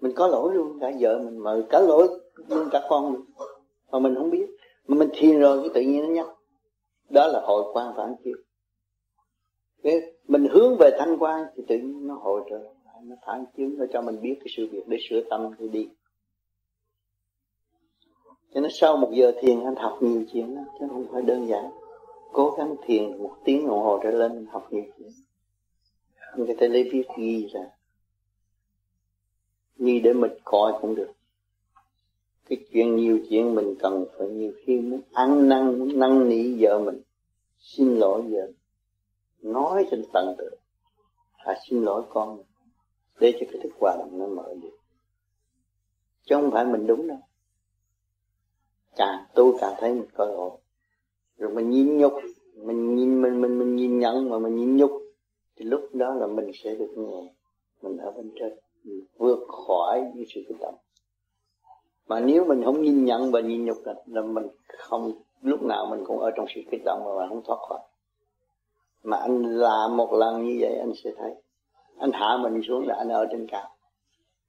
[0.00, 2.08] Mình có lỗi luôn, cả vợ mình mà cả lỗi
[2.48, 3.22] luôn cả con mình.
[3.90, 4.46] Mà mình không biết.
[4.86, 6.26] Mà mình thiền rồi cái tự nhiên nó nhắc.
[7.10, 8.36] Đó là hội quan phản chiếu.
[9.82, 12.58] Cái mình hướng về thanh quan thì tự nhiên nó hội trở
[13.02, 15.88] nó phản chiếu, nó cho mình biết cái sự việc để sửa tâm thì đi.
[18.54, 21.48] Cho nên sau một giờ thiền anh học nhiều chuyện đó chứ không phải đơn
[21.48, 21.70] giản
[22.32, 25.10] cố gắng thiền một tiếng đồng hồ trở lên, học nhiều chuyện
[26.16, 27.60] anh có lấy viết ghi ra.
[29.76, 31.12] Ghi để mình coi cũng được.
[32.48, 36.64] Cái chuyện nhiều chuyện mình cần phải nhiều khi muốn ăn năn, muốn năn nỉ
[36.64, 37.00] vợ mình,
[37.58, 38.52] xin lỗi vợ.
[39.42, 40.50] Nói trên tận tự
[41.36, 42.42] à xin lỗi con.
[43.20, 44.80] Để cho cái thức hòa đồng nó mở được
[46.30, 47.18] chứ không phải mình đúng đâu.
[48.96, 50.50] Càng tu càng thấy mình có lỗi
[51.40, 52.12] rồi mình nhìn nhục
[52.54, 54.90] mình nhìn mình mình mình nhìn nhận mà mình nhìn nhục
[55.56, 57.32] thì lúc đó là mình sẽ được nhẹ
[57.82, 58.52] mình ở bên trên
[58.84, 60.74] mình vượt khỏi những sự kích động
[62.08, 64.46] mà nếu mình không nhìn nhận và nhìn nhục là, là mình
[64.78, 65.12] không
[65.42, 67.80] lúc nào mình cũng ở trong sự kích động mà mình không thoát khỏi.
[69.02, 71.34] Mà anh làm một lần như vậy anh sẽ thấy.
[71.98, 73.70] Anh hạ mình xuống là anh ở trên cao.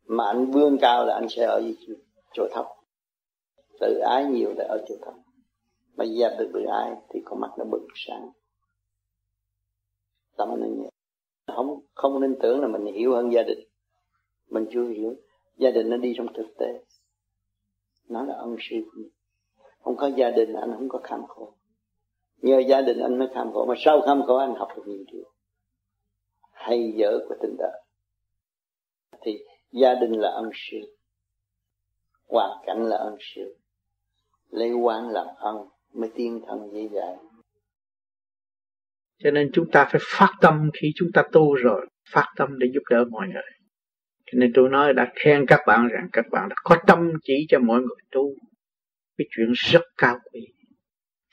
[0.06, 1.62] Mà anh vươn cao là anh sẽ ở
[2.34, 2.66] chỗ thấp.
[3.80, 5.14] Tự ái nhiều là ở chỗ thấp
[5.96, 8.30] mà gia được tự ai thì con mắt nó bừng sáng.
[10.38, 10.90] Tâm nó nhẹ.
[11.48, 13.60] Không không nên tưởng là mình hiểu hơn gia đình.
[14.50, 15.16] Mình chưa hiểu.
[15.58, 16.84] Gia đình nó đi trong thực tế.
[18.10, 19.10] Nó là ân sư của mình.
[19.80, 21.54] không có gia đình, anh không có kham khổ.
[22.38, 23.66] Nhờ gia đình anh mới kham khổ.
[23.66, 25.24] Mà sau kham khổ, anh học được nhiều điều.
[26.52, 27.82] Hay dở của tình đời.
[29.22, 30.78] Thì gia đình là ân sư.
[32.28, 33.56] Hoàn cảnh là ân sư.
[34.50, 35.58] Lấy quan làm ân
[35.94, 37.32] mới tiên thân dễ dàng
[39.24, 42.68] cho nên chúng ta phải phát tâm khi chúng ta tu rồi, phát tâm để
[42.74, 43.52] giúp đỡ mọi người.
[44.26, 47.46] Cho nên tôi nói đã khen các bạn rằng các bạn đã có tâm chỉ
[47.50, 48.34] cho mọi người tu.
[49.18, 50.42] Cái chuyện rất cao quý.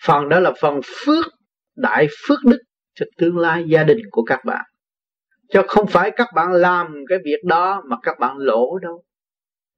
[0.04, 1.24] Phần đó là phần phước,
[1.76, 2.58] đại phước đức
[2.94, 4.64] cho tương lai gia đình của các bạn.
[5.48, 9.02] Cho không phải các bạn làm cái việc đó mà các bạn lỗ đâu.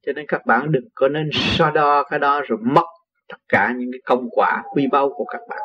[0.07, 2.86] Cho nên các bạn đừng có nên so đo cái đó rồi mất
[3.31, 5.61] tất cả những cái công quả quy báu của các bạn.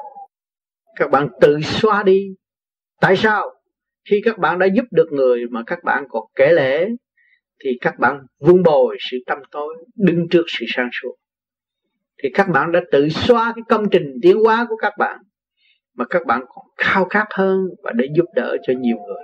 [0.96, 2.28] Các bạn tự xóa đi.
[3.02, 3.52] Tại sao?
[4.10, 6.90] Khi các bạn đã giúp được người mà các bạn còn kể lễ
[7.64, 11.16] thì các bạn vun bồi sự tâm tối, đứng trước sự sáng suốt.
[12.24, 15.20] Thì các bạn đã tự xóa cái công trình tiến hóa của các bạn
[15.94, 19.24] mà các bạn còn khao khát hơn và để giúp đỡ cho nhiều người,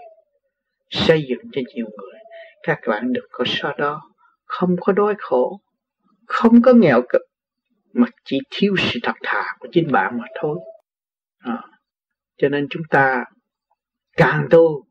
[0.90, 2.20] xây dựng cho nhiều người.
[2.64, 4.02] Các bạn được có so đó.
[4.46, 5.62] Không có đói khổ.
[6.28, 7.22] Không có nghèo cực
[7.94, 10.60] mà chỉ thiếu sự thật thà của chính bạn mà thôi.
[11.38, 11.64] À,
[12.38, 13.24] cho nên chúng ta
[14.18, 14.86] càng tu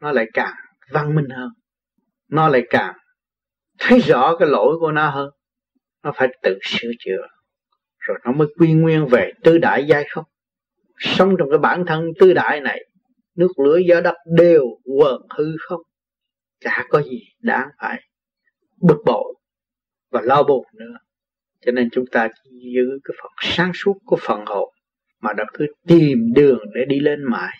[0.00, 0.54] nó lại càng
[0.90, 1.50] văn minh hơn.
[2.28, 2.94] Nó lại càng
[3.78, 5.30] thấy rõ cái lỗi của nó hơn.
[6.02, 7.26] Nó phải tự sửa chữa
[8.08, 10.24] rồi nó mới quy nguyên về tư đại giai không?
[10.98, 12.84] Sống trong cái bản thân tư đại này
[13.34, 15.80] nước lửa gió đất đều quần hư không?
[16.60, 18.02] Chả có gì đáng phải
[18.80, 19.34] bực bội
[20.10, 20.98] và lo buồn nữa
[21.66, 22.28] cho nên chúng ta
[22.74, 24.74] giữ cái phần sáng suốt của phần hồn,
[25.20, 27.56] mà đã cứ tìm đường để đi lên mãi.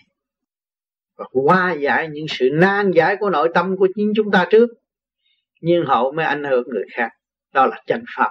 [1.17, 4.69] Và qua giải những sự nan giải của nội tâm của chính chúng ta trước,
[5.61, 7.09] nhưng hậu mới ảnh hưởng người khác.
[7.53, 8.29] Đó là chân pháp.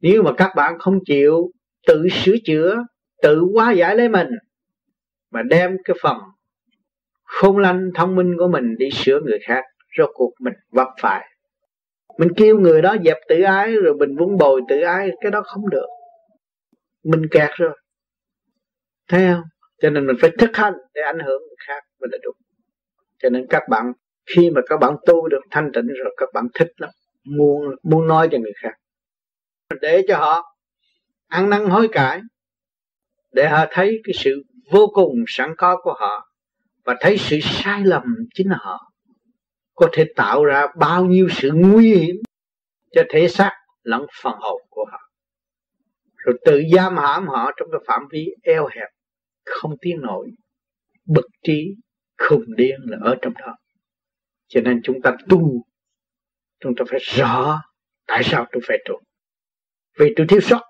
[0.00, 1.50] Nếu mà các bạn không chịu
[1.86, 2.76] tự sửa chữa,
[3.22, 4.28] tự hóa giải lấy mình,
[5.30, 6.16] mà đem cái phần
[7.24, 9.64] khôn lanh thông minh của mình đi sửa người khác,
[9.98, 11.28] rốt cuộc mình vấp phải
[12.18, 15.42] mình kêu người đó dẹp tự ái rồi mình vun bồi tự ái, cái đó
[15.44, 15.86] không được.
[17.04, 17.78] Mình kẹt rồi.
[19.08, 19.42] Thấy không?
[19.82, 22.36] Cho nên mình phải thực hành để ảnh hưởng người khác mới là đúng.
[23.22, 23.92] Cho nên các bạn,
[24.26, 26.90] khi mà các bạn tu được thanh tịnh rồi, các bạn thích lắm.
[27.24, 28.74] Muốn muốn nói cho người khác.
[29.80, 30.56] Để cho họ
[31.28, 32.20] ăn năn hối cải,
[33.32, 36.28] để họ thấy cái sự vô cùng sẵn có của họ
[36.84, 38.02] và thấy sự sai lầm
[38.34, 38.93] chính là họ
[39.74, 42.16] có thể tạo ra bao nhiêu sự nguy hiểm
[42.92, 43.52] cho thể xác
[43.82, 44.98] lẫn phần hồn của họ.
[46.16, 48.88] Rồi tự giam hãm họ trong cái phạm vi eo hẹp,
[49.44, 50.30] không tiến nổi,
[51.06, 51.74] bực trí,
[52.18, 53.56] khùng điên là ở trong đó.
[54.48, 55.64] Cho nên chúng ta tu,
[56.60, 57.60] chúng ta phải rõ
[58.06, 59.00] tại sao tôi phải tu.
[59.98, 60.60] Vì tôi thiếu sót,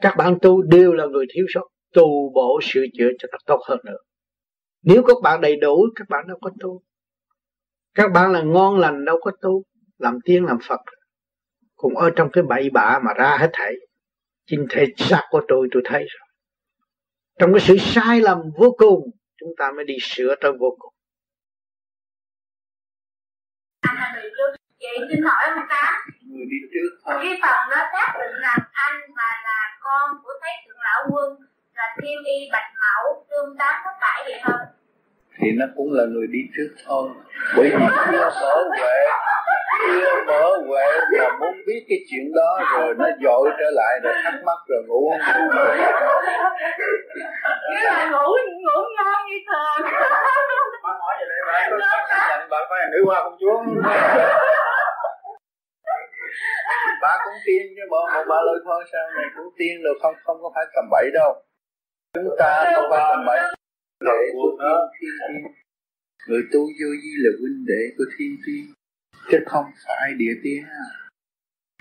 [0.00, 3.60] các bạn tu đều là người thiếu sót, tu bổ sửa chữa cho nó tốt
[3.68, 3.98] hơn nữa.
[4.82, 6.82] Nếu các bạn đầy đủ, các bạn đâu có tu
[7.94, 9.62] các bạn là ngon lành đâu có tu
[9.98, 10.80] làm tiên làm phật.
[11.76, 13.72] Cũng ở trong cái bậy bạ mà ra hết thảy.
[14.46, 16.28] Chính thể xác của tôi tôi thấy rồi.
[17.38, 19.10] Trong cái sự sai lầm vô cùng
[19.40, 20.94] chúng ta mới đi sửa tới vô cùng.
[24.80, 25.94] Vậy xin hỏi ông tám
[26.26, 26.90] người đi trước.
[27.04, 31.02] thôi cái phần đó xác định rằng anh mà là con của thấy thượng lão
[31.12, 31.38] quân
[31.74, 34.77] là thiên y bạch mẫu tương tám có phải vậy không
[35.40, 37.08] thì nó cũng là người đi trước thôi.
[37.56, 38.98] Bởi vì chưa mở huệ
[39.86, 40.86] chưa mở huệ
[41.18, 44.82] mà muốn biết cái chuyện đó rồi nó dội trở lại rồi thắc mắc rồi
[44.88, 45.48] ngủ không
[47.70, 48.28] nghĩa là ngủ
[48.64, 49.80] ngủ ngon như thường
[50.82, 51.40] bạn hỏi vậy đây
[52.30, 53.62] bạn bạn phải nữ hoa công chúa
[57.02, 60.14] bà cũng tiên chứ bộ một bà lời thôi sao này cũng tiên rồi không
[60.24, 61.42] không có phải cầm bậy đâu.
[62.14, 63.40] Chúng ta không phải cầm bậy
[64.00, 64.56] đệ của
[65.00, 65.52] thiên
[66.28, 68.64] người tu vô vi là huynh đệ của thiên tiên,
[69.30, 70.64] chứ không phải địa tiên.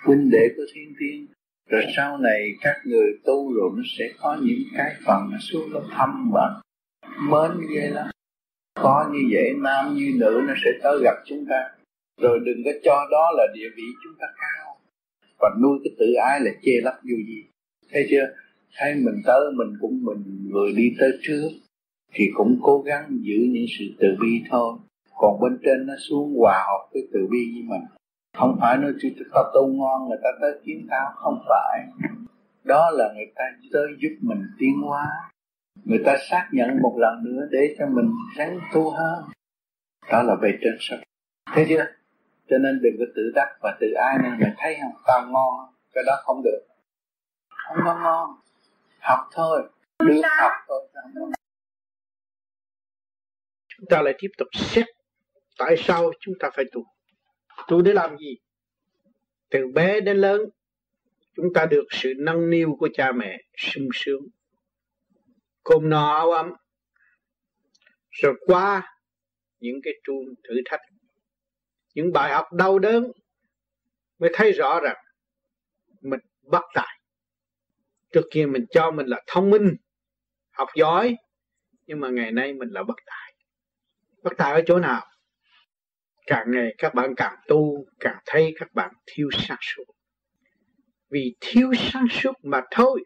[0.04, 1.28] Huynh đệ của thiên tiên,
[1.70, 5.70] rồi sau này các người tu rồi nó sẽ có những cái phần nó xuống
[5.74, 6.62] nó thăm bạn
[7.32, 8.08] mến ghê lắm.
[8.76, 11.70] Có như vậy, nam như nữ, nó sẽ tới gặp chúng ta.
[12.22, 14.80] Rồi đừng có cho đó là địa vị chúng ta cao.
[15.40, 17.44] Và nuôi cái tự ái là chê lấp vô gì.
[17.92, 18.36] Thấy chưa?
[18.78, 21.50] Thấy mình tới, mình cũng mình người đi tới trước
[22.18, 24.78] thì cũng cố gắng giữ những sự từ bi thôi.
[25.18, 27.88] Còn bên trên nó xuống hòa hợp với từ bi với mình.
[28.38, 31.80] Không phải nói chúng ta tu ngon người ta tới kiếm tao không phải.
[32.64, 35.06] Đó là người ta tới giúp mình tiến hóa.
[35.84, 39.24] Người ta xác nhận một lần nữa để cho mình ráng tu hơn.
[40.12, 40.98] Đó là về trên sắc
[41.54, 41.86] thấy chưa?
[42.50, 45.54] Cho nên đừng có tự đắc và tự ai nên mình thấy không tao ngon
[45.94, 46.66] cái đó không được.
[47.50, 48.30] Không có ngon.
[49.00, 49.70] Học thôi.
[50.00, 51.32] Được học thôi không
[53.78, 54.86] chúng ta lại tiếp tục xét
[55.58, 56.86] tại sao chúng ta phải tu.
[57.68, 58.38] Tu để làm gì?
[59.50, 60.42] Từ bé đến lớn,
[61.36, 64.22] chúng ta được sự nâng niu của cha mẹ sung sướng.
[65.64, 66.54] Cơm no áo ấm,
[68.10, 68.94] rồi qua
[69.60, 70.82] những cái chuông thử thách.
[71.94, 73.12] Những bài học đau đớn
[74.20, 74.98] mới thấy rõ rằng
[76.02, 77.00] mình bất tài.
[78.12, 79.76] Trước kia mình cho mình là thông minh,
[80.52, 81.16] học giỏi,
[81.86, 83.27] nhưng mà ngày nay mình là bất tài
[84.24, 85.06] bất tài ở chỗ nào?
[86.28, 89.84] Càng ngày các bạn càng tu, càng thấy các bạn thiếu sáng suốt.
[91.10, 93.04] Vì thiếu sáng suốt mà thôi.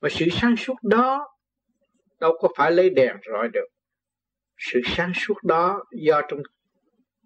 [0.00, 1.28] Mà sự sáng suốt đó
[2.20, 3.66] đâu có phải lấy đèn rọi được.
[4.58, 6.40] Sự sáng suốt đó do trong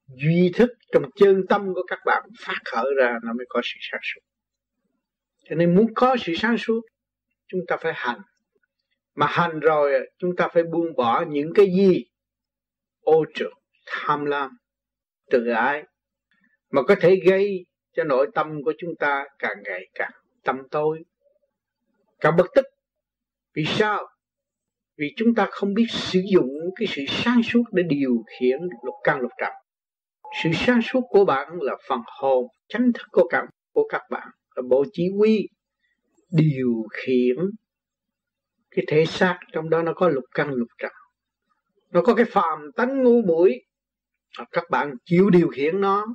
[0.07, 3.79] duy thức, trong chân tâm của các bạn phát khởi ra nó mới có sự
[3.81, 4.21] sáng suốt.
[5.49, 6.81] Cho nên muốn có sự sáng suốt,
[7.47, 8.21] chúng ta phải hành.
[9.15, 12.05] Mà hành rồi, chúng ta phải buông bỏ những cái gì
[13.03, 13.53] ô trượt
[13.87, 14.51] tham lam
[15.31, 15.83] tự ái
[16.71, 20.13] mà có thể gây cho nội tâm của chúng ta càng ngày càng
[20.45, 21.03] tâm tối.
[22.21, 22.65] Càng bất tức.
[23.55, 24.07] Vì sao?
[24.97, 28.95] Vì chúng ta không biết sử dụng cái sự sáng suốt để điều khiển lục
[29.05, 29.53] căn lục trần.
[30.43, 34.29] Sự sáng suốt của bạn là phần hồn chánh thức của các, của các bạn
[34.57, 35.49] là bộ chỉ huy
[36.31, 37.37] điều khiển
[38.71, 40.93] cái thể xác trong đó nó có lục căn lục trần
[41.93, 43.65] nó có cái phàm tánh ngu muội.
[44.53, 46.07] Các bạn chịu điều khiển nó,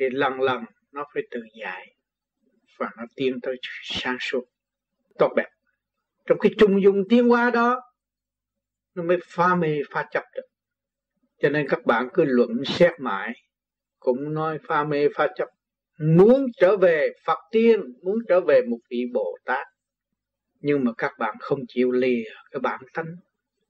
[0.00, 1.96] thì lần lần nó phải tự giải
[2.78, 4.44] và nó tiến tới sáng suốt,
[5.18, 5.48] tốt đẹp.
[6.26, 7.80] Trong cái trung dung tiến hóa đó,
[8.94, 10.46] nó mới pha mê pha chấp được.
[11.38, 13.32] Cho nên các bạn cứ luận xét mãi,
[13.98, 15.48] cũng nói pha mê pha chấp
[15.98, 19.66] muốn trở về Phật tiên, muốn trở về một vị Bồ Tát.
[20.60, 23.16] Nhưng mà các bạn không chịu lìa cái bản tánh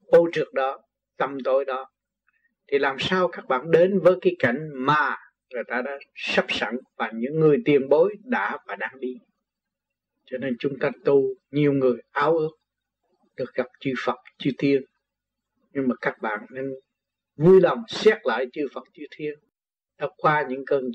[0.05, 0.79] ô trượt đó
[1.17, 1.89] tâm tối đó,
[2.67, 5.17] thì làm sao các bạn đến với cái cảnh mà
[5.49, 9.15] người ta đã sắp sẵn và những người tiền bối đã và đang đi.
[10.25, 12.51] Cho nên chúng ta tu nhiều người áo ước,
[13.35, 14.81] được gặp chư Phật, chư Tiên
[15.77, 16.65] nhưng mà các bạn nên
[17.35, 19.33] vui lòng xét lại chư Phật, chư Thiên.
[19.97, 20.91] Đã qua những cơn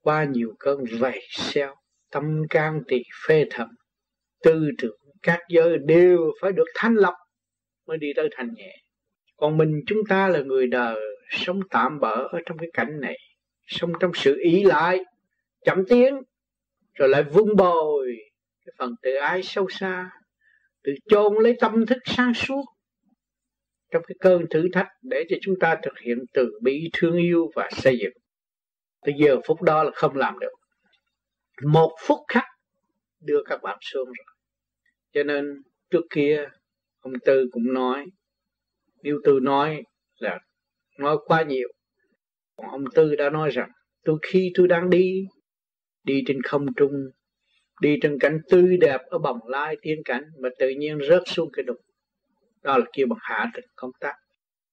[0.00, 1.74] qua nhiều cơn vầy xeo,
[2.10, 3.68] tâm can tỳ phê thầm.
[4.42, 7.14] Tư tưởng các giới đều phải được thanh lập
[7.86, 8.83] mới đi tới thành nhẹ
[9.44, 11.00] còn mình chúng ta là người đời,
[11.30, 13.18] sống tạm bỡ ở trong cái cảnh này,
[13.66, 15.04] sống trong sự ý lại,
[15.64, 16.14] chậm tiến,
[16.94, 18.16] rồi lại vun bồi
[18.66, 20.10] cái phần tự ái sâu xa,
[20.84, 22.64] tự chôn lấy tâm thức sáng suốt
[23.92, 27.50] trong cái cơn thử thách để cho chúng ta thực hiện từ bi thương yêu
[27.54, 28.14] và xây dựng.
[29.06, 30.54] Tới giờ phút đó là không làm được.
[31.62, 32.44] Một phút khắc
[33.20, 34.36] đưa các bạn xuống rồi.
[35.12, 36.48] Cho nên trước kia,
[37.00, 38.06] ông tư cũng nói
[39.04, 39.82] nếu tư nói
[40.18, 40.38] là,
[40.98, 41.68] nói quá nhiều.
[42.56, 43.70] Còn ông tư đã nói rằng,
[44.04, 45.26] tôi khi tôi đang đi
[46.04, 46.92] đi trên không trung,
[47.80, 51.50] đi trên cảnh tươi đẹp ở bồng lai tiên cảnh mà tự nhiên rớt xuống
[51.52, 51.76] cái đục.
[52.62, 54.14] Đó là kêu bằng hạ tịch công tác.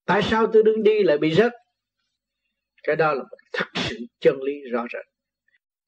[0.05, 1.51] Tại sao tôi đứng đi lại bị rớt?
[2.83, 5.05] Cái đó là thật sự chân lý rõ rệt.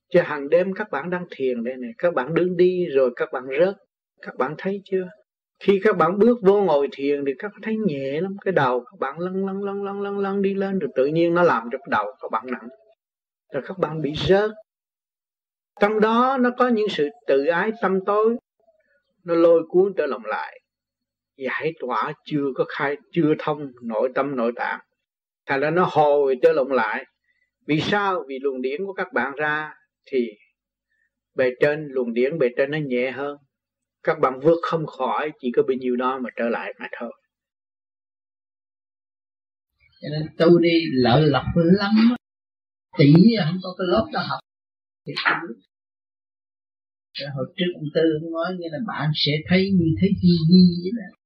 [0.10, 3.30] Chứ hàng đêm các bạn đang thiền đây này, các bạn đứng đi rồi các
[3.34, 3.76] bạn rớt,
[4.22, 5.08] các bạn thấy chưa?
[5.64, 8.80] Khi các bạn bước vô ngồi thiền thì các bạn thấy nhẹ lắm, cái đầu
[8.80, 11.70] các bạn lăn lăn lăn lăn lăn lăn đi lên rồi tự nhiên nó làm
[11.72, 12.68] cho cái đầu các bạn nặng.
[13.54, 14.52] Rồi các bạn bị rớt.
[15.82, 18.38] Trong đó nó có những sự tự ái tâm tối.
[19.24, 20.60] Nó lôi cuốn trở lòng lại.
[21.38, 24.80] Giải tỏa chưa có khai, chưa thông nội tâm, nội tạng.
[25.46, 27.06] Thành ra nó hồi trở lộn lại.
[27.68, 28.24] Vì sao?
[28.28, 29.74] Vì luồng điển của các bạn ra
[30.06, 30.30] thì
[31.36, 33.38] bề trên, luồng điển bề trên nó nhẹ hơn
[34.04, 37.12] các bạn vượt không khỏi, chỉ có bị nhiêu đó mà trở lại mà thôi.
[40.02, 42.16] Cho nên tu đi lợi lộc lắm
[42.98, 43.14] tỷ
[43.46, 44.40] không có cái lớp đó học,
[45.08, 45.14] thì
[47.20, 50.38] rồi hồi trước ông tư cũng nói như là bạn sẽ thấy như thế gì
[50.50, 51.18] gì vậy đó.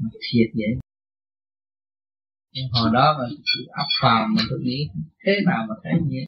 [0.00, 0.72] Mà thiệt vậy.
[2.52, 3.24] Nhưng hồi đó mà
[3.68, 4.88] ấp phàm mà tôi nghĩ,
[5.24, 6.26] thế nào mà thấy như vậy?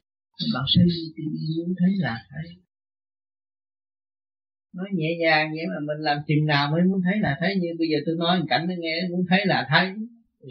[0.53, 1.23] Bạn sẽ đi
[1.57, 2.55] muốn thấy là thấy
[4.73, 7.55] nói nhẹ nhàng vậy mà mình làm chừng nào mới muốn thấy là thấy.
[7.55, 9.93] Như bây giờ tôi nói cảnh nó nghe, muốn thấy là thấy.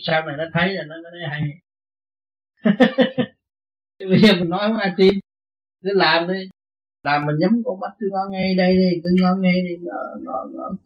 [0.07, 1.43] Sau này nó thấy là nó nó thấy hay.
[3.99, 5.15] Bây giờ mình nói không ai tin?
[5.83, 6.49] Cứ làm đi.
[7.03, 9.77] Làm mình nhắm con mắt, tôi ngon ngay đây đi, tôi ngon ngay đi.
[9.83, 9.93] Nó
[10.25, 10.77] nó nó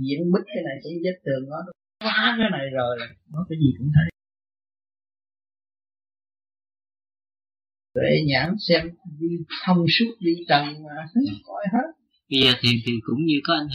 [0.00, 1.56] diễn bích cái này trên vết tường nó
[2.04, 2.98] phá cái này rồi.
[3.32, 4.10] Nó cái gì cũng thấy.
[7.94, 8.90] Tuệ nhãn xem
[9.20, 9.28] đi
[9.66, 11.06] thông suốt đi trần mà
[11.46, 11.97] coi hết
[12.30, 13.68] bây giờ thì thì cũng như có anh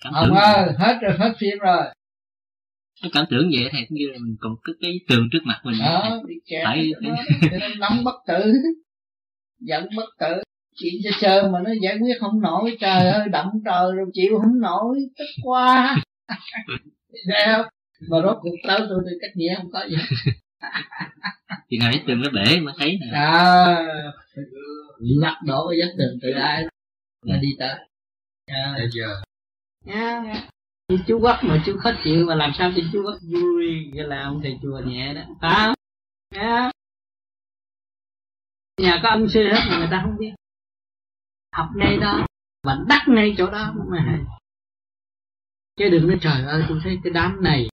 [0.00, 1.82] cảm tưởng ơi hết rồi hết phim rồi.
[3.02, 5.60] Cái cảm tưởng vậy thầy cũng như là mình còn cái cái tường trước mặt
[5.64, 5.76] mình.
[5.80, 6.92] Đó bị kẹt phải
[7.78, 8.52] nắm bất tử.
[9.60, 10.42] Giận bất tử.
[10.76, 14.38] Chuyện sơ sơ mà nó giải quyết không nổi trời ơi đậm trời rồi chịu
[14.42, 15.96] không nổi tức quá.
[17.26, 17.62] Thấy
[18.10, 19.96] mà rốt cuộc tới tôi thì cách nghĩa không có gì.
[21.70, 23.06] Thì ngồi cái tường nó bể mới thấy nè.
[23.12, 23.76] À
[25.00, 26.66] lắc đổ cái vách tường từ ai
[27.22, 27.74] là đi tới
[28.52, 28.74] à.
[28.76, 29.22] bây giờ
[29.84, 30.48] nha yeah.
[31.06, 34.22] chú quắc mà chú khó chịu mà làm sao cho chú quắc vui cái là
[34.22, 35.20] ông thầy chùa nhẹ đó.
[35.40, 35.74] Phải
[36.34, 36.72] yeah.
[38.80, 40.32] nhà có âm sư hết mà người ta không biết.
[41.52, 42.26] Học ngay đó
[42.62, 44.18] và đắc ngay chỗ đó mà hay
[45.76, 47.68] chứ đừng nói trời ơi tôi thấy cái đám này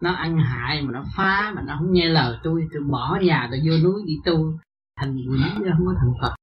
[0.00, 3.48] nó ăn hại mà nó phá mà nó không nghe lời tôi tôi bỏ nhà
[3.50, 4.58] tôi vô núi đi tu.
[4.96, 6.34] Thành quỷ không có thành phật.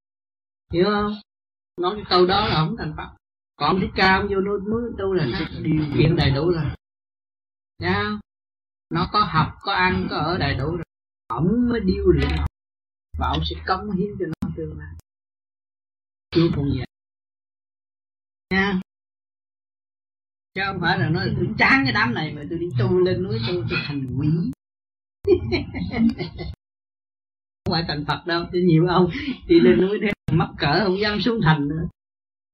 [0.72, 1.14] Hiểu không?
[1.82, 3.10] Nói cái câu đó là không thành phật
[3.56, 6.66] còn cái ca vô núi núi tu là nó điều kiện đầy đủ rồi.
[7.80, 8.20] Nha
[8.90, 10.86] nó có học, có ăn, có ở đầy đủ rồi.
[11.28, 12.38] Ổng mới điêu luyện
[13.18, 14.94] và ông sẽ cống hiến cho nó tương lai.
[16.32, 16.84] Chưa còn gì
[18.50, 18.80] nha
[20.56, 23.24] chứ không phải là nói tôi chán cái đám này mà tôi đi tu lên
[23.24, 24.28] núi tu tôi thành quỷ.
[27.66, 29.10] Không phải thành phật đâu chứ nhiều ông
[29.48, 31.88] đi lên núi thế, mắc cỡ không dám xuống thành nữa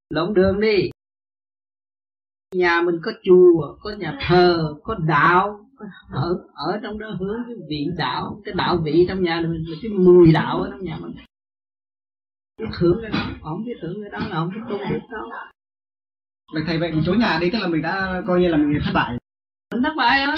[0.09, 0.89] lộn đường đi.
[2.55, 5.65] Nhà mình có chùa có nhà thờ có đạo
[6.11, 9.77] ở ở trong đó hướng cái vị đạo cái đạo vị trong nhà mình là
[9.81, 11.15] cái mùi đạo ở trong nhà mình.
[12.57, 15.29] Biết hưởng cái đó không biết hưởng cái đó là không biết tu được đâu
[16.53, 18.79] vậy thầy vậy mình chối nhà đi tức là mình đã coi như là mình
[18.85, 19.17] thất bại.
[19.73, 20.35] Mình thất bại rồi.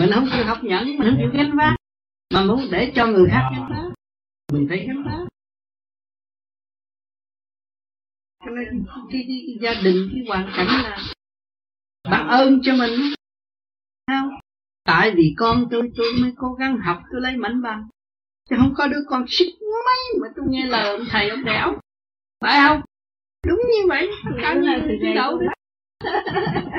[0.00, 1.74] Mình không chịu học nhận mình không chịu gánh vác.
[2.34, 3.92] Mà muốn để cho người khác gánh vác.
[4.52, 5.28] Mình phải gánh vác
[8.46, 10.98] cho nên cái, cái, cái gia đình cái hoàn cảnh là
[12.10, 12.90] bạn ơn cho mình.
[14.06, 14.30] Không
[14.84, 17.88] tại vì con tôi tôi mới cố gắng học tôi lấy mảnh bằng.
[18.50, 21.80] Chứ không có đứa con xích mấy mà tôi nghe lời ông thầy ông đẻo.
[22.40, 22.80] Phải không?
[23.46, 24.08] Đúng như vậy.
[24.42, 25.52] Nhà thì đi đâu đó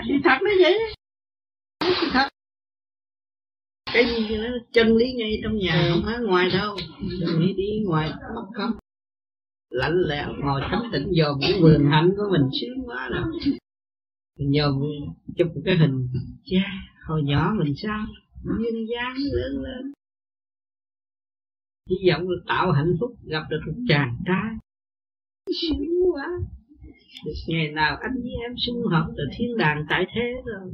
[0.08, 0.80] sự thật nó vậy.
[1.82, 2.28] Sự thật.
[3.94, 5.92] Cái gì nó chân lý ngay trong nhà ừ.
[5.92, 6.78] không phải ngoài đâu.
[7.20, 8.72] Đừng nghĩ đi ngoài mất không
[9.78, 13.24] lạnh lẽo, ngồi thánh tĩnh dòm cái vườn hạnh của mình, sướng quá rồi
[14.38, 14.82] mình dòm
[15.38, 16.08] chụp một cái hình,
[16.46, 16.66] cha,
[17.06, 18.06] hồi nhỏ mình sao?
[18.44, 19.92] Duyên dáng lớn lên.
[21.90, 24.52] Hy vọng được tạo hạnh phúc, gặp được một chàng trai.
[25.62, 26.28] Sướng quá.
[27.26, 30.74] Được ngày nào anh với em sung hợp từ thiên đàng tại thế rồi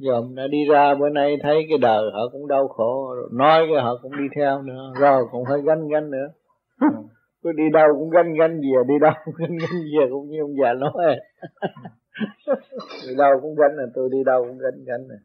[0.00, 3.82] dòm đã đi ra bữa nay thấy cái đời họ cũng đau khổ nói cái
[3.82, 6.28] họ cũng đi theo nữa rồi cũng phải gánh gánh nữa.
[7.42, 10.40] Cứ đi đâu cũng gánh gánh về đi đâu cũng gánh gánh về cũng như
[10.40, 11.16] ông già nói.
[13.08, 15.18] Đi đâu cũng gánh là tôi đi đâu cũng gánh gánh này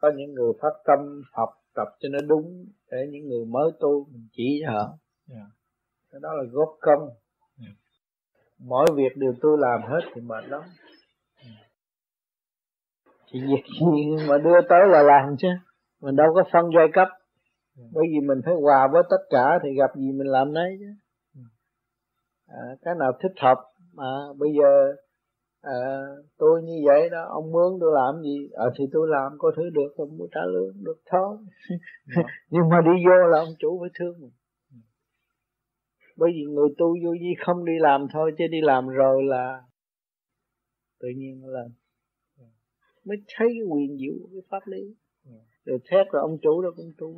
[0.00, 4.06] có những người phát tâm học tập cho nó đúng để những người mới tu
[4.12, 4.98] mình chỉ cho họ.
[5.34, 5.46] Yeah.
[6.12, 7.00] cái đó là góp công.
[7.62, 7.76] Yeah.
[8.58, 10.62] mỗi việc đều tôi làm hết thì mệt lắm
[13.32, 15.48] chỉ việc gì mà đưa tới là làm chứ?
[16.00, 17.08] Mình đâu có phân giai cấp.
[17.92, 20.86] Bởi vì mình phải hòa với tất cả thì gặp gì mình làm nấy chứ.
[22.46, 23.58] À, cái nào thích hợp
[23.92, 24.92] mà bây giờ
[25.62, 25.78] à,
[26.38, 28.48] tôi như vậy đó ông mướn tôi làm gì?
[28.54, 31.36] À, thì tôi làm có thứ được tôi muốn trả lương được thôi.
[32.50, 34.32] Nhưng mà đi vô là ông chủ phải thương mình.
[36.16, 39.62] Bởi vì người tu vô vi không đi làm thôi chứ đi làm rồi là
[41.00, 41.72] tự nhiên lên
[43.08, 44.94] mới thấy cái quyền diệu cái pháp lý.
[45.64, 47.14] Rồi thét rồi ông chủ đó cũng tu.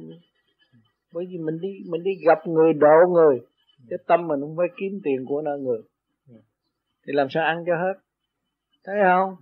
[1.13, 3.41] Bởi vì mình đi mình đi gặp người độ người
[3.89, 5.83] cái tâm mình không phải kiếm tiền của nơi người.
[7.07, 8.01] Thì làm sao ăn cho hết?
[8.85, 9.37] Thấy không?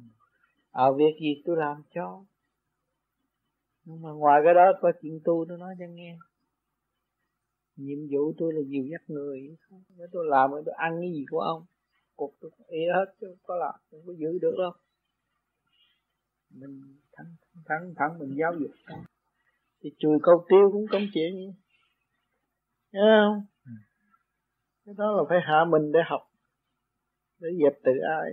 [0.71, 2.25] Ở à, việc gì tôi làm cho.
[3.85, 6.17] Nhưng mà ngoài cái đó có chuyện tu nó nói cho nghe.
[7.77, 9.57] Nhiệm vụ tôi là dìu dắt người.
[9.97, 11.63] Nếu tôi làm tôi ăn cái gì của ông.
[12.17, 14.73] Cuộc tôi hết chứ có làm không có giữ được đâu
[16.51, 16.81] mình
[17.13, 17.27] thắng
[17.67, 19.01] thắng thắng mình giáo dục con
[19.83, 21.55] thì chùi câu tiêu cũng công chuyện vậy
[22.93, 23.73] Thấy không ừ.
[24.85, 26.21] cái đó là phải hạ mình để học
[27.41, 28.31] để dẹp tự ai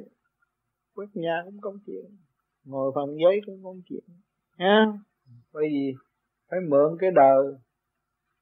[0.96, 2.06] quét nhà cũng công chuyện
[2.64, 4.04] ngồi phòng giấy cũng công chuyện
[4.58, 4.86] ha
[5.54, 5.94] bởi vì
[6.50, 7.46] phải mượn cái đời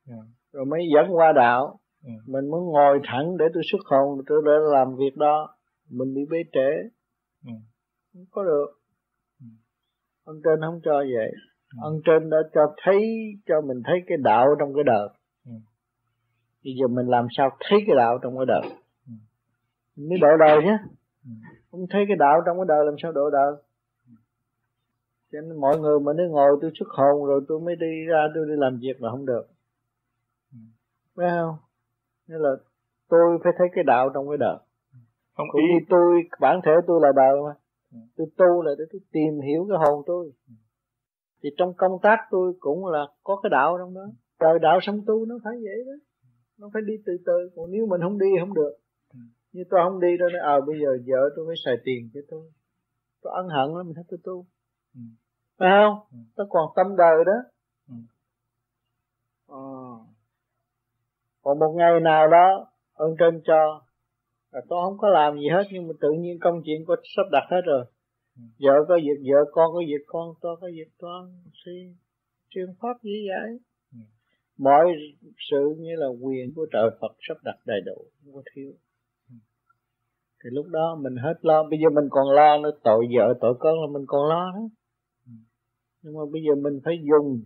[0.08, 0.16] ừ.
[0.52, 2.12] rồi mới dẫn qua đạo ừ.
[2.28, 5.56] mình muốn ngồi thẳng để tôi xuất hồn tôi để làm việc đó
[5.90, 6.90] mình bị bế trễ
[7.46, 7.54] ừ.
[8.14, 8.83] không có được ừ.
[10.24, 11.32] Ông trên không cho vậy
[11.72, 11.78] ừ.
[11.82, 13.02] ông trên đã cho thấy
[13.46, 15.08] cho mình thấy cái đạo trong cái đời
[15.46, 15.52] ừ.
[16.64, 18.62] bây giờ mình làm sao thấy cái đạo trong cái đời
[19.08, 19.14] ừ.
[19.96, 20.78] mình mới độ đời nhé
[21.26, 21.32] ừ.
[21.72, 23.52] không thấy cái đạo trong cái đời làm sao độ đời
[25.32, 28.28] cho nên mọi người mà nếu ngồi tôi xuất hồn rồi tôi mới đi ra
[28.36, 29.48] tôi đi làm việc là không được
[31.16, 31.56] phải không
[32.28, 32.50] nên là
[33.10, 34.58] tôi phải thấy cái đạo trong cái đời
[35.38, 35.68] không cũng ý.
[35.74, 37.54] như tôi bản thể tôi là đời mà
[38.16, 40.32] tôi tu là để tôi tìm hiểu cái hồn tôi.
[41.44, 44.06] Thì trong công tác tôi cũng là có cái đạo trong đó.
[44.40, 45.94] Trời đạo sống tu nó phải vậy đó.
[46.58, 47.50] Nó phải đi từ từ.
[47.56, 48.74] Còn nếu mình không đi không được.
[49.52, 52.10] Như tôi không đi đâu nói ờ à, bây giờ vợ tôi phải xài tiền
[52.14, 52.52] cho tôi.
[53.22, 54.46] Tôi ân hận lắm mình thấy tôi tu.
[54.96, 55.02] Ừ.
[55.58, 56.00] phải không?
[56.12, 56.18] Ừ.
[56.36, 57.38] tôi còn tâm đời đó.
[57.90, 57.96] Ừ.
[59.48, 59.64] à.
[61.42, 63.82] còn một ngày nào đó ơn trên cho
[64.54, 67.24] là tôi không có làm gì hết nhưng mà tự nhiên công chuyện có sắp
[67.32, 67.86] đặt hết rồi.
[68.60, 71.32] Vợ có việc vợ con có việc con tôi có việc con
[71.66, 71.96] suy
[72.50, 73.60] truyền pháp gì vậy.
[74.58, 74.86] Mọi
[75.52, 78.72] sự như là quyền của trời Phật sắp đặt đầy đủ không có thiếu.
[80.44, 81.64] Thì lúc đó mình hết lo.
[81.64, 82.72] Bây giờ mình còn lo nữa.
[82.84, 84.68] Tội vợ tội con là mình còn lo đó.
[86.02, 87.44] Nhưng mà bây giờ mình phải dùng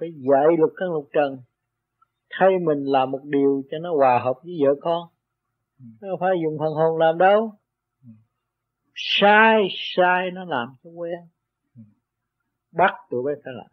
[0.00, 1.38] phải dạy luật căn lục trần.
[2.30, 5.08] Thay mình làm một điều cho nó hòa hợp với vợ con
[5.78, 7.52] nó phải dùng phần hồn làm đâu.
[8.94, 11.18] Sai sai nó làm cho quen.
[12.72, 13.66] Bắt tụi bay phải làm.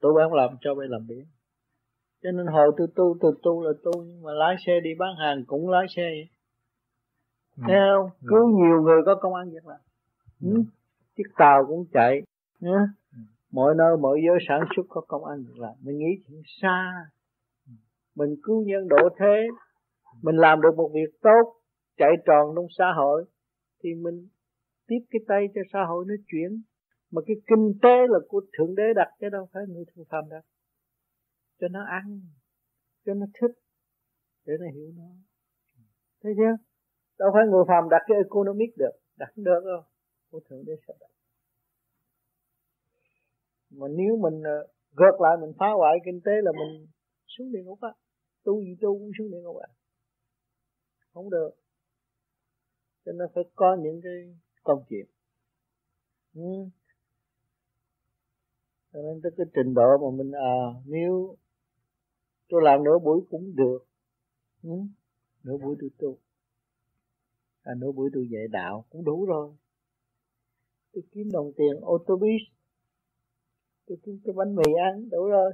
[0.00, 1.26] Tụi bay không làm cho bay làm biến.
[2.22, 5.16] Cho nên hồi tôi tu tôi tu là tu nhưng mà lái xe đi bán
[5.18, 6.28] hàng cũng lái xe vậy.
[7.56, 7.62] Ừ.
[7.66, 8.10] thấy không?
[8.20, 8.26] Ừ.
[8.28, 9.80] cứu nhiều người có công ăn việc làm.
[10.40, 10.62] Ừ.
[11.16, 12.22] chiếc tàu cũng chạy
[12.60, 13.18] nhá ừ.
[13.50, 15.74] mọi nơi mọi giới sản xuất có công ăn việc làm.
[15.80, 16.92] Mình nghĩ chuyện xa.
[18.14, 19.46] Mình cứu nhân độ thế
[20.22, 21.60] mình làm được một việc tốt,
[21.96, 23.24] chạy tròn trong xã hội,
[23.82, 24.28] thì mình
[24.86, 26.62] tiếp cái tay cho xã hội nó chuyển.
[27.10, 30.24] Mà cái kinh tế là của thượng đế đặt chứ đâu phải người thường phàm
[30.30, 30.44] đặt
[31.60, 32.20] cho nó ăn,
[33.04, 33.54] cho nó thích,
[34.46, 35.08] để nó hiểu nó.
[36.22, 36.56] Thấy chưa?
[37.18, 39.82] Đâu phải người phàm đặt cái economic được, đặt được đâu.
[40.30, 41.10] Của thượng đế sẽ đặt.
[43.70, 44.66] Mà nếu mình ờ,
[44.96, 46.86] gợt lại mình phá hoại kinh tế là mình
[47.26, 47.92] xuống địa ngục á.
[48.44, 49.68] Tu gì tu cũng xuống địa ngục á
[51.14, 51.50] không được.
[53.04, 55.06] Cho nên phải có những cái công chuyện.
[56.34, 56.68] Ừ.
[58.92, 61.36] cho nên tới cái trình độ mà mình à nếu
[62.48, 63.78] tôi làm nửa buổi cũng được.
[64.62, 64.70] Ừ.
[65.44, 66.18] nửa buổi tôi tu.
[67.62, 69.54] À, nửa buổi tôi dạy đạo cũng đủ rồi.
[70.92, 72.52] Tôi kiếm đồng tiền ô tô bus
[73.86, 75.52] tôi kiếm cái bánh mì ăn đủ rồi.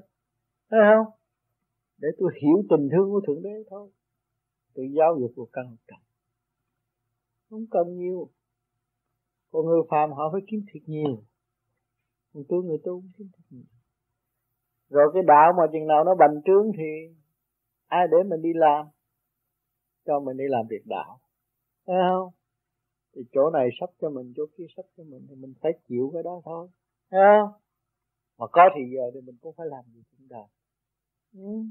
[0.70, 1.12] Thấy không?
[1.98, 3.90] Để tôi hiểu tình thương của thượng đế thôi
[4.78, 5.98] tự giáo dục của căn trần
[7.50, 8.28] không cần nhiều.
[9.50, 11.22] Còn người phàm họ phải kiếm thiệt nhiều.
[12.32, 13.64] Còn tôi, người tu không kiếm thiệt nhiều.
[14.88, 17.16] Rồi cái đạo mà chừng nào nó bành trướng thì
[17.86, 18.86] ai để mình đi làm?
[20.06, 21.20] Cho mình đi làm việc đạo.
[21.86, 22.32] Thấy không?
[23.14, 26.10] Thì chỗ này sắp cho mình, chỗ kia sắp cho mình thì mình phải chịu
[26.14, 26.68] cái đó thôi.
[27.10, 27.60] Thấy không?
[28.38, 30.48] Mà có thì giờ thì mình cũng phải làm gì cũng đạo.
[31.34, 31.64] Ừ.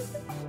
[0.00, 0.39] Thank you.